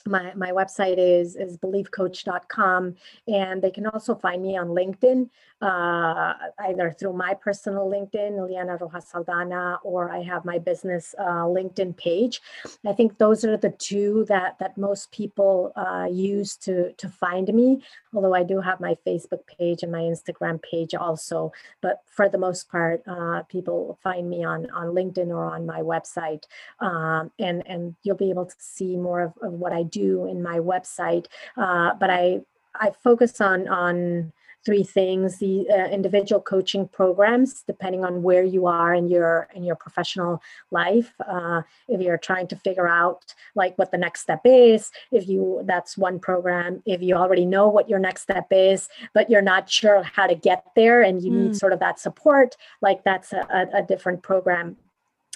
my 0.07 0.33
my 0.35 0.51
website 0.51 0.97
is 0.97 1.35
is 1.35 1.57
believecoach.com 1.57 2.95
and 3.27 3.61
they 3.61 3.71
can 3.71 3.85
also 3.87 4.15
find 4.15 4.41
me 4.41 4.57
on 4.57 4.67
linkedin 4.69 5.29
uh, 5.61 6.33
either 6.67 6.91
through 6.91 7.13
my 7.13 7.35
personal 7.35 7.87
LinkedIn, 7.87 8.33
Ileana 8.33 8.79
Rojas 8.79 9.09
Saldana, 9.09 9.79
or 9.83 10.11
I 10.11 10.23
have 10.23 10.43
my 10.43 10.57
business 10.57 11.13
uh, 11.19 11.45
LinkedIn 11.45 11.95
page. 11.97 12.41
I 12.85 12.93
think 12.93 13.17
those 13.17 13.45
are 13.45 13.57
the 13.57 13.69
two 13.69 14.25
that 14.27 14.57
that 14.59 14.77
most 14.77 15.11
people 15.11 15.71
uh, 15.75 16.07
use 16.11 16.55
to 16.57 16.93
to 16.93 17.09
find 17.09 17.47
me. 17.53 17.83
Although 18.13 18.33
I 18.33 18.43
do 18.43 18.59
have 18.59 18.79
my 18.79 18.97
Facebook 19.05 19.45
page 19.59 19.83
and 19.83 19.91
my 19.91 20.01
Instagram 20.01 20.61
page 20.63 20.95
also, 20.95 21.51
but 21.81 22.01
for 22.07 22.27
the 22.27 22.39
most 22.39 22.69
part, 22.69 23.03
uh, 23.07 23.43
people 23.43 23.99
find 24.01 24.29
me 24.29 24.43
on 24.43 24.69
on 24.71 24.87
LinkedIn 24.87 25.27
or 25.27 25.45
on 25.45 25.65
my 25.65 25.81
website, 25.81 26.43
um, 26.79 27.31
and 27.37 27.61
and 27.67 27.95
you'll 28.01 28.15
be 28.15 28.31
able 28.31 28.45
to 28.45 28.55
see 28.57 28.97
more 28.97 29.21
of, 29.21 29.33
of 29.43 29.53
what 29.53 29.73
I 29.73 29.83
do 29.91 30.25
in 30.25 30.41
my 30.41 30.59
website. 30.59 31.27
Uh, 31.57 31.93
but 31.99 32.09
I 32.09 32.41
I 32.75 32.91
focus 33.03 33.41
on 33.41 33.67
on 33.67 34.31
three 34.63 34.83
things 34.83 35.39
the 35.39 35.67
uh, 35.69 35.89
individual 35.89 36.41
coaching 36.41 36.87
programs 36.87 37.63
depending 37.63 38.05
on 38.05 38.21
where 38.21 38.43
you 38.43 38.67
are 38.67 38.93
in 38.93 39.07
your 39.07 39.47
in 39.55 39.63
your 39.63 39.75
professional 39.75 40.41
life 40.69 41.13
uh, 41.27 41.61
if 41.87 41.99
you're 41.99 42.17
trying 42.17 42.47
to 42.47 42.55
figure 42.55 42.87
out 42.87 43.33
like 43.55 43.75
what 43.77 43.91
the 43.91 43.97
next 43.97 44.21
step 44.21 44.41
is 44.45 44.91
if 45.11 45.27
you 45.27 45.61
that's 45.65 45.97
one 45.97 46.19
program 46.19 46.81
if 46.85 47.01
you 47.01 47.15
already 47.15 47.45
know 47.45 47.67
what 47.67 47.89
your 47.89 47.99
next 47.99 48.21
step 48.21 48.47
is 48.51 48.87
but 49.13 49.29
you're 49.29 49.41
not 49.41 49.69
sure 49.69 50.03
how 50.03 50.27
to 50.27 50.35
get 50.35 50.63
there 50.75 51.01
and 51.01 51.23
you 51.23 51.31
mm. 51.31 51.35
need 51.47 51.55
sort 51.55 51.73
of 51.73 51.79
that 51.79 51.99
support 51.99 52.55
like 52.81 53.03
that's 53.03 53.33
a, 53.33 53.47
a, 53.51 53.79
a 53.79 53.83
different 53.83 54.21
program 54.21 54.77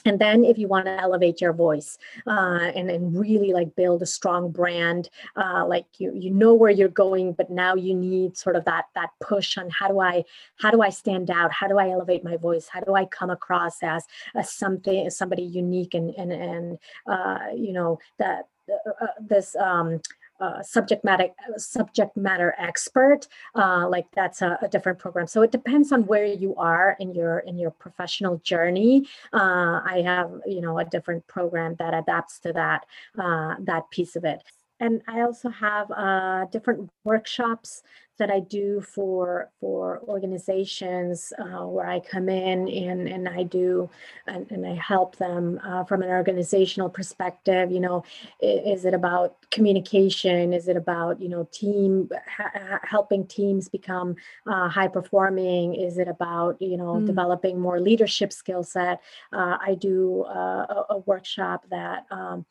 and 0.06 0.20
then 0.20 0.46
if 0.46 0.58
you 0.58 0.68
want 0.68 0.86
to 0.86 1.02
elevate 1.02 1.42
your 1.42 1.54
voice 1.54 1.98
uh, 2.28 2.72
and, 2.76 2.90
and 2.90 3.18
really 3.18 3.52
like 3.52 3.76
build 3.76 4.02
a 4.02 4.06
strong 4.06 4.52
brand 4.52 5.10
uh, 5.36 5.66
like 5.66 5.86
you 5.98 6.12
you 6.16 6.32
know 6.32 6.54
where 6.54 6.72
you're 6.72 6.88
going 6.88 7.34
but 7.34 7.50
now 7.50 7.76
you 7.76 7.94
need 7.94 8.38
sort 8.38 8.56
of 8.56 8.64
that 8.66 8.86
that 8.96 9.10
push 9.20 9.58
on 9.58 9.70
how 9.70 9.88
do 9.88 10.00
i 10.00 10.24
how 10.60 10.72
do 10.72 10.82
i 10.82 10.90
stand 10.90 11.30
out? 11.30 11.52
How 11.52 11.68
do 11.68 11.78
i 11.78 11.90
elevate 11.90 12.24
my 12.24 12.38
voice? 12.38 12.68
How 12.68 12.80
do 12.80 12.96
i 12.96 13.06
come 13.06 13.30
across 13.30 13.84
as, 13.84 14.04
something 14.44 15.08
as 15.08 15.18
somebody 15.18 15.44
unique 15.44 15.94
and 15.94 16.14
and 16.16 16.32
and 16.32 16.78
uh, 17.08 17.48
you 17.56 17.74
know 17.74 18.00
that 18.20 18.48
uh, 18.70 18.92
uh, 19.02 19.08
this 19.20 19.56
um, 19.56 20.02
uh, 20.40 20.62
subject 20.62 21.04
matter 21.04 21.30
subject 21.58 22.18
matter 22.18 22.54
expert 22.58 23.28
uh, 23.56 23.88
like 23.88 24.06
that's 24.14 24.42
a, 24.42 24.58
a, 24.62 24.68
different 24.68 25.00
program. 25.00 25.28
So 25.28 25.42
it 25.42 25.52
depends 25.52 25.92
on 25.92 26.06
where 26.06 26.26
you 26.26 26.56
are 26.56 26.98
in 27.00 27.14
your 27.14 27.40
in 27.40 27.58
your 27.58 27.72
professional 27.72 28.38
journey. 28.40 29.08
Uh, 29.34 29.82
i 29.86 30.02
have 30.06 30.30
you 30.46 30.62
know 30.62 30.80
a 30.80 30.86
different 30.86 31.26
program 31.28 31.76
that 31.80 31.94
adapts 31.94 32.40
to 32.40 32.54
that 32.54 32.86
uh, 33.18 33.56
that 33.62 33.90
piece 33.92 34.16
of 34.16 34.26
it. 34.26 34.44
And 34.80 35.02
I 35.08 35.22
also 35.22 35.50
have 35.50 35.90
uh, 35.92 36.46
different 36.52 36.90
workshops 37.06 37.82
that 38.18 38.32
I 38.32 38.40
do 38.40 38.82
for 38.82 39.50
for 39.60 40.02
organizations 40.08 41.34
uh, 41.40 41.66
where 41.66 41.88
I 41.88 42.00
come 42.00 42.30
in 42.30 42.68
and 42.70 43.08
and 43.08 43.28
I 43.28 43.44
do 43.44 43.90
and, 44.28 44.50
and 44.52 44.66
I 44.66 44.76
help 44.76 45.18
them 45.18 45.60
uh, 45.64 45.84
from 45.84 46.02
an 46.02 46.10
organizational 46.10 46.90
perspective. 46.90 47.72
You 47.72 47.80
know, 47.80 48.04
is 48.42 48.86
it 48.86 48.94
about 48.94 49.36
communication? 49.52 50.54
Is 50.54 50.68
it 50.68 50.78
about 50.78 51.22
you 51.22 51.30
know 51.30 51.48
team 51.52 52.10
ha- 52.28 52.80
helping 52.84 53.28
teams 53.28 53.70
become 53.70 54.16
uh, 54.48 54.70
high 54.70 54.88
performing? 54.88 55.76
Is 55.76 55.98
it 55.98 56.08
about 56.08 56.62
you 56.62 56.78
know 56.78 56.96
mm. 56.96 57.06
developing 57.06 57.60
more 57.60 57.80
leadership 57.80 58.32
skill 58.32 58.64
set? 58.64 59.02
Uh, 59.34 59.58
I 59.60 59.76
do 59.76 60.24
uh, 60.24 60.66
a, 60.70 60.86
a, 60.92 60.98
workshop 61.06 61.66
that. 61.70 62.06
Um, 62.10 62.46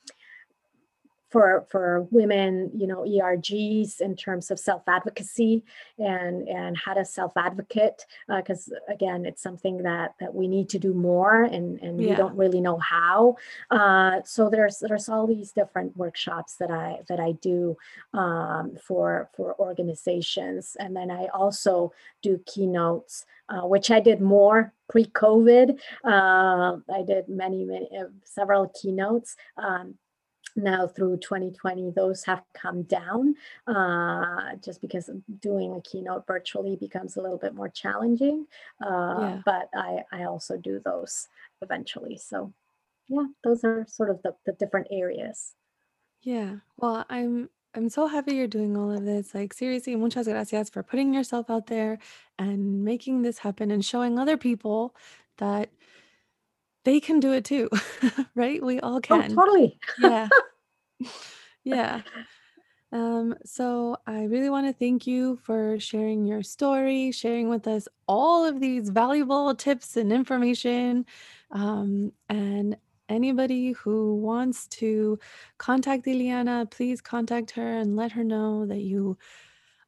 for 1.34 1.66
for 1.68 2.06
women, 2.12 2.70
you 2.72 2.86
know, 2.86 3.02
ERGs 3.02 4.00
in 4.00 4.14
terms 4.14 4.52
of 4.52 4.58
self 4.60 4.82
advocacy 4.86 5.64
and 5.98 6.46
and 6.46 6.76
how 6.76 6.94
to 6.94 7.04
self 7.04 7.32
advocate 7.36 8.06
because 8.28 8.72
uh, 8.72 8.92
again, 8.92 9.26
it's 9.26 9.42
something 9.42 9.78
that 9.78 10.14
that 10.20 10.32
we 10.32 10.46
need 10.46 10.68
to 10.68 10.78
do 10.78 10.94
more 10.94 11.42
and 11.42 11.80
and 11.80 12.00
yeah. 12.00 12.10
we 12.10 12.14
don't 12.14 12.36
really 12.36 12.60
know 12.60 12.78
how. 12.78 13.34
Uh, 13.68 14.20
so 14.24 14.48
there's 14.48 14.78
there's 14.78 15.08
all 15.08 15.26
these 15.26 15.50
different 15.50 15.96
workshops 15.96 16.54
that 16.60 16.70
I 16.70 17.00
that 17.08 17.18
I 17.18 17.32
do 17.32 17.76
um, 18.12 18.76
for 18.80 19.28
for 19.36 19.58
organizations, 19.58 20.76
and 20.78 20.94
then 20.94 21.10
I 21.10 21.26
also 21.34 21.92
do 22.22 22.40
keynotes. 22.46 23.26
Uh, 23.46 23.66
which 23.66 23.90
I 23.90 24.00
did 24.00 24.22
more 24.22 24.72
pre-COVID. 24.88 25.78
Uh, 26.02 26.78
I 26.90 27.02
did 27.06 27.28
many, 27.28 27.66
many, 27.66 27.90
uh, 27.94 28.06
several 28.24 28.72
keynotes. 28.80 29.36
Um, 29.58 29.96
now 30.56 30.86
through 30.86 31.16
2020 31.18 31.90
those 31.90 32.24
have 32.24 32.42
come 32.52 32.82
down 32.82 33.34
uh, 33.66 34.54
just 34.64 34.80
because 34.80 35.10
doing 35.40 35.74
a 35.74 35.80
keynote 35.82 36.26
virtually 36.26 36.76
becomes 36.76 37.16
a 37.16 37.20
little 37.20 37.38
bit 37.38 37.54
more 37.54 37.68
challenging 37.68 38.46
uh, 38.84 39.16
yeah. 39.20 39.42
but 39.44 39.68
I, 39.74 40.04
I 40.12 40.24
also 40.24 40.56
do 40.56 40.80
those 40.84 41.28
eventually. 41.62 42.18
So 42.18 42.52
yeah 43.08 43.26
those 43.42 43.64
are 43.64 43.84
sort 43.88 44.10
of 44.10 44.22
the, 44.22 44.34
the 44.46 44.52
different 44.52 44.88
areas. 44.90 45.52
Yeah. 46.22 46.56
Well 46.76 47.04
i'm 47.10 47.50
i'm 47.74 47.88
so 47.88 48.06
happy 48.06 48.36
you're 48.36 48.46
doing 48.46 48.76
all 48.76 48.90
of 48.90 49.04
this. 49.04 49.34
Like 49.34 49.52
seriously 49.52 49.96
muchas 49.96 50.28
gracias 50.28 50.70
for 50.70 50.82
putting 50.82 51.12
yourself 51.12 51.50
out 51.50 51.66
there 51.66 51.98
and 52.38 52.84
making 52.84 53.22
this 53.22 53.38
happen 53.38 53.70
and 53.70 53.84
showing 53.84 54.18
other 54.18 54.36
people 54.36 54.94
that 55.38 55.70
they 56.84 57.00
can 57.00 57.20
do 57.20 57.32
it 57.32 57.44
too, 57.44 57.68
right? 58.34 58.62
We 58.62 58.80
all 58.80 58.96
oh, 58.96 59.00
can. 59.00 59.32
Oh, 59.32 59.34
totally. 59.34 59.78
yeah. 60.00 60.28
Yeah. 61.64 62.02
Um, 62.92 63.34
so 63.44 63.96
I 64.06 64.24
really 64.24 64.50
want 64.50 64.66
to 64.68 64.72
thank 64.72 65.06
you 65.06 65.36
for 65.42 65.80
sharing 65.80 66.26
your 66.26 66.42
story, 66.42 67.10
sharing 67.10 67.48
with 67.48 67.66
us 67.66 67.88
all 68.06 68.44
of 68.44 68.60
these 68.60 68.90
valuable 68.90 69.52
tips 69.54 69.96
and 69.96 70.12
information. 70.12 71.06
Um, 71.50 72.12
and 72.28 72.76
anybody 73.08 73.72
who 73.72 74.14
wants 74.16 74.68
to 74.68 75.18
contact 75.58 76.06
Ileana, 76.06 76.70
please 76.70 77.00
contact 77.00 77.50
her 77.52 77.78
and 77.78 77.96
let 77.96 78.12
her 78.12 78.22
know 78.22 78.66
that 78.66 78.82
you 78.82 79.18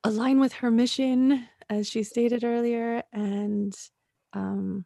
align 0.02 0.40
with 0.40 0.54
her 0.54 0.70
mission, 0.70 1.46
as 1.68 1.88
she 1.88 2.02
stated 2.02 2.42
earlier. 2.42 3.02
And 3.12 3.74
um, 4.32 4.84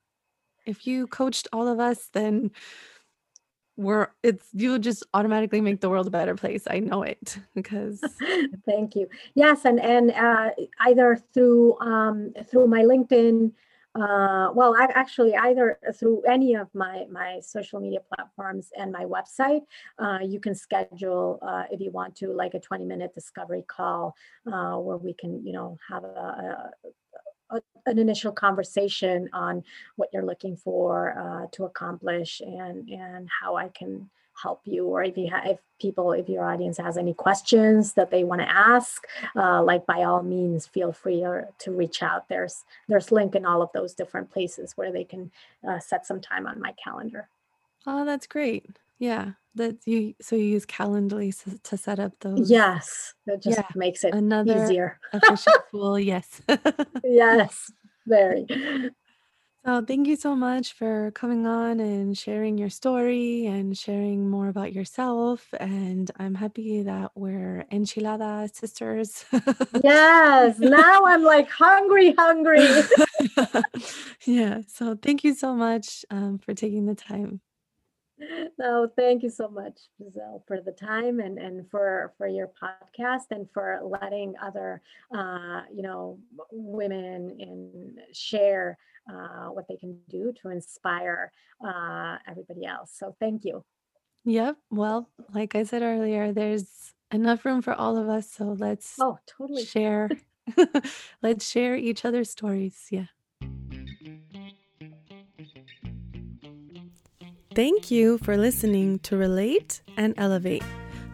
if 0.66 0.86
you 0.86 1.06
coached 1.06 1.48
all 1.52 1.68
of 1.68 1.80
us, 1.80 2.08
then 2.12 2.50
we're 3.76 4.08
it's 4.22 4.46
you'll 4.52 4.78
just 4.78 5.04
automatically 5.14 5.61
make 5.61 5.80
the 5.80 5.88
world 5.88 6.06
a 6.06 6.11
better 6.11 6.34
place. 6.34 6.64
I 6.68 6.80
know 6.80 7.02
it 7.02 7.38
because 7.54 8.00
thank 8.66 8.94
you. 8.94 9.08
Yes, 9.34 9.64
and 9.64 9.80
and 9.80 10.11
uh, 10.12 10.50
either 10.80 11.18
through 11.32 11.78
um, 11.80 12.32
through 12.50 12.66
my 12.66 12.82
LinkedIn 12.82 13.52
uh, 13.96 14.50
well, 14.54 14.76
I, 14.78 14.86
actually, 14.94 15.34
either 15.34 15.78
through 15.98 16.22
any 16.22 16.54
of 16.54 16.68
my 16.74 17.06
my 17.11 17.40
social 17.40 17.80
media 17.80 17.98
platforms 18.14 18.70
and 18.76 18.92
my 18.92 19.04
website, 19.04 19.62
uh, 19.98 20.18
you 20.22 20.38
can 20.38 20.54
schedule 20.54 21.40
uh, 21.42 21.64
if 21.72 21.80
you 21.80 21.90
want 21.90 22.14
to, 22.16 22.32
like 22.32 22.54
a 22.54 22.61
20 22.61 22.84
minute 22.84 23.12
discovery 23.14 23.64
call 23.66 24.14
uh, 24.46 24.76
where 24.76 24.96
we 24.96 25.12
can, 25.14 25.44
you 25.44 25.52
know, 25.52 25.76
have 25.88 26.04
a, 26.04 26.06
a, 26.06 26.70
an 27.86 27.98
initial 27.98 28.32
conversation 28.32 29.28
on 29.32 29.64
what 29.96 30.09
you're 30.12 30.24
looking 30.24 30.57
for 30.57 31.18
uh, 31.18 31.46
to 31.53 31.64
accomplish 31.64 32.40
and 32.40 32.88
and 32.88 33.28
how 33.40 33.57
I 33.57 33.68
can 33.68 34.09
help 34.40 34.62
you 34.64 34.86
or 34.86 35.03
if 35.03 35.18
you 35.18 35.28
have 35.30 35.44
if 35.46 35.59
people 35.78 36.12
if 36.12 36.28
your 36.28 36.44
audience 36.44 36.78
has 36.78 36.96
any 36.96 37.12
questions 37.12 37.92
that 37.92 38.11
they 38.11 38.24
want 38.24 38.40
to 38.40 38.51
ask 38.51 39.07
uh, 39.36 39.62
like 39.62 39.84
by 39.86 40.03
all 40.03 40.22
means 40.22 40.66
feel 40.66 40.92
free 40.92 41.22
or, 41.22 41.48
to 41.59 41.72
reach 41.72 42.03
out. 42.03 42.28
There's 42.28 42.64
there's 42.88 43.12
link 43.12 43.34
in 43.34 43.44
all 43.44 43.62
of 43.62 43.70
those 43.72 43.94
different 43.94 44.30
places 44.30 44.76
where 44.76 44.92
they 44.92 45.05
can 45.05 45.30
uh, 45.68 45.78
set 45.78 46.07
some 46.07 46.20
time 46.20 46.46
on 46.46 46.61
my 46.61 46.74
calendar. 46.82 47.28
Oh 47.86 48.05
that's 48.05 48.26
great. 48.26 48.66
Yeah 48.98 49.32
that 49.55 49.76
you 49.86 50.14
so 50.20 50.36
you 50.36 50.44
use 50.44 50.66
calendly 50.66 51.34
to 51.62 51.76
set 51.76 51.98
up 51.98 52.12
those 52.20 52.51
yes 52.51 53.14
that 53.26 53.42
just 53.42 53.59
yeah. 53.59 53.66
makes 53.74 54.05
it 54.05 54.14
another 54.14 54.64
easier 54.64 55.01
efficient 55.12 55.57
tool 55.70 55.98
yes 55.98 56.40
yes 57.05 57.70
very 58.07 58.46
so, 59.66 59.84
thank 59.84 60.07
you 60.07 60.16
so 60.16 60.34
much 60.34 60.72
for 60.72 61.11
coming 61.11 61.46
on 61.46 61.80
and 61.80 62.16
sharing 62.16 62.57
your 62.57 62.70
story 62.70 63.44
and 63.44 63.76
sharing 63.76 64.26
more 64.26 64.48
about 64.48 64.72
yourself. 64.72 65.46
And 65.61 66.11
I'm 66.16 66.34
happy 66.34 66.82
that 66.84 67.11
we're 67.14 67.66
enchilada 67.70 68.55
sisters. 68.55 69.26
yes, 69.84 70.59
now 70.59 71.03
I'm 71.05 71.22
like 71.22 71.51
hungry, 71.51 72.14
hungry. 72.16 72.66
yeah. 74.24 74.62
So, 74.66 74.94
thank 74.94 75.24
you 75.24 75.34
so 75.34 75.55
much 75.55 76.07
um, 76.11 76.38
for 76.38 76.55
taking 76.55 76.86
the 76.86 76.94
time. 76.94 77.42
No, 78.58 78.88
thank 78.96 79.22
you 79.22 79.30
so 79.30 79.48
much, 79.48 79.88
Giselle, 79.98 80.42
for 80.46 80.60
the 80.60 80.72
time 80.72 81.20
and 81.20 81.38
and 81.38 81.68
for 81.70 82.12
for 82.18 82.26
your 82.26 82.48
podcast 82.48 83.30
and 83.30 83.48
for 83.52 83.80
letting 83.82 84.34
other, 84.42 84.82
uh, 85.14 85.62
you 85.74 85.82
know, 85.82 86.18
women 86.50 87.36
and 87.40 87.98
share 88.12 88.76
uh, 89.10 89.46
what 89.46 89.66
they 89.68 89.76
can 89.76 89.98
do 90.08 90.32
to 90.42 90.50
inspire 90.50 91.32
uh, 91.64 92.16
everybody 92.28 92.66
else. 92.66 92.92
So 92.94 93.16
thank 93.18 93.44
you. 93.44 93.64
Yep. 94.24 94.56
Well, 94.70 95.08
like 95.32 95.54
I 95.54 95.62
said 95.62 95.82
earlier, 95.82 96.32
there's 96.32 96.92
enough 97.10 97.44
room 97.44 97.62
for 97.62 97.72
all 97.72 97.96
of 97.96 98.08
us. 98.08 98.30
So 98.30 98.56
let's 98.58 98.96
oh 99.00 99.18
totally 99.26 99.64
share. 99.64 100.10
let's 101.22 101.48
share 101.48 101.76
each 101.76 102.04
other's 102.04 102.30
stories. 102.30 102.86
Yeah. 102.90 103.06
Thank 107.61 107.90
you 107.90 108.16
for 108.16 108.38
listening 108.38 109.00
to 109.00 109.18
Relate 109.18 109.82
and 109.98 110.14
Elevate. 110.16 110.64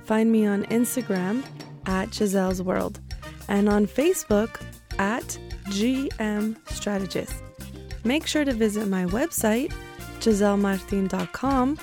Find 0.04 0.30
me 0.30 0.46
on 0.46 0.62
Instagram 0.66 1.44
at 1.86 2.12
Giselle's 2.12 2.62
World 2.62 3.00
and 3.48 3.68
on 3.68 3.88
Facebook 3.88 4.60
at 4.96 5.36
GM 5.70 6.56
Strategist. 6.70 7.34
Make 8.04 8.28
sure 8.28 8.44
to 8.44 8.52
visit 8.52 8.86
my 8.86 9.06
website, 9.06 9.72
gisellemartin.com, 10.20 11.80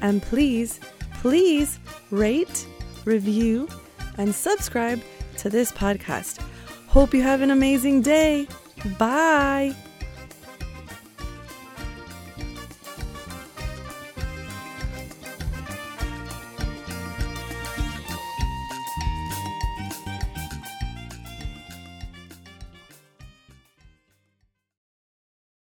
and 0.00 0.22
please, 0.22 0.80
please 1.20 1.78
rate, 2.10 2.66
review, 3.04 3.68
and 4.16 4.34
subscribe 4.34 5.02
to 5.36 5.50
this 5.50 5.70
podcast. 5.72 6.40
Hope 6.86 7.12
you 7.12 7.20
have 7.20 7.42
an 7.42 7.50
amazing 7.50 8.00
day. 8.00 8.48
Bye. 8.98 9.76